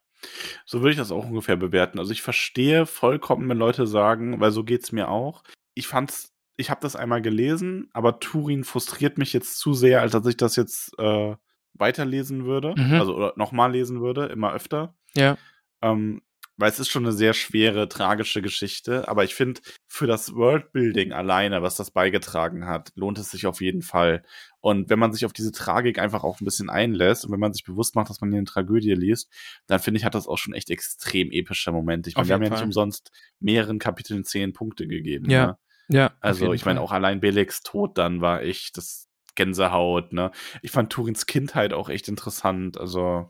[0.66, 2.00] So würde ich das auch ungefähr bewerten.
[2.00, 5.44] Also ich verstehe vollkommen, wenn Leute sagen, weil so geht's mir auch.
[5.74, 10.12] Ich fand's, ich habe das einmal gelesen, aber Turin frustriert mich jetzt zu sehr, als
[10.12, 11.36] dass ich das jetzt äh,
[11.74, 12.74] weiterlesen würde.
[12.76, 12.94] Mhm.
[12.94, 14.96] Also oder nochmal lesen würde, immer öfter.
[15.16, 15.38] Ja.
[15.82, 16.22] Ähm,
[16.58, 19.08] weil es ist schon eine sehr schwere, tragische Geschichte.
[19.08, 23.62] Aber ich finde, für das Worldbuilding alleine, was das beigetragen hat, lohnt es sich auf
[23.62, 24.24] jeden Fall.
[24.60, 27.54] Und wenn man sich auf diese Tragik einfach auch ein bisschen einlässt und wenn man
[27.54, 29.32] sich bewusst macht, dass man hier eine Tragödie liest,
[29.68, 32.10] dann finde ich, hat das auch schon echt extrem epische Momente.
[32.10, 32.66] Ich meine, wir haben ja jeden nicht Fall.
[32.68, 35.30] umsonst mehreren Kapiteln zehn Punkte gegeben.
[35.30, 35.58] Ja, Ne?
[35.90, 36.14] Ja.
[36.20, 36.86] Also ich meine, Fall.
[36.86, 40.32] auch allein Belex Tod dann war echt das Gänsehaut, ne?
[40.62, 42.78] Ich fand Turins Kindheit auch echt interessant.
[42.78, 43.28] Also,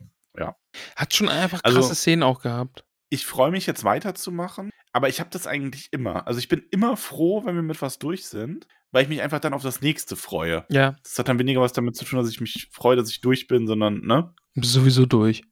[0.96, 2.84] Hat schon einfach Also- krasse Szenen auch gehabt.
[3.10, 6.26] Ich freue mich jetzt weiterzumachen, aber ich habe das eigentlich immer.
[6.26, 9.40] Also ich bin immer froh, wenn wir mit was durch sind, weil ich mich einfach
[9.40, 10.64] dann auf das nächste freue.
[10.70, 10.96] Ja.
[11.02, 13.46] Das hat dann weniger was damit zu tun, dass ich mich freue, dass ich durch
[13.46, 14.34] bin, sondern, ne?
[14.60, 15.42] Sowieso durch.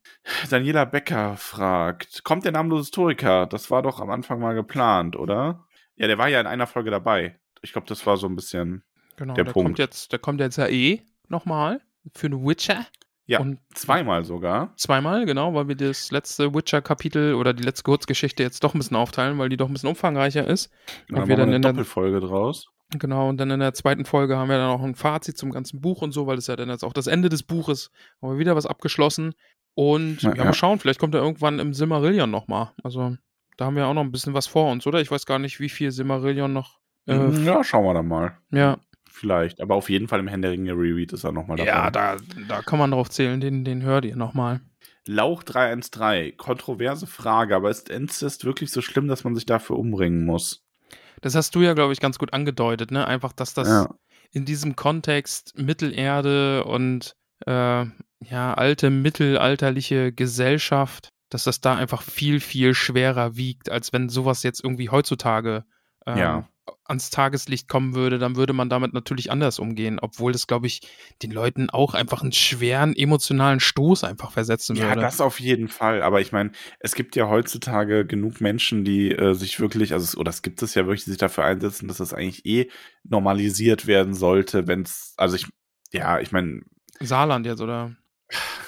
[0.51, 3.47] Daniela Becker fragt, kommt der namenlose Historiker?
[3.47, 5.67] Das war doch am Anfang mal geplant, oder?
[5.97, 7.39] Ja, der war ja in einer Folge dabei.
[7.63, 8.83] Ich glaube, das war so ein bisschen
[9.17, 9.67] Genau, der der Punkt.
[9.67, 11.81] kommt jetzt, der kommt jetzt ja eh nochmal
[12.15, 12.87] für eine Witcher.
[13.29, 14.73] Ja, Und zweimal sogar.
[14.77, 18.97] zweimal, genau, weil wir das letzte Witcher-Kapitel oder die letzte Kurzgeschichte jetzt doch ein bisschen
[18.97, 20.71] aufteilen, weil die doch ein bisschen umfangreicher ist.
[21.11, 22.69] Und dann wir dann eine in der- Doppelfolge draus.
[22.97, 25.81] Genau, und dann in der zweiten Folge haben wir dann auch ein Fazit zum ganzen
[25.81, 27.91] Buch und so, weil das ja dann jetzt auch das Ende des Buches,
[28.23, 29.35] haben wir wieder was abgeschlossen.
[29.75, 30.45] Und Ja, ja, ja.
[30.45, 32.71] mal schauen, vielleicht kommt er irgendwann im Silmarillion nochmal.
[32.85, 33.17] Also,
[33.57, 35.01] da haben wir auch noch ein bisschen was vor uns, oder?
[35.01, 36.79] Ich weiß gar nicht, wie viel Silmarillion noch.
[37.09, 38.39] Äh, ja, schauen wir dann mal.
[38.53, 38.79] ja,
[39.17, 39.63] Vielleicht.
[39.63, 41.71] Aber auf jeden Fall im Herrn der Ringe Reread ist er nochmal dabei.
[41.71, 42.17] ja da,
[42.49, 44.61] da kann man drauf zählen, den, den hört ihr nochmal.
[45.07, 46.37] Lauch 313.
[46.37, 50.67] Kontroverse Frage, aber ist Inzest wirklich so schlimm, dass man sich dafür umbringen muss?
[51.23, 53.07] Das hast du ja, glaube ich, ganz gut angedeutet, ne?
[53.07, 53.95] Einfach, dass das ja.
[54.33, 57.17] in diesem Kontext Mittelerde und
[57.47, 57.87] äh,
[58.21, 64.43] ja, alte mittelalterliche Gesellschaft, dass das da einfach viel, viel schwerer wiegt, als wenn sowas
[64.43, 65.65] jetzt irgendwie heutzutage
[66.05, 66.49] ähm, Ja.
[66.85, 70.81] Ans Tageslicht kommen würde, dann würde man damit natürlich anders umgehen, obwohl das, glaube ich,
[71.23, 75.01] den Leuten auch einfach einen schweren emotionalen Stoß einfach versetzen Ja, würde.
[75.01, 76.03] das auf jeden Fall.
[76.03, 80.17] Aber ich meine, es gibt ja heutzutage genug Menschen, die äh, sich wirklich, also es,
[80.17, 82.71] oder es gibt es ja wirklich, die sich dafür einsetzen, dass das eigentlich eh
[83.05, 85.47] normalisiert werden sollte, wenn es, also ich,
[85.93, 86.61] ja, ich meine,
[87.01, 87.95] Saarland jetzt, oder?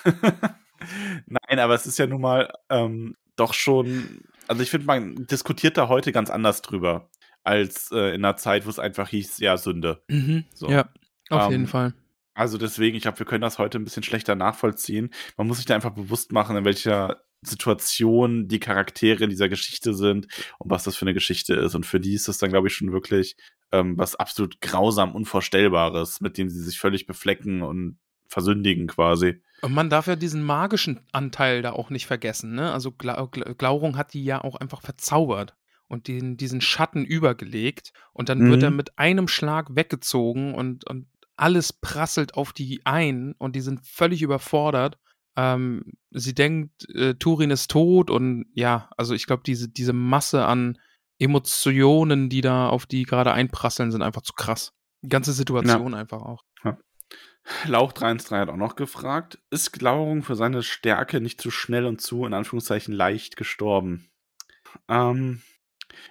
[1.26, 5.76] Nein, aber es ist ja nun mal ähm, doch schon, also ich finde, man diskutiert
[5.76, 7.08] da heute ganz anders drüber,
[7.48, 10.02] als äh, in einer Zeit, wo es einfach hieß, ja, Sünde.
[10.08, 10.44] Mhm.
[10.54, 10.68] So.
[10.68, 10.90] Ja,
[11.30, 11.94] auf Ähm, jeden Fall.
[12.34, 15.10] Also deswegen, ich glaube, wir können das heute ein bisschen schlechter nachvollziehen.
[15.36, 20.28] Man muss sich da einfach bewusst machen, in welcher Situation die Charaktere dieser Geschichte sind
[20.58, 21.74] und was das für eine Geschichte ist.
[21.74, 23.36] Und für die ist das dann, glaube ich, schon wirklich
[23.72, 27.98] ähm, was absolut grausam Unvorstellbares, mit dem sie sich völlig beflecken und
[28.28, 29.42] versündigen quasi.
[29.62, 32.72] Und man darf ja diesen magischen Anteil da auch nicht vergessen, ne?
[32.72, 35.56] Also Gla Glaurung hat die ja auch einfach verzaubert
[35.88, 38.64] und den, diesen Schatten übergelegt und dann wird Mhm.
[38.64, 41.06] er mit einem Schlag weggezogen und, und
[41.36, 44.98] alles prasselt auf die ein und die sind völlig überfordert.
[45.36, 50.44] Ähm, sie denkt, äh, Turin ist tot und ja, also ich glaube, diese, diese Masse
[50.46, 50.78] an
[51.18, 54.72] Emotionen, die da auf die gerade einprasseln, sind einfach zu krass.
[55.02, 56.44] Die ganze Situation einfach auch.
[57.66, 62.00] Lauch 313 hat auch noch gefragt, ist Glauerung für seine Stärke nicht zu schnell und
[62.00, 64.10] zu, in Anführungszeichen, leicht gestorben?
[64.88, 65.40] Ähm,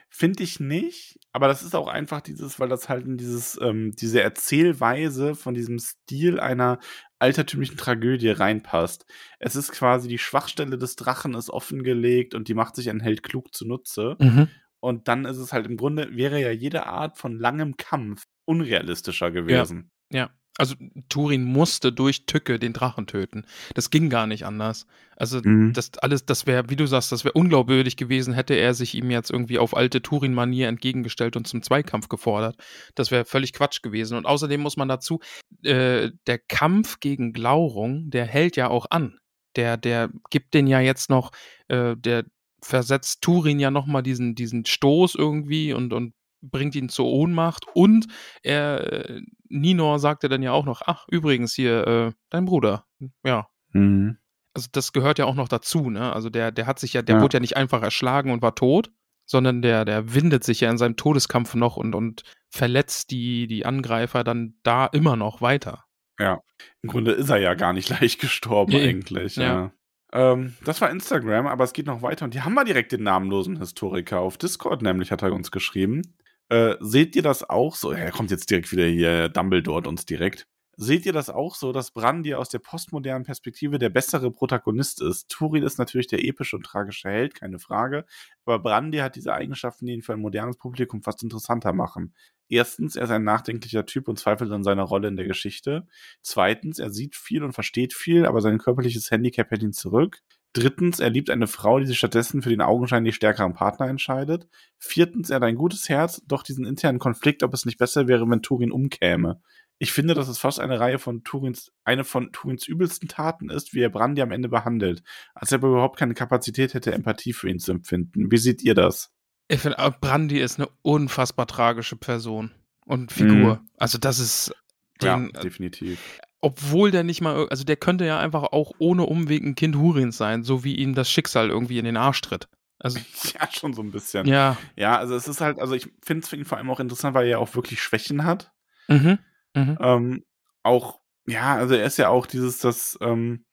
[0.09, 3.91] Finde ich nicht, aber das ist auch einfach dieses, weil das halt in dieses, ähm,
[3.91, 6.80] diese Erzählweise von diesem Stil einer
[7.19, 9.05] altertümlichen Tragödie reinpasst.
[9.39, 13.23] Es ist quasi die Schwachstelle des Drachen ist offengelegt und die macht sich ein Held
[13.23, 14.15] klug zunutze.
[14.19, 14.49] Mhm.
[14.80, 19.31] Und dann ist es halt im Grunde, wäre ja jede Art von langem Kampf unrealistischer
[19.31, 19.91] gewesen.
[20.11, 20.76] Ja, also
[21.10, 23.46] Turin musste durch Tücke den Drachen töten.
[23.76, 24.88] Das ging gar nicht anders.
[25.16, 25.74] Also Mhm.
[25.74, 29.10] das alles, das wäre, wie du sagst, das wäre unglaubwürdig gewesen, hätte er sich ihm
[29.12, 32.56] jetzt irgendwie auf alte Turin-Manier entgegengestellt und zum Zweikampf gefordert.
[32.96, 34.18] Das wäre völlig Quatsch gewesen.
[34.18, 35.20] Und außerdem muss man dazu,
[35.64, 39.18] äh, der Kampf gegen Glaurung, der hält ja auch an.
[39.56, 41.32] Der, der gibt den ja jetzt noch,
[41.68, 42.26] äh, der
[42.62, 46.14] versetzt Turin ja nochmal diesen, diesen Stoß irgendwie und, und
[46.52, 48.07] bringt ihn zur Ohnmacht und
[48.44, 52.86] er, äh, Ninor sagte dann ja auch noch, ach, übrigens hier, äh, dein Bruder.
[53.24, 53.48] Ja.
[53.74, 54.18] Mhm.
[54.53, 56.11] Also das gehört ja auch noch dazu, ne?
[56.14, 57.22] Also der, der hat sich ja, der Ja.
[57.22, 58.90] wurde ja nicht einfach erschlagen und war tot,
[59.26, 63.65] sondern der, der windet sich ja in seinem Todeskampf noch und, und verletzt die, die
[63.65, 65.84] Angreifer dann da immer noch weiter.
[66.19, 66.40] Ja,
[66.82, 68.90] im Grunde ist er ja gar nicht leicht gestorben Nee.
[68.90, 69.36] eigentlich.
[69.36, 69.44] Ja.
[69.44, 69.72] Ja.
[70.14, 73.03] Ähm, das war Instagram, aber es geht noch weiter und hier haben wir direkt den
[73.03, 76.02] namenlosen Historiker auf Discord, nämlich hat er uns geschrieben.
[76.49, 77.91] Äh, seht ihr das auch so?
[77.91, 80.48] Er kommt jetzt direkt wieder hier, Dumbledore uns direkt.
[80.80, 85.28] Seht ihr das auch so, dass Brandir aus der postmodernen Perspektive der bessere Protagonist ist?
[85.28, 88.06] Turin ist natürlich der epische und tragische Held, keine Frage.
[88.45, 92.14] Aber Brandir hat diese Eigenschaften, die ihn für ein modernes Publikum fast interessanter machen.
[92.48, 95.88] Erstens, er ist ein nachdenklicher Typ und zweifelt an seiner Rolle in der Geschichte.
[96.22, 100.22] Zweitens, er sieht viel und versteht viel, aber sein körperliches Handicap hält ihn zurück.
[100.58, 104.48] Drittens, er liebt eine Frau, die sich stattdessen für den augenscheinlich stärkeren Partner entscheidet.
[104.80, 108.28] Viertens, er hat ein gutes Herz, doch diesen internen Konflikt, ob es nicht besser wäre,
[108.28, 109.40] wenn Turin umkäme.
[109.78, 113.76] Ich finde, dass es fast eine Reihe von Turins, eine von Turins übelsten Taten ist,
[113.76, 115.04] wie er Brandy am Ende behandelt,
[115.36, 118.32] als ob er überhaupt keine Kapazität hätte, Empathie für ihn zu empfinden.
[118.32, 119.14] Wie seht ihr das?
[119.48, 122.50] Ich finde, Brandy ist eine unfassbar tragische Person
[122.86, 123.62] und Figur.
[123.78, 124.56] Also das ist
[124.98, 125.99] den, ja, definitiv.
[126.41, 130.18] obwohl der nicht mal, also der könnte ja einfach auch ohne Umweg ein Kind Hurins
[130.18, 132.48] sein, so wie ihm das Schicksal irgendwie in den Arsch tritt.
[132.80, 132.99] Also,
[133.40, 134.28] Ja, schon so ein bisschen.
[134.28, 134.56] ja.
[134.76, 137.15] Ja, also es ist halt, also ich finde es für ihn vor allem auch interessant,
[137.15, 138.52] weil er ja auch wirklich Schwächen hat.
[138.88, 139.18] Mhm.
[139.56, 139.78] Mhm.
[139.82, 140.24] Ähm,
[140.64, 143.45] auch, ja, also er ist ja auch dieses, das, ähm,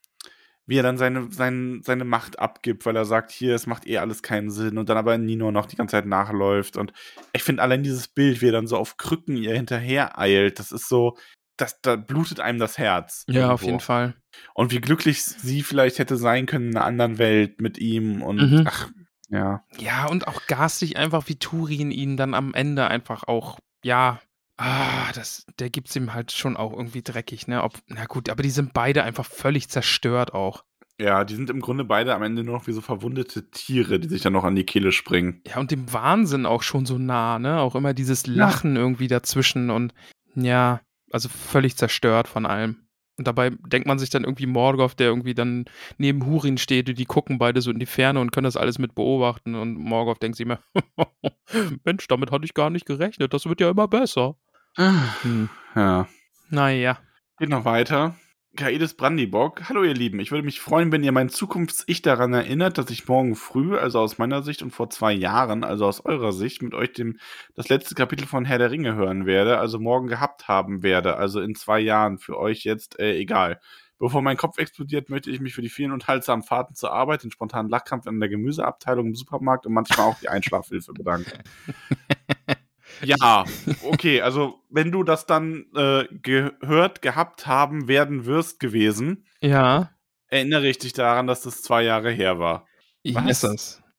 [0.66, 3.99] wie er dann seine, seine, seine Macht abgibt, weil er sagt, hier, es macht eh
[3.99, 6.77] alles keinen Sinn und dann aber Nino noch die ganze Zeit nachläuft.
[6.77, 6.93] Und
[7.32, 10.73] ich finde allein dieses Bild, wie er dann so auf Krücken ihr hinterher eilt, das
[10.73, 11.16] ist so,
[11.57, 13.24] das, da blutet einem das Herz.
[13.28, 13.66] Ja, auf irgendwo.
[13.66, 14.15] jeden Fall.
[14.55, 18.41] Und wie glücklich sie vielleicht hätte sein können in einer anderen Welt mit ihm und
[18.41, 18.65] Mhm.
[18.66, 18.91] ach,
[19.28, 19.65] ja.
[19.78, 24.20] Ja, und auch garstig einfach, wie Turin ihn dann am Ende einfach auch, ja,
[24.57, 27.63] ah, das, der gibt's ihm halt schon auch irgendwie dreckig, ne?
[27.63, 30.65] Ob, na gut, aber die sind beide einfach völlig zerstört auch.
[31.01, 34.09] Ja, die sind im Grunde beide am Ende nur noch wie so verwundete Tiere, die
[34.09, 35.43] sich dann noch an die Kehle springen.
[35.47, 37.61] Ja, und dem Wahnsinn auch schon so nah, ne?
[37.61, 39.93] Auch immer dieses Lachen irgendwie dazwischen und
[40.37, 42.85] ja, also völlig zerstört von allem.
[43.17, 45.67] Und dabei denkt man sich dann irgendwie Morgoth, der irgendwie dann
[45.99, 48.79] neben Hurin steht und die gucken beide so in die Ferne und können das alles
[48.79, 50.59] mit beobachten und Morgoth denkt sich immer,
[51.85, 54.37] Mensch, damit hatte ich gar nicht gerechnet, das wird ja immer besser.
[54.77, 55.49] Hm.
[55.77, 56.09] Ja.
[56.51, 56.99] Naja.
[57.39, 58.17] Geht noch weiter.
[58.57, 59.69] Kaedes Brandybock.
[59.69, 63.07] Hallo ihr Lieben, ich würde mich freuen, wenn ihr mein Zukunfts-Ich daran erinnert, dass ich
[63.07, 66.75] morgen früh, also aus meiner Sicht und vor zwei Jahren, also aus eurer Sicht, mit
[66.75, 67.19] euch dem,
[67.55, 71.41] das letzte Kapitel von Herr der Ringe hören werde, also morgen gehabt haben werde, also
[71.41, 73.61] in zwei Jahren, für euch jetzt äh, egal.
[73.99, 77.31] Bevor mein Kopf explodiert, möchte ich mich für die vielen unterhaltsamen Fahrten zur Arbeit, den
[77.31, 81.43] spontanen Lachkampf in der Gemüseabteilung im Supermarkt und manchmal auch die Einschlafhilfe bedanken.
[83.03, 83.45] Ja,
[83.83, 89.91] okay, also wenn du das dann äh, gehört, gehabt haben werden wirst gewesen, Ja.
[90.29, 92.66] erinnere ich dich daran, dass das zwei Jahre her war.
[93.03, 93.25] Ich Was?
[93.25, 93.81] weiß das.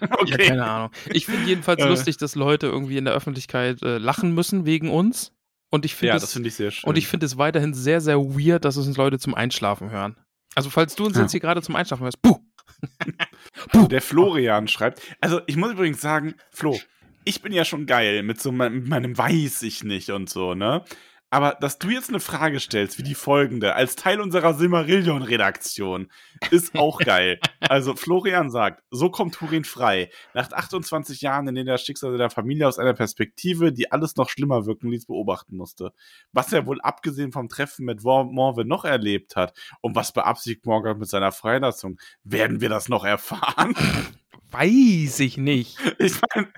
[0.00, 0.46] Ja, Okay.
[0.48, 0.90] keine Ahnung.
[1.12, 1.88] Ich finde jedenfalls Äh.
[1.88, 5.34] lustig, dass Leute irgendwie in der Öffentlichkeit äh, lachen müssen wegen uns.
[5.70, 6.88] Und ich finde ja, es, das finde ich sehr schön.
[6.88, 10.16] und ich finde es weiterhin sehr, sehr weird, dass es uns Leute zum Einschlafen hören.
[10.54, 11.22] Also falls du uns Ja.
[11.22, 12.38] jetzt hier gerade zum Einschlafen hörst, puh.
[13.90, 16.78] Der Florian schreibt, also ich muss übrigens sagen, Flo,
[17.24, 20.54] ich bin ja schon geil mit so mein, mit meinem Weiß ich nicht und so,
[20.54, 20.84] ne?
[21.32, 26.12] Aber dass du jetzt eine Frage stellst, wie die folgende, als Teil unserer Silmarillion-Redaktion,
[26.50, 27.40] ist auch geil.
[27.60, 30.10] Also Florian sagt, so kommt Turin frei.
[30.34, 34.16] Nach 28 Jahren, in denen er das Schicksal der Familie aus einer Perspektive, die alles
[34.16, 35.94] noch schlimmer wirken ließ, beobachten musste.
[36.32, 40.98] Was er wohl abgesehen vom Treffen mit Morwe noch erlebt hat und was beabsichtigt Morgoth
[40.98, 43.74] mit seiner Freilassung, werden wir das noch erfahren?
[44.52, 45.78] Weiß ich nicht.
[45.98, 46.48] Ich meine,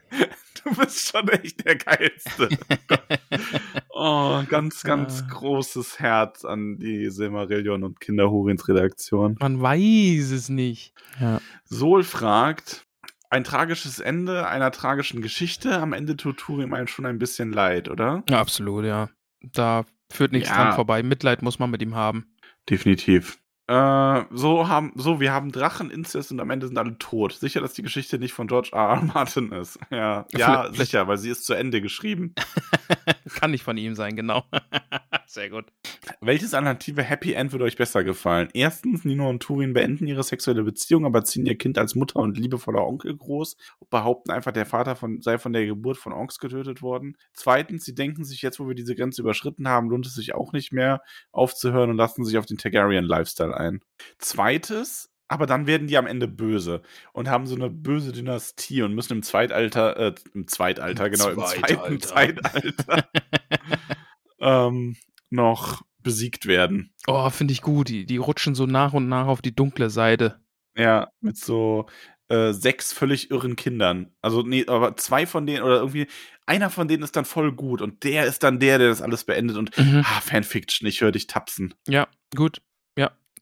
[0.64, 2.48] du bist schon echt der Geilste.
[3.90, 5.32] oh, ganz, ganz Ah.
[5.32, 9.36] großes Herz an die Silmarillion und Kinderhurins Redaktion.
[9.40, 10.94] Man weiß es nicht.
[11.20, 11.40] Ja.
[11.64, 12.86] Sol fragt,
[13.30, 15.78] ein tragisches Ende einer tragischen Geschichte.
[15.80, 18.22] Am Ende tut Turin einem schon ein bisschen leid, oder?
[18.28, 19.10] ja, absolut, ja.
[19.42, 20.56] Da führt nichts Ja.
[20.56, 21.02] dran vorbei.
[21.02, 22.26] Mitleid muss man mit ihm haben.
[22.70, 23.38] Definitiv.
[23.66, 27.32] Äh, so haben, so, wir haben Drachen, Inzest und am Ende sind alle tot.
[27.32, 28.90] Sicher, dass die Geschichte nicht von George R.
[28.90, 29.02] R.
[29.14, 29.78] Martin ist.
[29.90, 32.34] Ja, ja, sicher, weil sie ist zu Ende geschrieben.
[33.36, 34.44] Kann nicht von ihm sein, genau.
[35.26, 35.64] Sehr gut.
[36.20, 38.48] Welches alternative Happy End würde euch besser gefallen?
[38.52, 42.36] Erstens, Nino und Turin beenden ihre sexuelle Beziehung, aber ziehen ihr Kind als Mutter und
[42.36, 46.38] liebevoller Onkel groß und behaupten einfach, der Vater von, sei von der Geburt von Onks
[46.38, 47.16] getötet worden.
[47.32, 50.52] Zweitens, sie denken sich, jetzt wo wir diese Grenze überschritten haben, lohnt es sich auch
[50.52, 51.00] nicht mehr
[51.32, 53.80] aufzuhören und lassen sich auf den Targaryen-Lifestyle ein.
[54.18, 56.82] Zweites, aber dann werden die am Ende böse
[57.12, 61.28] und haben so eine böse Dynastie und müssen im Zweitalter, äh, im Zweitalter, Im genau,
[61.30, 62.52] im zweiten Zweitalter.
[62.52, 63.08] Zeitalter
[64.40, 64.96] ähm,
[65.30, 66.92] noch besiegt werden.
[67.06, 67.88] Oh, finde ich gut.
[67.88, 70.40] Die, die rutschen so nach und nach auf die dunkle Seite.
[70.76, 71.86] Ja, mit so
[72.28, 74.10] äh, sechs völlig irren Kindern.
[74.20, 76.06] Also, nee, aber zwei von denen oder irgendwie,
[76.46, 79.24] einer von denen ist dann voll gut und der ist dann der, der das alles
[79.24, 80.04] beendet und Mhm.
[80.04, 81.74] ah, Fanfiction, ich höre dich tapsen.
[81.88, 82.06] Ja,
[82.36, 82.60] gut.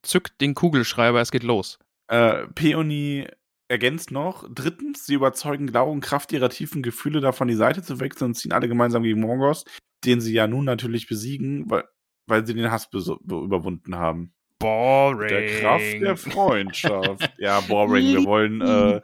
[0.03, 1.79] Zückt den Kugelschreiber, es geht los.
[2.09, 3.27] Äh, Peony
[3.69, 8.01] ergänzt noch, drittens, sie überzeugen Glau und Kraft ihrer tiefen Gefühle davon, die Seite zu
[8.01, 9.65] wechseln und ziehen alle gemeinsam gegen Morgoth,
[10.05, 11.85] den sie ja nun natürlich besiegen, weil,
[12.27, 14.35] weil sie den Hass überwunden haben.
[14.63, 15.29] Boring.
[15.29, 17.33] Der Kraft der Freundschaft.
[17.39, 18.07] ja, boring.
[18.07, 19.01] Wir wollen, äh,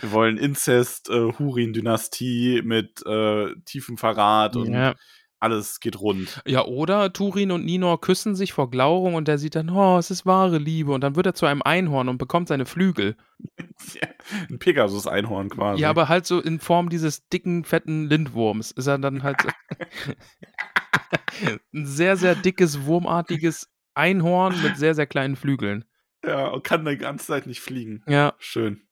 [0.00, 4.94] wir wollen Inzest, äh, Hurin-Dynastie mit äh, tiefem Verrat und ja.
[5.42, 6.40] Alles geht rund.
[6.46, 10.10] ja, oder Turin und Ninor küssen sich vor Glauerung und der sieht dann, oh, es
[10.10, 10.92] ist wahre Liebe.
[10.92, 13.16] Und dann wird er zu einem Einhorn und bekommt seine Flügel.
[14.48, 15.82] Ein Pegasus-Einhorn quasi.
[15.82, 18.70] Ja, aber halt so in Form dieses dicken, fetten Lindwurms.
[18.70, 19.48] Ist er dann halt so
[21.74, 25.84] ein sehr, sehr dickes, wurmartiges Einhorn mit sehr, sehr kleinen Flügeln.
[26.24, 28.02] ja, und kann die ganze Zeit nicht fliegen.
[28.06, 28.82] Ja, Schön.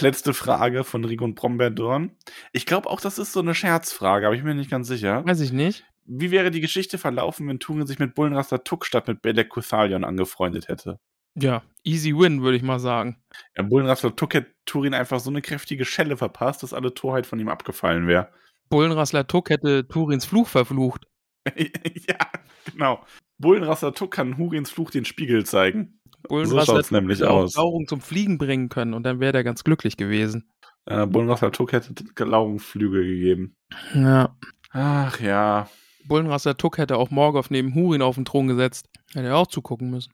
[0.00, 2.16] Letzte Frage von Rigo und Brombeerdorn.
[2.52, 5.24] Ich glaube auch, das ist so eine Scherzfrage, aber ich bin mir nicht ganz sicher.
[5.24, 5.84] weiß ich nicht.
[6.12, 10.02] Wie wäre die Geschichte verlaufen, wenn Turin sich mit Bullenraster Tuck statt mit Belek Kuthalion
[10.02, 10.98] angefreundet hätte?
[11.36, 13.22] Ja, easy win, würde ich mal sagen.
[13.56, 17.38] Ja, Bullenrassler Tuck hätte Turin einfach so eine kräftige Schelle verpasst, dass alle Torheit von
[17.38, 18.28] ihm abgefallen wäre.
[18.70, 21.06] Bullenrassler Tuck hätte Turins Fluch verflucht.
[21.56, 22.18] ja,
[22.64, 23.04] genau.
[23.38, 26.00] Bullenrassler Tuck kann Hurins Fluch den Spiegel zeigen.
[26.28, 27.54] Bullenrassler so schaut's nämlich aus.
[27.54, 30.50] Glaurung zum Fliegen bringen können und dann wäre der ganz glücklich gewesen.
[30.86, 33.54] Äh, Bullenrassler Tuck hätte Glaurungsflügel gegeben.
[33.94, 34.36] Ja.
[34.72, 35.68] Ach ja.
[36.06, 38.88] Bullenrassler Tuck hätte auch Morgoth neben Hurin auf den Thron gesetzt.
[39.12, 40.12] Hätte er auch zugucken müssen.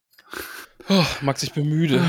[0.88, 2.02] Oh, Max, ich bin müde.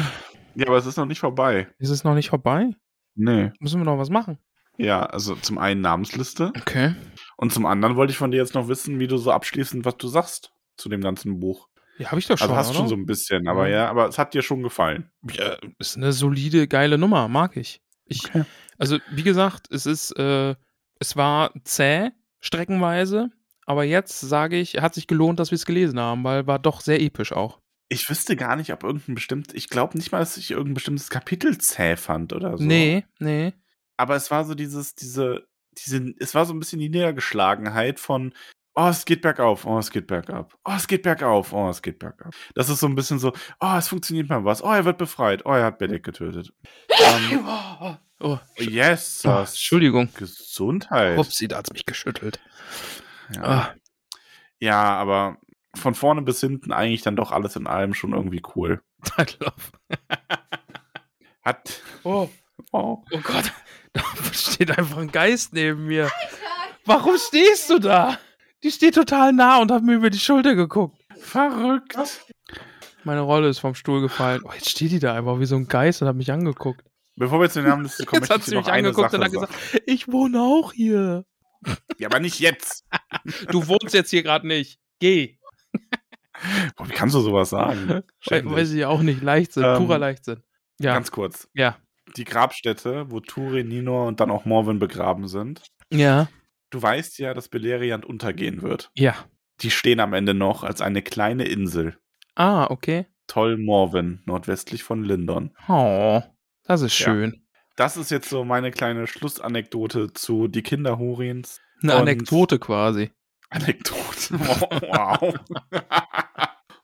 [0.56, 1.68] Ja, aber es ist noch nicht vorbei.
[1.80, 2.72] Ist es noch nicht vorbei?
[3.16, 3.52] Nee.
[3.60, 4.38] Müssen wir noch was machen?
[4.78, 6.94] Ja, also zum einen Namensliste Okay.
[7.38, 9.98] und zum anderen wollte ich von dir jetzt noch wissen, wie du so abschließend, was
[9.98, 11.68] du sagst zu dem ganzen Buch.
[11.98, 12.46] Ja, habe ich doch schon.
[12.50, 12.78] Also hast oder?
[12.80, 13.76] schon so ein bisschen, aber Ja.
[13.86, 15.10] ja, aber es hat dir schon gefallen.
[15.32, 17.82] Ja, ist eine solide, geile Nummer, mag ich.
[18.06, 18.44] ich Okay.
[18.78, 20.54] Also, wie gesagt, es ist, äh,
[21.00, 23.32] es war zäh, streckenweise,
[23.68, 26.82] aber jetzt sage ich, hat sich gelohnt, dass wir es gelesen haben, weil war doch
[26.82, 27.60] sehr episch auch.
[27.90, 31.10] Ich wüsste gar nicht, ob irgendein bestimmt, ich glaube nicht mal, dass ich irgendein bestimmtes
[31.10, 32.64] Kapitel zäh fand oder so.
[32.64, 33.54] Nee, nee.
[33.98, 38.34] Aber es war so dieses, diese, diese, es war so ein bisschen die Niedergeschlagenheit von,
[38.76, 42.00] oh, es geht bergauf, oh, es geht bergab, oh, es geht bergauf, oh, es geht
[42.00, 42.34] bergab.
[42.56, 45.46] Das ist so ein bisschen so, oh, es funktioniert mal was, oh, er wird befreit,
[45.46, 46.54] oh, er hat Bedek getötet.
[46.90, 47.46] ähm,
[48.20, 50.10] Oh, yes, oh, Entschuldigung.
[50.16, 51.20] Gesundheit.
[51.20, 52.40] Upsi, da hat's mich geschüttelt.
[53.34, 53.44] Ja.
[53.44, 53.76] Ah,
[54.60, 55.38] ja, aber
[55.76, 58.82] von vorne bis hinten eigentlich dann doch alles in allem schon irgendwie cool.
[59.20, 59.54] I love.
[61.44, 62.30] Hat, Oh,
[62.72, 63.52] oh, oh Gott,
[63.94, 64.02] da
[64.34, 66.10] steht einfach ein Geist neben mir.
[66.86, 68.18] Warum stehst du da?
[68.64, 70.98] Die steht total nah und hat mir über die Schulter geguckt.
[71.20, 71.96] verrückt.
[73.04, 74.42] Meine Rolle ist vom Stuhl gefallen.
[74.44, 76.84] Oh, jetzt steht die da einfach wie so ein Geist und hat mich angeguckt.
[77.16, 79.26] Bevor wir zu den Namenliste kommen, Jetzt hat sie mich noch eine angeguckt Sache und
[79.26, 81.26] hat gesagt, ich wohne auch hier.
[81.98, 82.86] Ja, aber nicht jetzt.
[83.52, 84.80] Du wohnst jetzt hier gerade nicht.
[85.00, 85.38] Geh.
[86.76, 88.04] Boah, wie kannst du sowas sagen?
[88.20, 88.56] Schändlich.
[88.56, 89.22] weiß ich auch nicht.
[89.22, 90.44] Leichtsinn, Ähm, purer Leichtsinn.
[90.80, 91.50] Ja, Ganz kurz.
[91.54, 91.78] ja,
[92.16, 95.64] Die Grabstätte, wo Turin, Ninor und dann auch Morwen begraben sind.
[95.92, 96.28] ja,
[96.70, 98.92] Du weißt ja, dass Beleriand untergehen wird.
[98.96, 99.16] ja.
[99.62, 101.98] Die stehen am Ende noch als eine kleine Insel.
[102.36, 103.08] Ah, okay.
[103.26, 105.52] Toll Morwen, nordwestlich von Lindon.
[105.68, 106.22] Oh,
[106.64, 107.06] das ist Ja.
[107.78, 111.62] Das ist jetzt so meine kleine Schlussanekdote zu Die Kinder Hurins.
[111.82, 113.12] Eine Und- Anekdote quasi.
[113.50, 113.98] Anekdote.
[114.40, 115.34] wow.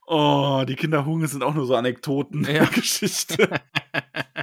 [0.08, 2.64] oh, die Kinder Hurins sind auch nur so Anekdoten Ja.
[2.74, 3.50] Geschichte.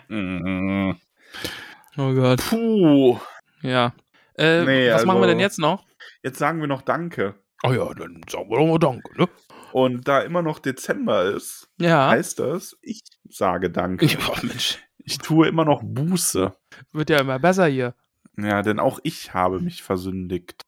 [1.97, 2.41] Oh Gott.
[2.49, 3.19] Puh.
[3.63, 3.93] Ja.
[4.39, 5.85] Äh, Nee, was machen wir also- denn jetzt noch?
[6.23, 7.35] Jetzt sagen wir noch Danke.
[7.63, 9.29] Oh ja, dann sagen wir doch mal Danke, ne?
[9.73, 12.09] Und da immer noch Dezember ist, Ja.
[12.11, 14.07] heißt das, ich sage Danke.
[14.07, 14.79] Ja, Mensch.
[15.05, 16.55] Ich tue immer noch Buße.
[16.93, 17.95] Wird ja immer besser hier.
[18.37, 20.65] Ja, denn auch ich habe mich versündigt.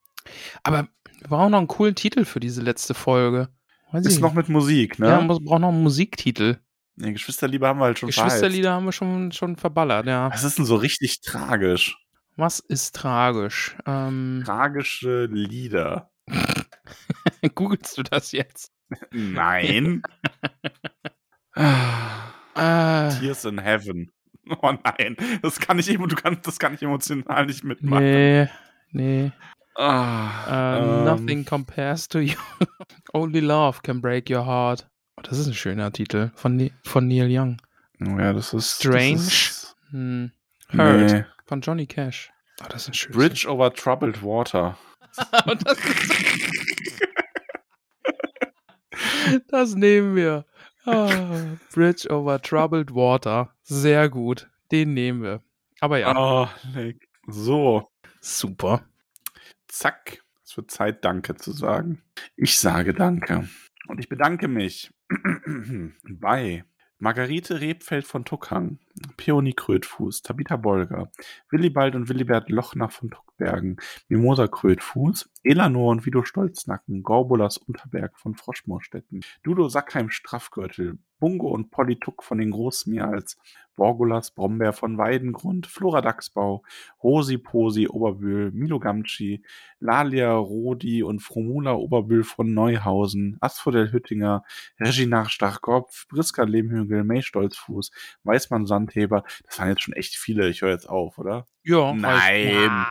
[0.63, 0.89] Aber
[1.21, 3.49] wir brauchen noch einen coolen Titel für diese letzte Folge.
[3.93, 5.09] Weiß Ist ich noch mit Musik, ne?
[5.09, 6.59] Ja, wir brauchen noch einen Musiktitel.
[6.97, 10.31] nee, Geschwisterliebe haben wir halt schon Geschwisterlieder haben wir schon, schon verballert, ja.
[10.33, 11.99] Was ist denn so richtig tragisch?
[12.37, 13.77] Was ist tragisch?
[13.87, 16.11] Ähm, Tragische Lieder.
[17.55, 18.73] googelst du das jetzt?
[19.11, 20.03] Nein.
[21.55, 24.11] Äh, Tears in Heaven.
[24.63, 28.05] Oh nein, das kann ich, du kannst, das kann ich emotional nicht mitmachen.
[28.05, 28.49] nee,
[28.91, 29.33] nee.
[29.75, 32.35] Ah, Äh, ähm, Nothing compares to you.
[33.15, 34.87] Only love can break your heart.
[35.17, 37.57] Oh, das ist ein schöner Titel von, von Neil Young.
[38.01, 38.81] Ja, das ist.
[38.81, 39.15] Strange.
[39.15, 40.33] Das ist, Hm.
[40.73, 41.25] Hurt nee.
[41.47, 42.31] von Johnny Cash.
[42.63, 44.77] Oh, das ist ein schönes Bridge over Troubled Water.
[45.15, 45.79] Das,
[49.49, 50.45] das nehmen wir.
[50.85, 53.55] Ah, Bridge over Troubled Water.
[53.63, 54.49] Sehr gut.
[54.71, 55.43] Den nehmen wir.
[55.81, 57.09] Aber ja, Oh, leck.
[57.27, 57.89] So,
[58.21, 58.85] super.
[59.69, 60.23] zack.
[60.45, 62.03] Es wird Zeit, Danke zu sagen.
[62.37, 63.49] Ich sage Danke.
[63.89, 64.91] Und ich bedanke mich
[66.09, 66.65] bei
[66.99, 68.79] Margarete Rebfeld von Tuckhang,
[69.17, 71.11] Peony Krötfuß, Tabitha Bolger,
[71.51, 73.77] Willibald und Willibert Lochnach von Tuckbergen,
[74.09, 81.71] Mimosa Krötfuß, Elanor und Vido Stolznacken, Gorbulas Unterberg von Froschmoorstetten, Dudo Sackheim Straffgürtel, Bungo und
[81.71, 83.39] Polly Tuck von den Großmials,
[83.77, 86.63] Borgulas Brombeer von Weidengrund, Flora Dachsbau,
[87.03, 89.43] Rosi Posi Oberbühl, Milo Gamci,
[89.81, 94.45] Lalia Rodi und Fromula Oberbühl von Neuhausen, Asphodel Hüttinger,
[94.79, 97.91] Reginach Stachkopf, Briska Lehmhügel, May Stolzfuß,
[98.25, 99.25] Weißmann Sandheber.
[99.45, 100.49] Das waren jetzt schon echt viele.
[100.49, 101.47] Ich höre jetzt auf, oder?
[101.63, 102.87] Ja, Nein.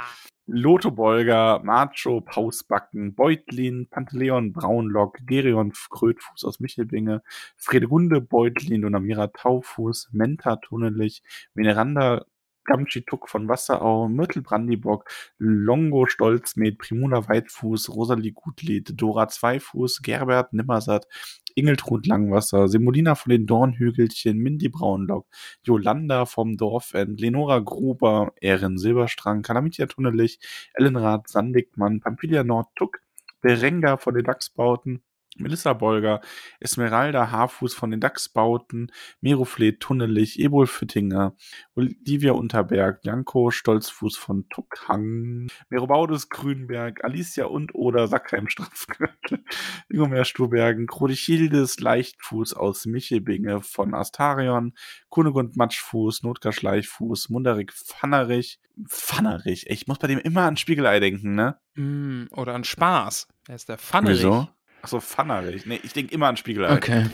[0.48, 7.22] Lotho Bolger, Macho, Pausbacken, Beutlin, Pantaleon, Braunlock, Gerion Krötfuß aus Michelbinge,
[7.56, 11.24] Fredegunde, Beutlin und Amira Taufuß, Menta Tunnelich,
[11.54, 12.26] Veneranda
[12.66, 20.54] Gamschi Tuck von Wasserau, Myrtle Brandibock, Longo Stolzmed, Primula Weitfuß, Rosalie Gutlied, Dora Zweifuß, Gerbert
[20.54, 21.08] Nimmersatt,
[21.56, 25.28] Ingeltrud Langwasser, Semolina von den Dornhügelchen, Mindy Braunlock,
[25.64, 30.40] Jolanda vom Dorfend, Lenora Gruber, Erin Silberstrang, Kalamitia Tunnelich,
[30.74, 33.02] Ellenrad Sandigmann, Pampilia Nordtuck,
[33.42, 35.04] Berenga von den Dachsbauten,
[35.38, 36.22] Melissa Bolger,
[36.60, 38.92] Esmeralda Haarfuß von den Dachsbauten,
[39.22, 41.36] Merofleet Tunnelich, Ebol Füttinger,
[41.74, 49.44] Olivia Unterberg, Janko Stolzfuß von Tuckhang, Merobaudus Grünberg, Alicia und oder Sackheim Strafgürtel,
[49.90, 54.74] Ingomer Sturbergen, Krodichildes Leichtfuß aus Michelbinge von Astarion,
[55.10, 61.36] Kunegund Matschfuß, Notgar Schleichfuß, Munderig Pfannerich, Pfannerich, ich muss bei dem immer an Spiegelei denken,
[61.36, 61.58] ne?
[61.76, 63.28] Mm, oder an Spaß.
[63.48, 64.20] Er ist der Pfannerich.
[64.20, 64.48] Wieso?
[64.82, 65.66] Achso, Pfannerich.
[65.66, 66.74] Nee, ich denke immer an Spiegelei.
[66.74, 67.08] Okay.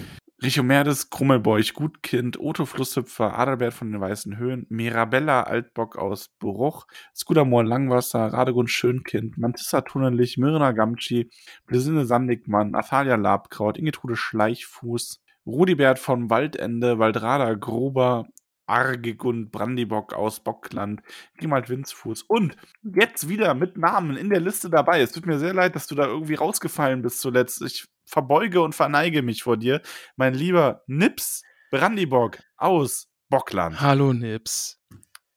[0.43, 6.85] Richo Merdes, Krummelbeuch, Gutkind, Otto Flusshüpfer, Adalbert von den Weißen Höhen, Mirabella Altbock aus Buruch,
[7.15, 11.31] Skudamor Langwasser, Radegund Schönkind, Mantissa Tunnelich, Myrna Gamci,
[11.65, 18.27] Blesinde Sandigmann, Athalia Labkraut, Ingetrude Schleichfuß, Rudibert vom Waldende, Waldrada Gruber,
[18.67, 21.01] Argegund, Brandybock aus Bockland,
[21.37, 25.01] Gimalt Winzfuß und jetzt wieder mit Namen in der Liste dabei.
[25.01, 27.61] Es tut mir sehr leid, dass du da irgendwie rausgefallen bist zuletzt.
[27.61, 29.81] Ich verbeuge und verneige mich vor dir.
[30.15, 33.81] Mein lieber Nips Brandybock aus Bockland.
[33.81, 34.79] Hallo Nips.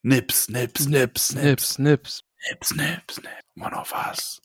[0.02, 2.24] Nips, Nips, Nips, Nips, Nips.
[2.48, 3.30] Nips, Nips, Nips.
[3.56, 4.40] One of us.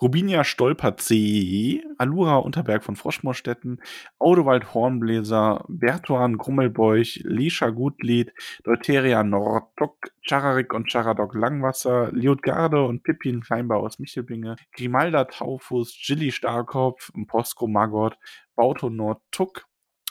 [0.00, 3.80] Rubinia Stolper-C, Alura Unterberg von Froschmoorstetten,
[4.18, 8.32] Audewald Hornbläser, Bertuan Grummelbeuch, Lisha Gutlied,
[8.64, 16.30] Deuteria Nordok, Chararik und Charadok Langwasser, Liutgarde und Pippin Kleinbau aus Michelbinge, Grimalda Taufus, Gilly
[16.32, 18.18] Starkopf, Posko Maggot,
[18.54, 19.66] Bauto Nordtuck,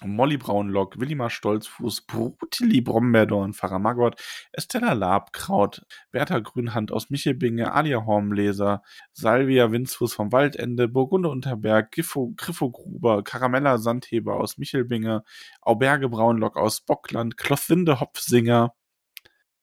[0.07, 4.15] Molly Braunlock, Willimar Stolzfuß, Brutili Brombeerdorn, Pfarrer Maggot,
[4.51, 8.81] Estella Labkraut, Bertha Grünhand aus Michelbinge, Alia Hormleser,
[9.13, 15.23] Salvia Winzfuß vom Waldende, Burgunde Unterberg, Griffo, Griffo Gruber, Karamella Sandheber aus Michelbinge,
[15.61, 18.73] Auberge Braunlock aus Bockland, Klothwinde Hopfsinger,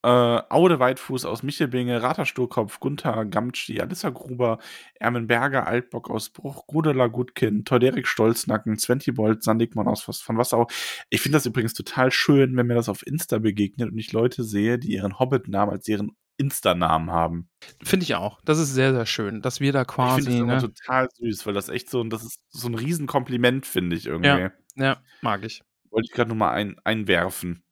[0.03, 4.59] äh, Aude Weitfuß aus Michelbinge, Ratersturkopf, Gunther Gamtschi, Alissa Gruber,
[4.95, 10.66] Ermenberger Altbock aus Bruch, Gudela Gutkind, Teuderik Stolznacken, Sventibold, Sandigmann aus von Wassau.
[11.11, 14.43] Ich finde das übrigens total schön, wenn mir das auf Insta begegnet und ich Leute
[14.43, 17.49] sehe, die ihren Hobbit-Namen als ihren Insta-Namen haben.
[17.83, 18.41] Finde ich auch.
[18.45, 20.31] Das ist sehr, sehr schön, dass wir da quasi.
[20.31, 20.73] Ich finde das ne?
[20.74, 24.29] total süß, weil das echt so, das ist so ein Riesenkompliment, finde ich irgendwie.
[24.29, 25.62] Ja, ja, mag ich.
[25.91, 27.62] Wollte ich gerade nur mal ein, einwerfen.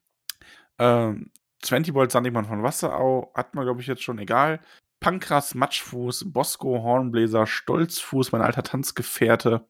[0.78, 1.30] Ähm,
[1.62, 4.60] 20 Volt Sandigmann von Wasserau, hat man, glaube ich, jetzt schon, egal.
[5.00, 9.66] Pankras, Matschfuß, Bosco, Hornbläser, Stolzfuß, mein alter Tanzgefährte,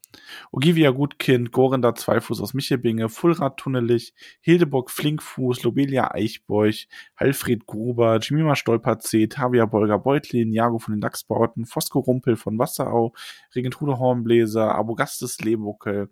[0.50, 8.56] Ogivia Gutkind, Gorenda Zweifuß aus Michelbinge, Fullrad Tunnelich, Hildeburg Flinkfuß, Lobelia Eichbeuch, Alfred Gruber, Jimima
[8.56, 13.14] Stolperzee, Tavia Bolger Beutlin, Jago von den Dachsbauten, Fosco Rumpel von Wasserau,
[13.54, 16.10] Regentrude Hornbläser, Abogastes Lebuckel,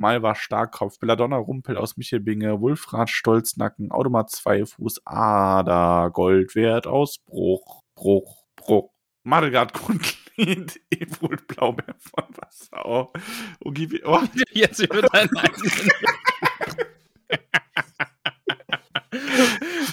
[0.00, 8.46] Malva Starkopf, Belladonna Rumpel aus Michelbinge, Wulfrad Stolznacken, Automat Zweifuß, Ada Goldwert aus Bruch, Bruch,
[8.56, 8.90] Bruch.
[9.24, 13.12] Madelgard Grundlied, Ewald Blaubeer von Wassau.
[13.62, 14.22] Ogivi, oh.
[14.52, 15.90] Jetzt über deinen eigenen.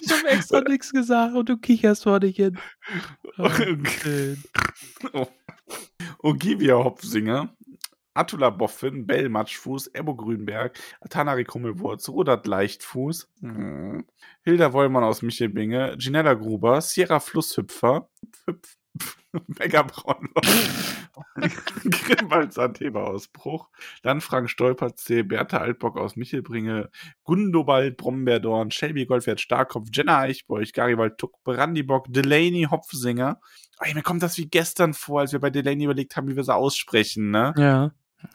[0.02, 2.58] ich habe extra nichts gesagt und du kicherst vor dich hin.
[3.40, 3.50] Oh,
[5.14, 5.28] oh.
[6.20, 7.56] Ogivia Hopfsinger,
[8.18, 14.06] Attula Boffin, Bell Matschfuß, Ebo Grünberg, Atanari Kummelwurz, Rudert Leichtfuß, hm.
[14.44, 18.10] Hilda Wollmann aus Michelbinge, Ginella Gruber, Sierra Flusshüpfer,
[18.46, 18.78] Hüpf,
[19.60, 19.86] Mega
[21.90, 23.70] Grimwald Sandheber aus Bruch,
[24.02, 26.90] dann Frank Stolperzee, Bertha Altbock aus Michelbringe,
[27.24, 33.40] Gundobald Brombeerdorn, Shelby Goldwert Starkopf, Jenna Eichbeuch, Garibald Tuck, Brandibock, Delaney Hopfsinger.
[33.80, 36.44] Oh, mir kommt das wie gestern vor, als wir bei Delaney überlegt haben, wie wir
[36.44, 37.54] sie aussprechen, ne?
[37.58, 37.92] Ja.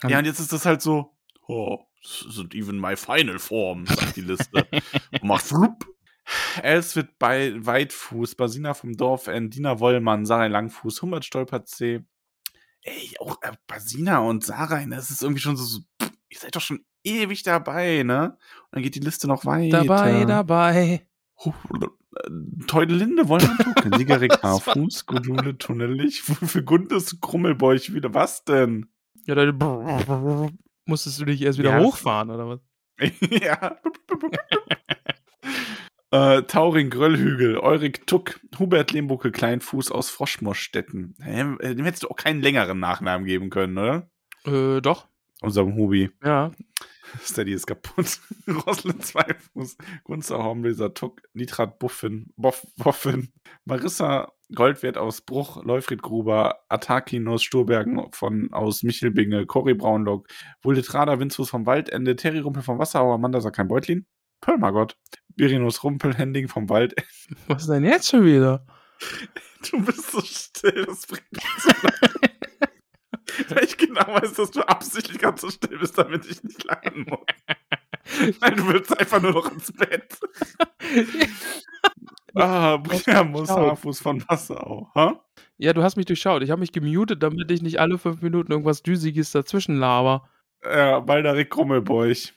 [0.08, 4.16] Ja, und jetzt ist das halt so, oh, this isn't even my final form, sagt
[4.16, 4.66] die Liste.
[5.22, 5.86] macht flup.
[6.62, 12.04] Elswit bei Weitfuß, Basina vom Dorf, Dina Wollmann, Sarah Langfuß, Humbert Stolperzee.
[12.82, 16.56] Ey, auch äh, Basina und Sarah, das ist irgendwie schon so, so pff, ihr seid
[16.56, 18.30] doch schon ewig dabei, ne?
[18.64, 19.84] Und dann geht die Liste noch weiter.
[19.84, 21.06] Dabei, dabei.
[22.66, 28.91] Teudelinde, Wollmann, Tucken, Siegerik, Haarfuß, Gudule, Tunnelig, für Gundes, Krummelbeuch wieder, was denn?
[29.26, 31.80] Ja, dann musstest du dich erst wieder ja.
[31.80, 32.60] hochfahren, oder was?
[33.30, 33.78] ja.
[36.38, 41.14] äh, Tauring Gröllhügel, Eurik Tuck, Hubert Lehmbucke Kleinfuß aus Froschmorstetten.
[41.18, 44.10] Dem hättest du auch keinen längeren Nachnamen geben können, oder?
[44.44, 45.08] Äh, doch.
[45.42, 46.10] Unserem Hubi.
[46.24, 46.52] Ja.
[47.22, 48.20] Steady ist kaputt.
[48.66, 53.32] Roslin Zweifuß, Gunzer Hornbläser, Tuck, Nitrat Buffin, Boff, Boffin,
[53.64, 60.28] Marissa Goldwert aus Bruch, Leufried Gruber, Atakinos Sturbergen von aus Michelbinge, Cory Braunlock,
[60.62, 64.06] Vuldetrada Winzus vom Waldende, Terry Rumpel vom Wasserauer, Amanda Sakein Beutlin,
[64.40, 64.96] Pölmargott,
[65.36, 66.94] Birinus Rumpel, Hending vom Wald.
[67.46, 68.66] Was ist denn jetzt schon wieder?
[69.70, 71.70] Du bist so still, das bringt mich so
[73.48, 77.06] Weil ich genau weiß, dass du absichtlich ganz so still bist, damit ich nicht lachen
[77.08, 77.20] muss.
[78.40, 80.18] Nein, du willst einfach nur noch ins Bett.
[82.34, 84.90] ah, Brian muss Haarfuß von Wasserau.
[84.94, 85.24] Ha?
[85.58, 86.42] Ja, du hast mich durchschaut.
[86.42, 90.28] Ich habe mich gemutet, damit ich nicht alle fünf Minuten irgendwas Düsiges dazwischen laber.
[90.64, 92.32] Ja, Balderik Krummelbeuch.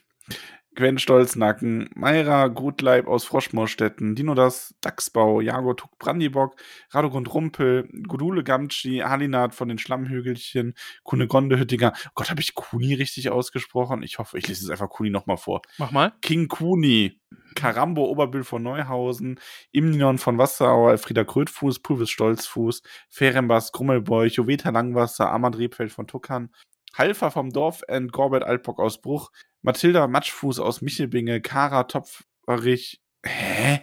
[0.76, 6.54] Gwen Stolznacken, Mayra Gutleib aus Froschmoorstetten, Dinodas Dachsbau, Jago Tuk Brandibock,
[6.90, 11.94] Radogrund Rumpel, Gudule Gamtschi, Halinat von den Schlammhügelchen, Kunegonde Hüttinger.
[12.08, 14.02] Oh Gott, habe ich Kuni richtig ausgesprochen?
[14.02, 15.62] Ich hoffe, ich lese es einfach Kuni nochmal vor.
[15.78, 16.12] Mach mal.
[16.20, 17.20] King Kuni,
[17.54, 19.40] Karambo Oberbild von Neuhausen,
[19.72, 26.50] Imnion von Wasserau, Alfrieda Krötfuß, Pulvis Stolzfuß, Ferembas Grummelbeuch, Joveta Langwasser, Amand Rebfeld von Tuckern,
[26.96, 29.30] Halfer vom Dorf and Gorbert Altbock aus Bruch,
[29.62, 33.00] Mathilda Matschfuß aus Michelbinge, Kara Topferich.
[33.24, 33.80] Hä?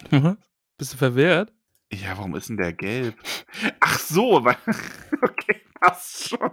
[0.77, 1.53] Bist du verwehrt?
[1.91, 3.15] Ja, warum ist denn der gelb?
[3.80, 4.57] Ach so, weil.
[5.22, 6.52] Okay, passt schon.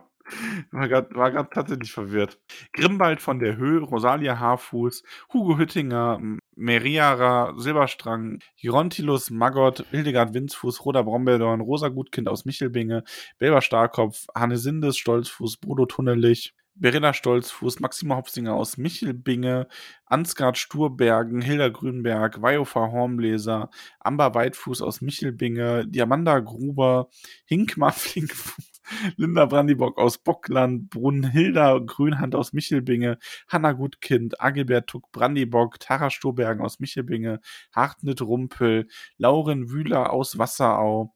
[0.71, 2.39] War gerade tatsächlich verwirrt.
[2.73, 5.03] Grimbald von der Höhe, Rosalia Haarfuß,
[5.33, 6.21] Hugo Hüttinger,
[6.57, 13.05] Meriara, Silberstrang, Gerontilus Maggot, Hildegard Winzfuß, Roda Brombeerdorn, Rosa Gutkind aus Michelbinge,
[13.39, 19.69] Belber Starkopf, Hanne Sindes, Stolzfuß, Bodo Tunnelich, Verena Stolzfuß, Maxima Hopsinger aus Michelbinge,
[20.07, 23.69] Ansgard Sturbergen, Hilda Grünberg, Weiofer Hornbläser,
[24.01, 27.11] Amber Weitfuß aus Michelbinge, Diamanda Gruber,
[27.45, 28.83] Hinkmar Flinkfuß,
[29.17, 36.65] Linda Brandibock aus Bockland, Brunhilda Grünhand aus Michelbinge, Hanna Gutkind, Agilbert Tuck Brandibock, Tara Sturbergen
[36.65, 37.41] aus Michelbinge,
[37.73, 38.89] Hartnit Rumpel,
[39.19, 41.15] Lauren Wühler aus Wasserau,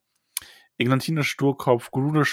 [0.78, 2.24] Eglantine Sturkopf, Gudule,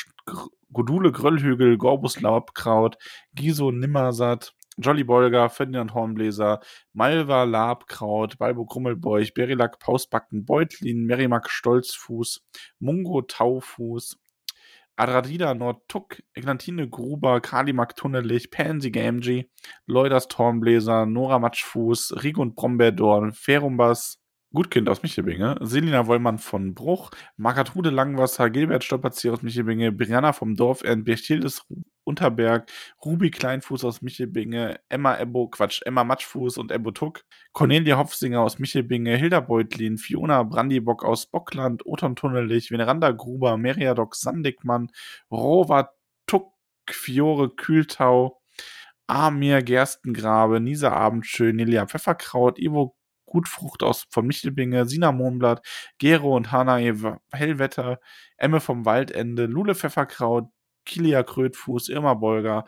[0.73, 2.97] Godule Gröllhügel, Gorbus Laubkraut,
[3.33, 6.59] Giso Nimmersatt, Jolly Bolger, Ferdinand Hornbläser,
[6.93, 12.41] Malva Labkraut, Balbo Krummelbeuch, Berilak Pausbacken, Beutlin, Merimak Stolzfuß,
[12.79, 14.17] Mungo Taufuß,
[14.95, 19.49] Adradida Nordtuck, Eglantine Gruber, Kalimak Tunnelich, Pansy Gamgee,
[19.87, 24.20] Leuders Tornbläser, Nora Matschfuß, Rigund Brombeerdorn, Ferumbas,
[24.53, 30.55] Gutkind aus Michelbinge, Selina Wollmann von Bruch, Margatrude Langwasser, Gilbert Stolperzier aus Michelbinge, Brianna vom
[30.55, 31.65] Dorf Dorfend, Berchildes
[32.03, 32.69] Unterberg,
[33.05, 37.23] Ruby Kleinfuß aus Michelbinge, Emma Ebbo, Quatsch, Emma Matschfuß und Ebbo Tuck,
[37.53, 44.15] Cornelia Hopfsinger aus Michelbinge, Hilda Beutlin, Fiona Brandibock aus Bockland, Oton Tunnelich, Veneranda Gruber, Meriadoc
[44.15, 44.91] Sandigmann,
[45.31, 45.91] Rova
[46.27, 46.51] Tuck,
[46.89, 48.41] Fiore Kühltau,
[49.07, 52.95] Amir Gerstengrabe, Nisa Abendschön, Nelia Pfefferkraut, Ivo
[53.31, 55.65] Gutfrucht aus von Michelbinge, Sina Mohnblatt,
[55.97, 56.77] Gero und Hanna
[57.31, 57.99] Hellwetter,
[58.37, 60.49] Emme vom Waldende, Lule Pfefferkraut,
[60.85, 62.65] Kilia Krötfuß, Irma Bolger,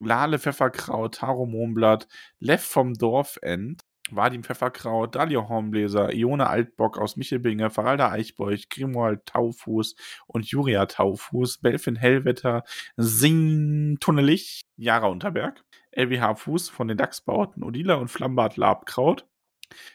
[0.00, 2.08] Lale Pfefferkraut, Taro Mohnblatt,
[2.38, 9.94] Lev vom Dorfend, Vadim Pfefferkraut, Dalia Hornbläser, Ione Altbock aus Michelbinge, Faralda Eichbeuch, Grimoald Taufuß
[10.26, 12.64] und Juria Taufuß, Belfin Hellwetter,
[12.96, 15.62] Sing Tunnelich, Jara Unterberg,
[15.92, 19.26] LWH Fuß von den Dachsbauten, Odila und Flammbart Labkraut,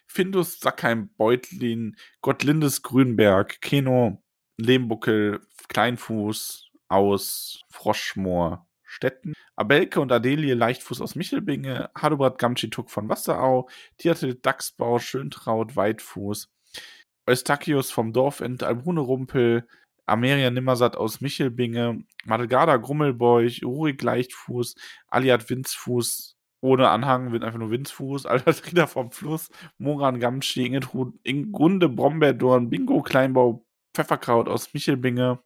[0.06, 4.22] Findus Sackheim Beutlin, Gottlindes Grünberg, Keno
[4.58, 13.68] Lehmbuckel, Kleinfuß aus Froschmoor, Stetten, Abelke und Adelie Leichtfuß aus Michelbinge, Hadobrat Gamtschituk von Wasserau,
[13.98, 16.50] Tiatel Dachsbau, Schöntraut, Weitfuß,
[17.26, 19.68] Eustachius vom Dorfend, Albrune Rumpel,
[20.06, 24.76] Ameria Nimmersatt aus Michelbinge, Madelgarda Grummelbeuch, Rurik Leichtfuß,
[25.08, 26.33] Aliat Winzfuß,
[26.64, 32.70] ohne Anhang, wird einfach nur Windsfuß, Alter Trieder vom Fluss, Moran Gamschi, Ingetrud, Ingunde, Brombeerdorn,
[32.70, 35.40] Bingo, Kleinbau, Pfefferkraut aus Michelbinge,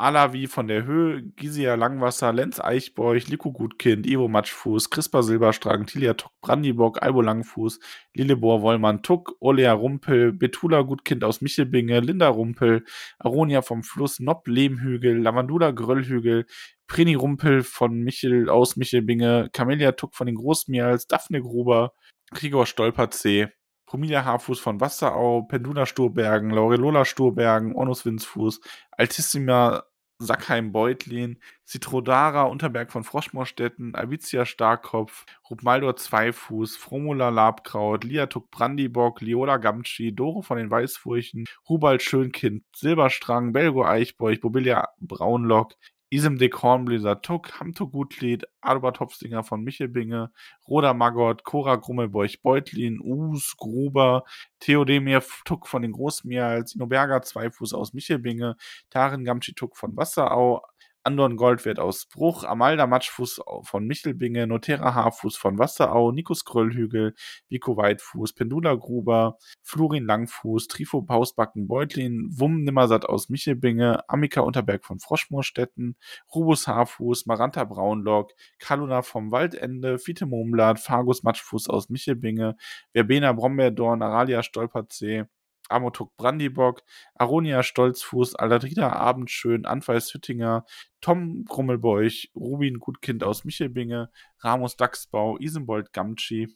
[0.00, 6.14] Alavi von der Höhe, Gisia Langwasser, Lenz Eichbeuch, Liko Gutkind, Ivo Matschfuß, Crispa Silberstrang, Tilia
[6.14, 7.78] Tuck, Brandibock, Albo Langfuß,
[8.14, 12.86] Lillebor Wollmann Tuck, Olea Rumpel, Betula Gutkind aus Michelbinge, Linda Rumpel,
[13.18, 16.46] Aronia vom Fluss, Nopp Lehmhügel, Lavandula Gröllhügel,
[16.86, 21.92] Prini Rumpel von Michel aus Michelbinge, Camelia Tuck von den Großmials, Daphne Gruber,
[22.30, 23.48] Gregor Stolperzee,
[23.84, 28.60] Promilia Haarfuß von Wasserau, Pendula Sturbergen, Laurelola Sturbergen, Onus Winzfuß,
[28.92, 29.82] Altissima
[30.20, 40.14] Sackheim-Beutlin, Citrodara Unterberg von Froschmoorstetten, Albizia Starkopf, Rupmaldor Zweifuß, Fromula Labkraut, Liatuk Brandibock, Liola Gamtschi,
[40.14, 45.74] Doro von den Weißfurchen, Hubald Schönkind, Silberstrang, Belgo Eichbeuch, Bobilia Braunlock,
[46.12, 50.32] Isem de Kornbläser Tuck, Hamto Gutlied, Albert Hopfsinger von Michelbinge,
[50.66, 54.24] Roda Maggot, Cora Grummelbeuch Beutlin, Us, Gruber,
[54.58, 58.56] Theodemir Tuck von den Großmials, Inoberger Zweifuß aus Michelbinge,
[58.90, 60.62] Tarin Gamschi Tuck von Wasserau,
[61.02, 67.14] Andorn Goldwert aus Bruch, Amalda Matschfuß von Michelbinge, Notera Haarfuß von Wasserau, Nikos Kröllhügel,
[67.48, 74.84] Vico Weitfuß, Pendula Gruber, Florin Langfuß, Trifo Pausbacken Beutlin, Wumm Nimmersatt aus Michelbinge, Amika Unterberg
[74.84, 75.96] von Froschmoorstetten,
[76.34, 82.56] Rubus Haarfuß, Maranta Braunlock, Kaluna vom Waldende, Fiete Momlat, Fagus Matschfuß aus Michelbinge,
[82.92, 85.24] Verbena Brombeerdorn, Aralia Stolperzee,
[85.70, 86.82] Amotuk Brandibock,
[87.14, 90.64] Aronia Stolzfuß, Aladrida Abendschön, Anfeis Hüttinger,
[91.00, 94.10] Tom Grummelbeuch, Rubin Gutkind aus Michelbinge,
[94.40, 96.48] Ramos Dachsbau, Isenbold Gamtschi,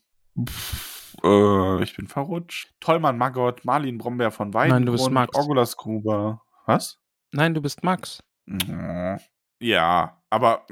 [0.48, 2.74] Pff, äh, ich bin verrutscht.
[2.80, 5.36] Tollmann Maggot, Marlin Brombeer von Weidengrund, Max.
[5.36, 6.42] Orgulas Gruber.
[6.66, 6.98] Was?
[7.32, 8.22] Nein, du bist Max.
[9.60, 10.66] Ja, aber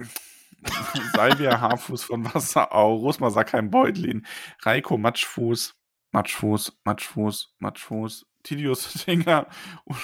[1.15, 4.27] Salvia Haarfuß von Wasserau, Rosmar Sackheim Beutlin,
[4.63, 5.75] Reiko Matschfuß,
[6.13, 9.47] Matschfuß, Matschfuß, Matschfuß, Tidius Singer,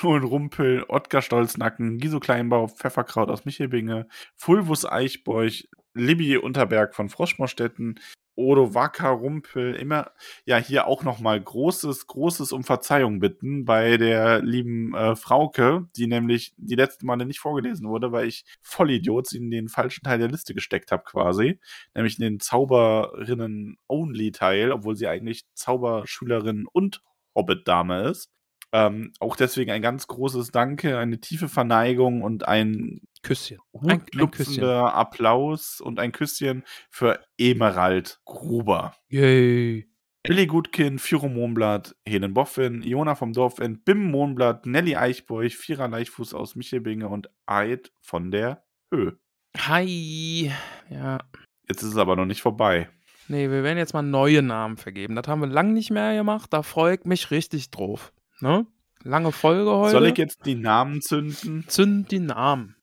[0.03, 7.99] Uno Rumpel, Ottgar Stolznacken, Giso Kleinbau, Pfefferkraut aus Michelbinge, Fulvus Eichbeuch, Libby Unterberg von Froschmorstetten,
[8.39, 10.13] Odo Wacker Rumpel, immer,
[10.45, 16.07] ja, hier auch nochmal großes, großes um Verzeihung bitten bei der lieben äh, Frauke, die
[16.07, 20.21] nämlich die letzten Male nicht vorgelesen wurde, weil ich Vollidiot sie in den falschen Teil
[20.21, 21.59] der Liste gesteckt habe quasi,
[21.97, 27.03] nämlich in den Zauberinnen-Only-Teil, obwohl sie eigentlich Zauberschülerin und
[27.39, 28.31] Hobbit-Dame ist.
[28.73, 33.59] Ähm, auch deswegen ein ganz großes Danke, eine tiefe Verneigung und ein Küsschen.
[33.73, 34.65] Ein, ein Küsschen.
[34.65, 38.95] Applaus und ein Küsschen für Emerald Gruber.
[39.09, 39.89] Yay.
[40.23, 46.35] Billy Gutkin, Firo Mohnblatt, Helen Boffin, Iona vom Dorfend, Bim Mohnblatt, Nelly Eichbeuch, Vierer Leichtfuß
[46.35, 49.19] aus Michelbinge und Eid von der Höhe.
[49.57, 50.53] Hi.
[50.91, 51.21] Ja.
[51.67, 52.91] Jetzt ist es aber noch nicht vorbei.
[53.29, 55.15] Nee, wir werden jetzt mal neue Namen vergeben.
[55.15, 56.53] Das haben wir lang nicht mehr gemacht.
[56.53, 58.13] Da freue ich mich richtig drauf.
[58.41, 58.67] Ne?
[59.03, 59.93] Lange Folge heute.
[59.93, 61.65] Soll ich jetzt die Namen zünden?
[61.69, 62.77] Zünd die Namen.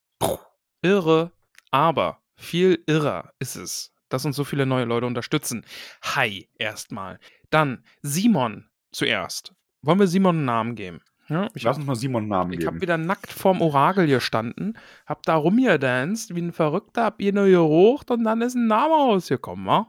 [0.81, 1.31] Irre,
[1.71, 5.65] aber viel irrer ist es, dass uns so viele neue Leute unterstützen.
[6.03, 7.19] Hi, erstmal.
[7.49, 9.53] Dann Simon zuerst.
[9.81, 11.01] Wollen wir Simon einen Namen geben?
[11.27, 12.81] Ja, ich Lass uns mal Simon einen Namen Ich habe geben.
[12.81, 14.77] wieder nackt vorm Orakel gestanden,
[15.07, 18.93] hab da rumgedanced wie ein Verrückter, hab ihr nur gerucht und dann ist ein Name
[18.93, 19.87] rausgekommen, wa?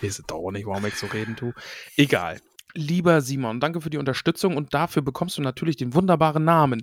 [0.00, 1.54] Weiß es doch nicht, warum ich so reden tue.
[1.96, 2.40] Egal.
[2.74, 6.82] Lieber Simon, danke für die Unterstützung und dafür bekommst du natürlich den wunderbaren Namen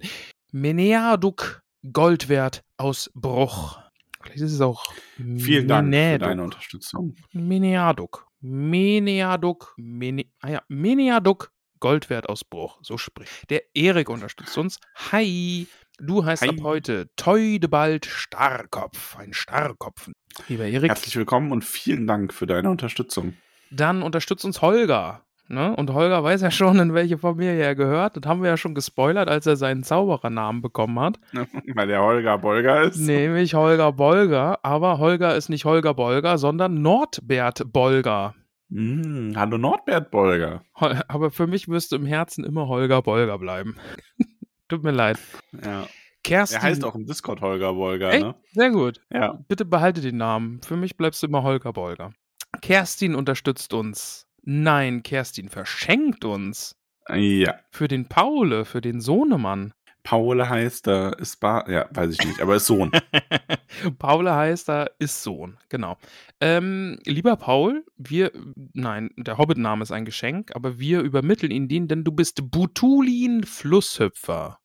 [0.51, 1.61] Meneaduk
[1.93, 3.79] Goldwert aus Bruch.
[4.21, 4.85] Vielleicht ist es auch
[5.17, 7.15] Vielen Dank für deine Unterstützung.
[7.31, 8.27] Meneaduk.
[8.41, 9.73] Meneaduk.
[9.77, 12.79] Mene, ah ja, Meneaduk Goldwert aus Bruch.
[12.81, 13.49] So spricht.
[13.49, 14.79] Der Erik unterstützt uns.
[15.11, 15.67] Hi.
[15.99, 16.49] Du heißt Hi.
[16.49, 19.15] ab heute Teudebald Starrkopf.
[19.17, 20.09] Ein Starrkopf.
[20.49, 20.89] Lieber Erik.
[20.89, 23.35] Herzlich willkommen und vielen Dank für deine Unterstützung.
[23.71, 25.21] Dann unterstützt uns Holger.
[25.47, 25.73] Ne?
[25.73, 28.17] Und Holger weiß ja schon, in welche Familie er gehört.
[28.17, 31.17] Das haben wir ja schon gespoilert, als er seinen Zauberernamen bekommen hat.
[31.73, 32.97] Weil der Holger Bolger ist.
[32.97, 34.59] Nämlich Holger Bolger.
[34.63, 38.35] Aber Holger ist nicht Holger Bolger, sondern Nordbert Bolger.
[38.67, 40.63] Mm, hallo Nordbert Bolger.
[40.73, 43.75] Aber für mich müsste im Herzen immer Holger Bolger bleiben.
[44.67, 45.19] Tut mir leid.
[45.63, 45.87] Ja.
[46.23, 46.57] Kerstin.
[46.59, 48.23] Er heißt auch im Discord Holger Bolger, Echt?
[48.23, 48.35] ne?
[48.53, 48.99] Sehr gut.
[49.13, 49.33] Ja.
[49.47, 50.61] Bitte behalte den Namen.
[50.63, 52.13] Für mich bleibst du immer Holger Bolger.
[52.61, 54.27] Kerstin unterstützt uns.
[54.41, 56.75] Nein, Kerstin verschenkt uns.
[57.09, 57.59] Ja.
[57.71, 59.73] Für den Paule, für den Sohnemann.
[60.05, 62.91] Paul heißt er, ist Bar, ja, weiß ich nicht, aber ist Sohn.
[63.97, 65.97] Paule heißt er, ist Sohn, genau.
[66.39, 68.31] Ähm, lieber Paul, wir,
[68.73, 73.43] nein, der Hobbit-Name ist ein Geschenk, aber wir übermitteln ihn den, denn du bist Butulin
[73.43, 74.59] Flusshüpfer.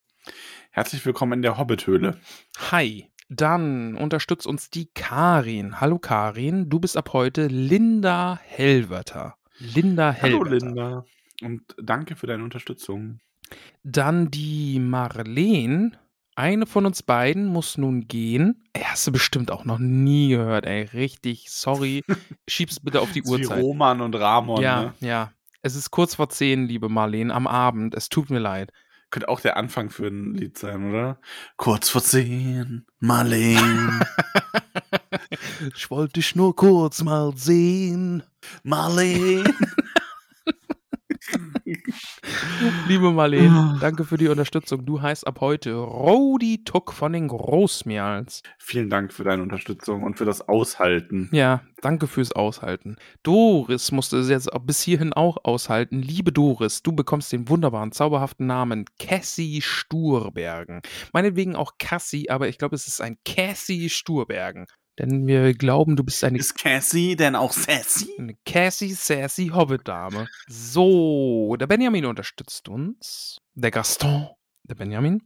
[0.72, 2.20] Herzlich willkommen in der Hobbithöhle.
[2.70, 3.08] Hi.
[3.30, 5.80] Dann unterstützt uns die Karin.
[5.80, 9.36] Hallo Karin, du bist ab heute Linda Hellwörter.
[9.58, 10.66] Linda Hallo Hellwörter.
[10.66, 11.04] Linda.
[11.42, 13.20] Und danke für deine Unterstützung.
[13.82, 15.96] Dann die Marleen.
[16.36, 18.62] Eine von uns beiden muss nun gehen.
[18.72, 20.84] Ey, hast du bestimmt auch noch nie gehört, ey.
[20.84, 22.02] Richtig, sorry.
[22.48, 23.58] Schieb's bitte auf die Uhrzeit.
[23.58, 24.62] Wie Roman und Ramon.
[24.62, 24.92] ja, Ne?
[25.00, 25.32] ja.
[25.62, 27.94] Es ist kurz vor zehn, liebe Marleen, am Abend.
[27.94, 28.72] Es tut mir leid.
[29.10, 31.18] Könnte auch der Anfang für ein Lied sein, oder?
[31.56, 34.00] Kurz vor zehn, Marleen,
[35.76, 38.22] Ich wollte dich nur kurz mal sehen.
[38.62, 39.44] Marleen.
[42.88, 44.84] Liebe Marleen, danke für die Unterstützung.
[44.84, 48.42] Du heißt ab heute Rodi Tuck von den Großmeerls.
[48.58, 51.28] Vielen Dank für deine Unterstützung und für das Aushalten.
[51.32, 52.96] Ja, danke fürs Aushalten.
[53.22, 56.02] Doris musste es jetzt bis hierhin auch aushalten.
[56.02, 60.80] Liebe Doris, du bekommst den wunderbaren, zauberhaften Namen Cassie Sturbergen.
[61.12, 64.66] Meinetwegen auch Cassie, aber ich glaube, es ist ein Cassie Sturbergen.
[65.00, 66.36] Denn wir glauben, du bist eine.
[66.36, 68.10] Ist Cassie denn auch sassy?
[68.18, 70.28] Eine Cassie Sassy Hobbit-Dame.
[70.46, 73.40] So, der Benjamin unterstützt uns.
[73.54, 74.28] Der Gaston,
[74.64, 75.22] der Benjamin.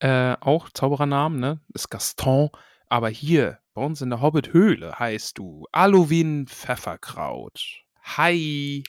[0.00, 1.60] Äh, auch Zauberernamen, ne?
[1.72, 2.50] Ist Gaston.
[2.88, 7.84] Aber hier, bei uns in der Hobbit-Höhle, heißt du Aluwin Pfefferkraut.
[8.02, 8.82] Hi.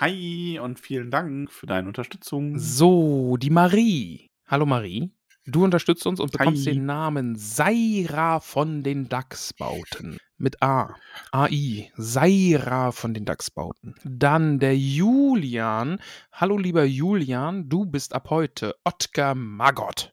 [0.00, 2.58] Hi und vielen Dank für deine Unterstützung.
[2.58, 4.28] So, die Marie.
[4.46, 5.10] Hallo Marie.
[5.50, 6.74] Du unterstützt uns und bekommst Hi.
[6.74, 10.18] den Namen Saira von den Dachsbauten.
[10.36, 10.94] Mit A.
[11.32, 11.90] AI.
[11.96, 13.94] Saira von den Dachsbauten.
[14.04, 16.00] Dann der Julian.
[16.32, 20.12] Hallo lieber Julian, du bist ab heute Otkar Magott.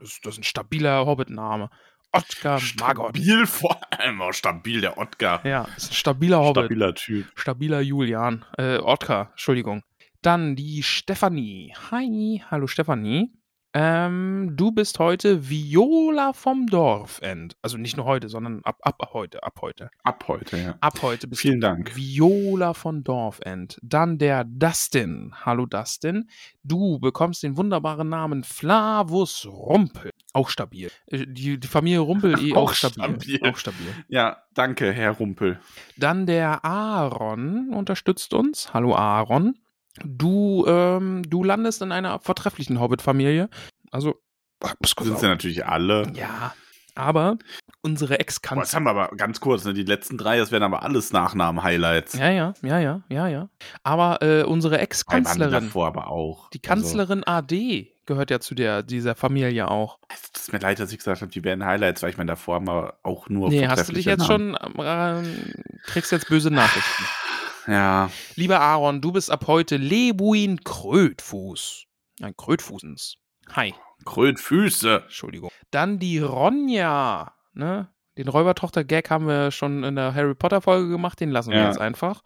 [0.00, 1.70] Das ist, das ist ein stabiler Hobbit-Name.
[2.12, 3.16] Otkar Magott.
[3.16, 5.46] Stabil, vor allem auch stabil, der Otkar.
[5.46, 6.64] Ja, ist ein stabiler Hobbit.
[6.64, 7.26] Stabiler Typ.
[7.36, 8.44] Stabiler Julian.
[8.58, 9.84] Äh, Otkar, Entschuldigung.
[10.22, 11.72] Dann die Stefanie.
[11.92, 13.30] Hi, hallo Stefanie.
[13.74, 17.56] Ähm, du bist heute Viola vom Dorfend.
[17.62, 19.90] Also nicht nur heute, sondern ab, ab heute, ab heute.
[20.04, 20.74] Ab heute, ja.
[20.80, 21.96] Ab heute bist Vielen du Dank.
[21.96, 23.78] Viola von Dorfend.
[23.82, 25.32] Dann der Dustin.
[25.46, 26.28] Hallo Dustin.
[26.62, 30.10] Du bekommst den wunderbaren Namen Flavus Rumpel.
[30.34, 30.90] Auch stabil.
[31.06, 33.04] Äh, Die, die Familie Rumpel eh auch, Auch stabil.
[33.20, 33.40] stabil.
[33.50, 33.86] Auch stabil.
[34.08, 35.58] Ja, danke, Herr Rumpel.
[35.96, 38.74] Dann der Aaron unterstützt uns.
[38.74, 39.54] Hallo Aaron.
[40.04, 43.48] Du, ähm, du landest in einer vortrefflichen Hobbit-Familie.
[43.90, 44.20] Also,
[44.60, 46.10] kurz Sind sie natürlich alle.
[46.14, 46.54] ja,
[46.94, 47.36] aber
[47.82, 48.74] unsere Ex-Kanzlerin.
[48.86, 52.14] haben wir aber ganz kurz, ne, die letzten drei, das wären aber alles Nachnamen-Highlights.
[52.14, 53.48] Ja, ja, ja, ja, ja, ja.
[53.82, 56.48] Aber äh, unsere Ex-Kanzlerin, davor aber auch.
[56.50, 59.98] die Kanzlerin AD, gehört ja zu der, dieser Familie auch.
[60.08, 62.32] Also, es tut mir leid, dass ich gesagt habe, die wären Highlights, weil ich meine,
[62.32, 64.56] davor haben wir auch nur Nee, hast du dich jetzt Namen.
[64.56, 65.52] schon, ähm,
[65.84, 67.04] kriegst jetzt böse Nachrichten.
[67.66, 71.84] Ja, Lieber Aaron, du bist ab heute Lebuin Krötfuß.
[72.20, 73.16] Ein Krötfußens.
[73.52, 73.74] Hi.
[74.04, 75.02] Krötfüße.
[75.04, 75.50] Entschuldigung.
[75.70, 77.88] Dann die Ronja, ne?
[78.18, 81.66] Den Räubertochter-Gag haben wir schon in der Harry Potter-Folge gemacht, den lassen wir Ja.
[81.68, 82.22] jetzt einfach.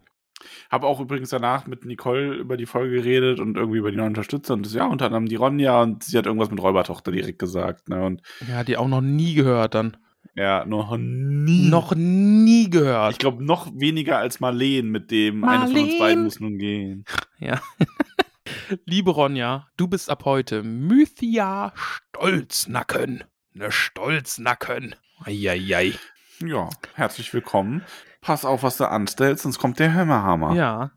[0.71, 4.09] Habe auch übrigens danach mit Nicole über die Folge geredet und irgendwie über die neuen
[4.09, 7.39] Unterstützer und das, ja, unter anderem die Ronja und sie hat irgendwas mit Räubertochter direkt
[7.39, 7.89] gesagt.
[7.89, 8.05] Ne?
[8.05, 9.97] Und Ja, die auch noch nie gehört dann.
[10.37, 11.69] Ja, noch nie.
[11.69, 13.13] Noch nie gehört.
[13.13, 15.99] Ich glaube, noch weniger als Marleen mit dem eine von uns Marleen.
[15.99, 17.05] beiden muss nun gehen.
[17.39, 17.61] Ja.
[18.87, 23.25] Liebe Ronja, du bist ab heute Mythia Stolznacken.
[23.53, 24.95] Ne Stolznacken.
[25.25, 25.93] Eieiei.
[26.41, 27.83] Ja, herzlich willkommen.
[28.23, 30.55] Pass auf, was du anstellst, sonst kommt der Hämmerhammer.
[30.55, 30.91] Ja.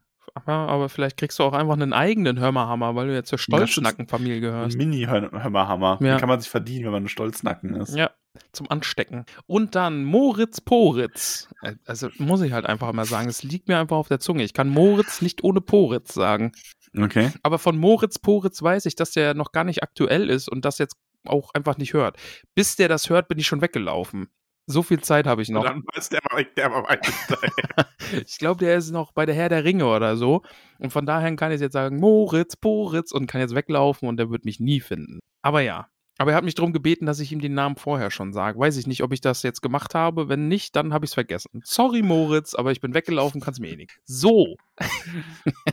[0.45, 4.41] Aber, aber vielleicht kriegst du auch einfach einen eigenen Hörmerhammer, weil du ja zur Stolznackenfamilie
[4.41, 4.77] gehörst.
[4.77, 5.99] Mini-Hämmerhammer.
[6.01, 6.15] Ja.
[6.15, 7.95] Den kann man sich verdienen, wenn man ein Stolznacken ist.
[7.95, 8.11] Ja,
[8.51, 9.25] zum Anstecken.
[9.47, 11.49] Und dann Moritz Poritz.
[11.61, 14.43] Äh, Also muss ich halt einfach mal sagen, es liegt mir einfach auf der Zunge.
[14.43, 16.51] Ich kann Moritz nicht ohne Poritz sagen.
[16.97, 17.31] Okay.
[17.43, 20.77] Aber von Moritz Poritz weiß ich, dass der noch gar nicht aktuell ist und das
[20.77, 20.95] jetzt
[21.27, 22.17] auch einfach nicht hört.
[22.55, 24.29] Bis der das hört, bin ich schon weggelaufen.
[24.71, 25.63] So viel Zeit habe ich Und noch.
[25.65, 27.11] dann weiß der mal, der mal weiter.
[28.25, 30.41] Ich glaube, der ist noch bei der Herr der Ringe oder so.
[30.77, 34.29] Und von daher kann ich jetzt sagen, Moritz, Poritz und kann jetzt weglaufen und der
[34.29, 35.19] wird mich nie finden.
[35.41, 35.87] Aber ja.
[36.19, 38.59] Aber er hat mich darum gebeten, dass ich ihm den Namen vorher schon sage.
[38.59, 40.27] Weiß ich nicht, ob ich das jetzt gemacht habe.
[40.27, 41.61] Wenn nicht, dann habe ich es vergessen.
[41.63, 43.99] Sorry, Moritz, aber ich bin weggelaufen, kannst mir eh nicht.
[44.05, 44.55] So,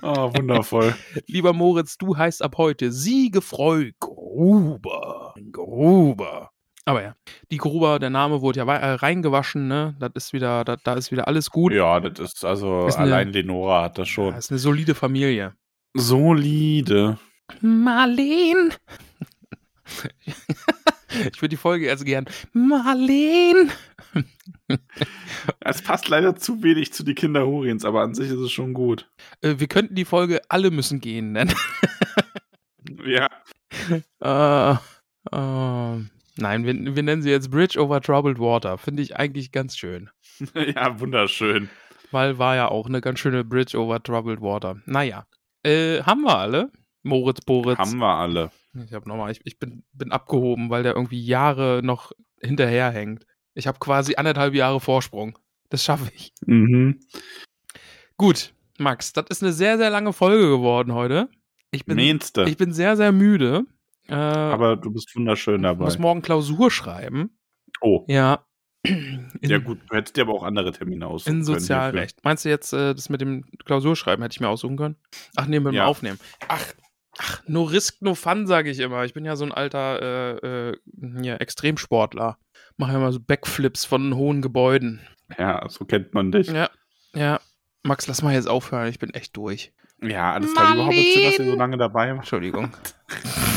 [0.03, 0.95] oh, wundervoll.
[1.27, 5.35] lieber Moritz, du heißt ab heute Siegefreu Gruber.
[5.53, 6.51] Gruber.
[6.89, 7.17] Aber ja,
[7.51, 9.97] die Gruber, der Name wurde ja äh, reingewaschen, ne?
[9.99, 11.73] Das ist wieder, da, da ist wieder alles gut.
[11.73, 14.33] Ja, das ist also, Ist eine- allein Lenora hat das schon.
[14.33, 15.55] Ja, ist eine solide Familie.
[15.95, 17.19] Solide.
[17.61, 18.73] Marleen.
[21.09, 22.27] ich würde die Folge also gern.
[22.53, 23.71] Marleen.
[25.61, 28.75] Es passt leider zu wenig zu die Kinder Huriens, aber an sich ist es schon
[28.75, 29.11] gut.
[29.41, 31.53] Äh, wir könnten die Folge Alle müssen gehen nennen.
[33.05, 33.29] Ja.
[34.21, 34.77] äh,
[35.33, 36.01] äh,
[36.37, 38.79] nein, wir, wir nennen sie jetzt Bridge over Troubled Water.
[38.79, 40.11] Finde ich eigentlich ganz schön.
[40.55, 41.69] ja, wunderschön.
[42.11, 44.81] Weil war ja auch eine ganz schöne Bridge over Troubled Water.
[44.87, 45.27] Naja.
[45.63, 46.71] Äh, haben wir alle?
[47.03, 47.79] Moritz, Boritz.
[47.79, 48.51] Haben wir alle.
[48.85, 53.25] Ich habe nochmal, ich, ich bin, bin abgehoben, weil der irgendwie Jahre noch hinterherhängt.
[53.55, 55.39] Ich habe quasi anderthalb Jahre Vorsprung.
[55.71, 56.33] Das schaffe ich.
[56.45, 57.01] Mhm.
[58.17, 61.29] Gut, Max, das ist eine sehr, sehr lange Folge geworden heute.
[61.71, 63.65] Ich bin, ich bin sehr, sehr müde.
[64.09, 65.85] Äh, aber du bist wunderschön ich dabei.
[65.85, 67.39] muss morgen Klausur schreiben.
[67.81, 68.05] Oh.
[68.09, 68.45] Ja.
[68.83, 71.59] In, Ja, gut, du hättest dir aber auch andere Termine aussuchen in können.
[71.61, 72.25] Sozialrecht.
[72.25, 74.97] Meinst du jetzt, äh, das mit dem Klausurschreiben hätte ich mir aussuchen können?
[75.37, 75.87] Ach nee, mit dem Ja.
[75.87, 76.19] Aufnehmen.
[76.49, 76.65] Ach,
[77.19, 79.05] Ach, no risk, no fun, sage ich immer.
[79.07, 80.03] Ich bin ja so ein alter
[80.43, 80.77] äh, äh,
[81.23, 82.37] hier, Extremsportler.
[82.77, 85.01] Mache ja mal so Backflips von hohen Gebäuden.
[85.39, 86.49] Ja, so kennt man dich.
[86.49, 86.69] Ja,
[87.15, 87.41] ja.
[87.83, 88.89] Max, lass mal jetzt aufhören.
[88.89, 89.73] Ich bin echt durch.
[90.03, 90.87] Ja, alles klar, schön,
[91.25, 92.19] dass ihr so lange dabei wart.
[92.19, 92.71] Entschuldigung.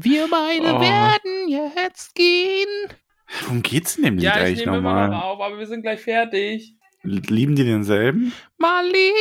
[0.00, 0.80] Wir beide Oh.
[0.80, 2.68] werden jetzt gehen.
[3.42, 5.12] Worum geht's in dem Lied Ja, ich eigentlich nochmal?
[5.12, 6.76] auf, aber wir sind gleich fertig.
[7.02, 8.32] Lieben die denselben?
[8.58, 9.12] Marlene.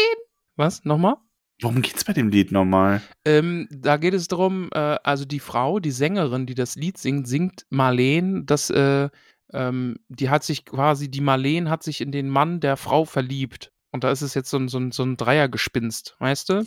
[0.56, 0.86] Was?
[0.86, 1.16] Nochmal?
[1.62, 3.02] Worum geht's bei dem Lied nochmal?
[3.26, 7.28] Ähm, da geht es darum, äh, also die Frau, die Sängerin, die das Lied singt,
[7.28, 9.10] singt Marlene, dass äh,
[9.54, 13.72] ähm, die hat sich quasi, die Marlene hat sich in den Mann der Frau verliebt.
[13.98, 16.64] Und da ist es jetzt so ein, so ein, so ein Dreiergespinst, weißt du?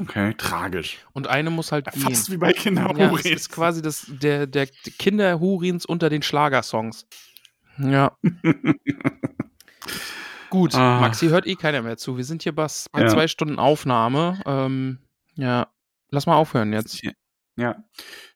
[0.00, 0.98] Okay, tragisch.
[1.12, 2.02] Und eine muss halt gehen.
[2.02, 3.24] Fast wie bei Ja, es Kinderhuris.
[3.26, 7.04] ist quasi das, der, der Kinderhurins unter den Schlagersongs.
[7.78, 8.16] Ja.
[10.50, 11.00] Gut, Ah.
[11.00, 12.16] Maxi hört eh keiner mehr zu.
[12.16, 13.08] Wir sind hier bei, bei Ja.
[13.08, 14.40] zwei Stunden Aufnahme.
[14.46, 14.98] Ähm,
[15.34, 15.66] ja,
[16.10, 17.02] lass mal aufhören jetzt.
[17.56, 17.74] Ja.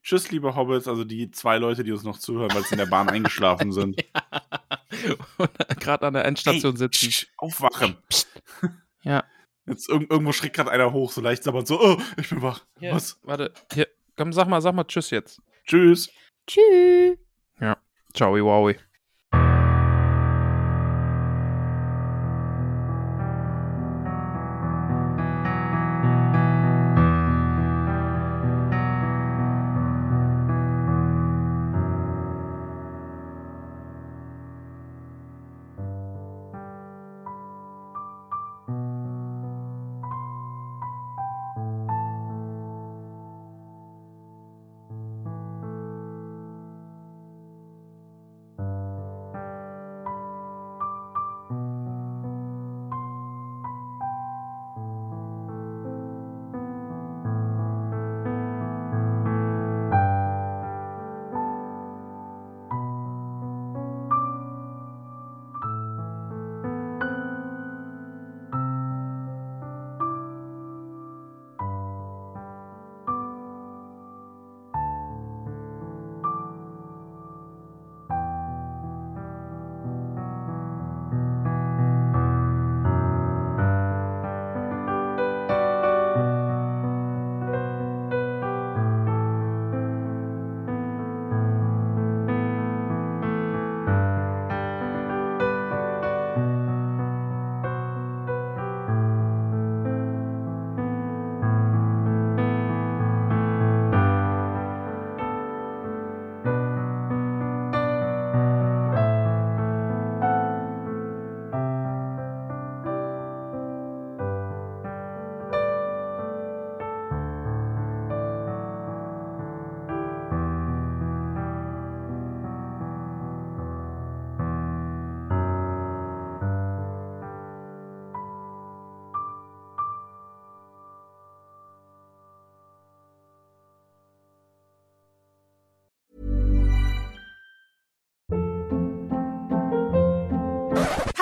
[0.02, 2.86] Tschüss, liebe Hobbits, also die zwei Leute, die uns noch zuhören, weil sie in der
[2.86, 4.05] Bahn eingeschlafen sind.
[5.81, 7.09] Gerade an der Endstation Hey, sitzen.
[7.09, 7.97] psch, aufwachen.
[9.02, 9.24] Ja.
[9.66, 12.64] Jetzt irg irgendwo schreckt gerade einer hoch, so leicht sabbernd so, oh, ich bin wach.
[12.78, 13.19] Hier, Was?
[13.23, 15.40] Warte, hier, komm, sag mal, sag mal Tschüss jetzt.
[15.66, 16.10] Tschüss.
[16.47, 17.16] Tschüss.
[18.14, 18.77] Ciao, wowi.